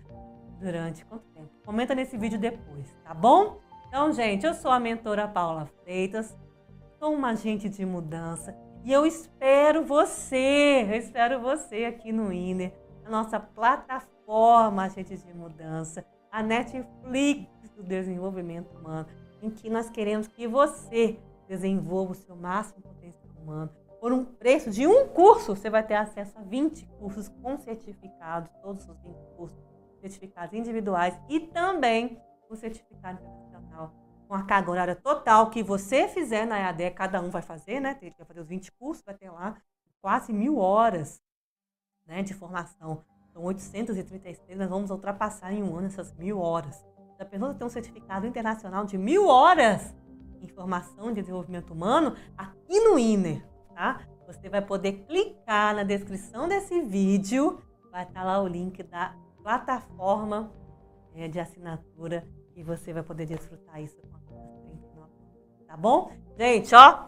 durante 0.59 1.05
quanto 1.05 1.23
tempo? 1.33 1.49
Comenta 1.65 1.95
nesse 1.95 2.17
vídeo 2.17 2.37
depois, 2.37 2.93
tá 3.03 3.13
bom? 3.13 3.59
Então, 3.87 4.11
gente, 4.11 4.45
eu 4.45 4.53
sou 4.53 4.71
a 4.71 4.79
mentora 4.79 5.27
Paula 5.27 5.65
Freitas, 5.83 6.37
sou 6.99 7.13
uma 7.13 7.29
agente 7.29 7.69
de 7.69 7.85
mudança 7.85 8.53
e 8.83 8.91
eu 8.91 9.05
espero 9.05 9.85
você, 9.85 10.85
eu 10.89 10.95
espero 10.97 11.39
você 11.39 11.85
aqui 11.85 12.11
no 12.11 12.33
INER 12.33 12.73
a 13.05 13.09
nossa 13.09 13.39
plataforma 13.39 14.83
Agentes 14.83 15.23
de 15.23 15.33
Mudança, 15.33 16.05
a 16.31 16.41
Netflix 16.41 17.47
do 17.75 17.83
Desenvolvimento 17.83 18.75
Humano, 18.77 19.07
em 19.41 19.49
que 19.49 19.69
nós 19.69 19.89
queremos 19.89 20.27
que 20.27 20.47
você 20.47 21.19
desenvolva 21.47 22.13
o 22.13 22.15
seu 22.15 22.35
máximo 22.35 22.81
potencial 22.81 23.33
humano. 23.41 23.69
Por 24.03 24.11
um 24.11 24.25
preço 24.25 24.69
de 24.69 24.85
um 24.85 25.07
curso, 25.07 25.55
você 25.55 25.69
vai 25.69 25.81
ter 25.81 25.93
acesso 25.93 26.37
a 26.37 26.41
20 26.41 26.85
cursos 26.99 27.29
com 27.41 27.57
certificados, 27.57 28.51
todos 28.61 28.85
os 28.85 28.97
20 28.97 29.15
cursos 29.37 29.57
certificados 30.01 30.53
individuais 30.53 31.17
e 31.29 31.39
também 31.39 32.21
o 32.49 32.55
certificado 32.57 33.23
internacional 33.23 33.93
com 34.27 34.33
a 34.33 34.43
carga 34.43 34.71
horária 34.71 34.95
total 34.97 35.49
que 35.49 35.63
você 35.63 36.05
fizer 36.09 36.45
na 36.45 36.59
EAD, 36.59 36.91
cada 36.91 37.21
um 37.21 37.29
vai 37.29 37.41
fazer, 37.41 37.79
né? 37.79 37.95
Tem 37.95 38.11
que 38.11 38.25
fazer 38.25 38.41
os 38.41 38.47
20 38.49 38.73
cursos, 38.73 39.05
vai 39.05 39.15
ter 39.15 39.29
lá 39.29 39.55
quase 40.01 40.33
mil 40.33 40.57
horas 40.57 41.23
né, 42.05 42.21
de 42.21 42.33
formação. 42.33 43.05
São 43.31 43.41
836, 43.41 44.59
nós 44.59 44.69
vamos 44.69 44.91
ultrapassar 44.91 45.53
em 45.53 45.63
um 45.63 45.77
ano 45.77 45.87
essas 45.87 46.13
mil 46.17 46.39
horas. 46.39 46.85
Já 47.17 47.23
pensou 47.23 47.51
em 47.51 47.55
ter 47.55 47.63
um 47.63 47.69
certificado 47.69 48.27
internacional 48.27 48.83
de 48.83 48.97
mil 48.97 49.27
horas 49.27 49.95
em 50.41 50.47
formação 50.49 51.13
de 51.13 51.21
desenvolvimento 51.21 51.71
humano 51.71 52.17
aqui 52.37 52.81
no 52.81 52.99
INER, 52.99 53.52
tá? 53.73 54.01
Você 54.27 54.49
vai 54.49 54.61
poder 54.61 55.05
clicar 55.07 55.75
na 55.75 55.83
descrição 55.83 56.47
desse 56.47 56.81
vídeo, 56.81 57.61
vai 57.91 58.03
estar 58.03 58.23
lá 58.23 58.41
o 58.41 58.47
link 58.47 58.81
da 58.83 59.15
plataforma 59.41 60.51
é, 61.13 61.27
de 61.27 61.39
assinatura 61.39 62.25
e 62.55 62.63
você 62.63 62.93
vai 62.93 63.03
poder 63.03 63.25
desfrutar 63.25 63.81
isso 63.81 63.97
com 63.97 64.15
apenas 64.15 64.49
39 64.63 65.09
tá 65.67 65.77
bom? 65.77 66.11
Gente, 66.37 66.73
ó, 66.73 67.07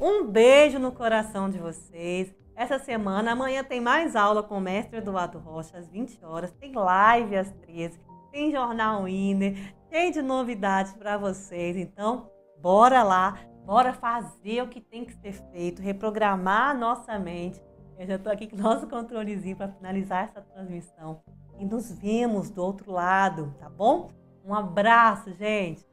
um 0.00 0.26
beijo 0.26 0.78
no 0.78 0.92
coração 0.92 1.50
de 1.50 1.58
vocês. 1.58 2.34
Essa 2.56 2.78
semana, 2.78 3.32
amanhã 3.32 3.64
tem 3.64 3.80
mais 3.80 4.14
aula 4.14 4.42
com 4.42 4.58
o 4.58 4.60
mestre 4.60 4.98
Eduardo 4.98 5.38
Rocha 5.38 5.76
às 5.76 5.88
20 5.88 6.24
horas, 6.24 6.52
tem 6.52 6.72
live 6.72 7.36
às 7.36 7.50
13, 7.50 8.00
tem 8.30 8.52
jornal 8.52 9.04
Winner, 9.04 9.74
tem 9.90 10.12
de 10.12 10.22
novidades 10.22 10.92
para 10.92 11.18
vocês. 11.18 11.76
Então, 11.76 12.30
bora 12.60 13.02
lá, 13.02 13.38
bora 13.64 13.92
fazer 13.92 14.62
o 14.62 14.68
que 14.68 14.80
tem 14.80 15.04
que 15.04 15.14
ser 15.14 15.32
feito, 15.52 15.82
reprogramar 15.82 16.70
a 16.70 16.74
nossa 16.74 17.18
mente. 17.18 17.60
Eu 17.98 18.06
já 18.06 18.16
estou 18.16 18.32
aqui 18.32 18.46
com 18.46 18.56
o 18.56 18.60
nosso 18.60 18.86
controlezinho 18.86 19.56
para 19.56 19.68
finalizar 19.68 20.24
essa 20.24 20.40
transmissão. 20.40 21.22
E 21.58 21.64
nos 21.64 21.90
vemos 21.92 22.50
do 22.50 22.62
outro 22.62 22.90
lado, 22.92 23.54
tá 23.58 23.68
bom? 23.68 24.10
Um 24.44 24.54
abraço, 24.54 25.32
gente. 25.32 25.86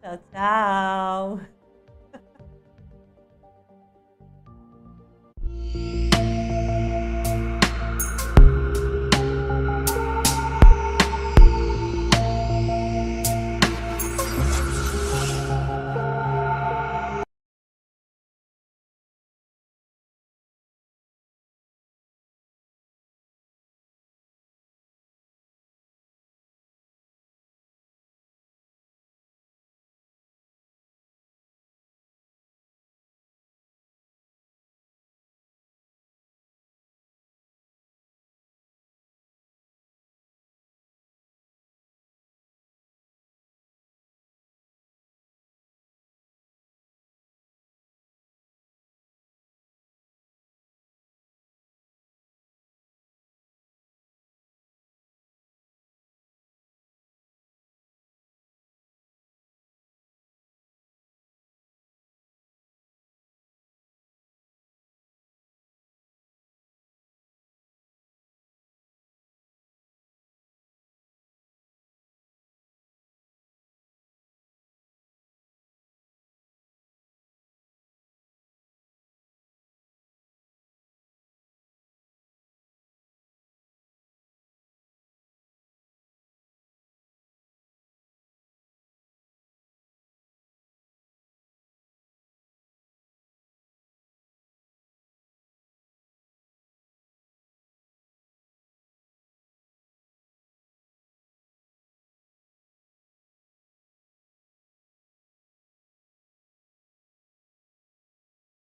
Tchau, 0.00 0.18
tchau. 0.30 1.40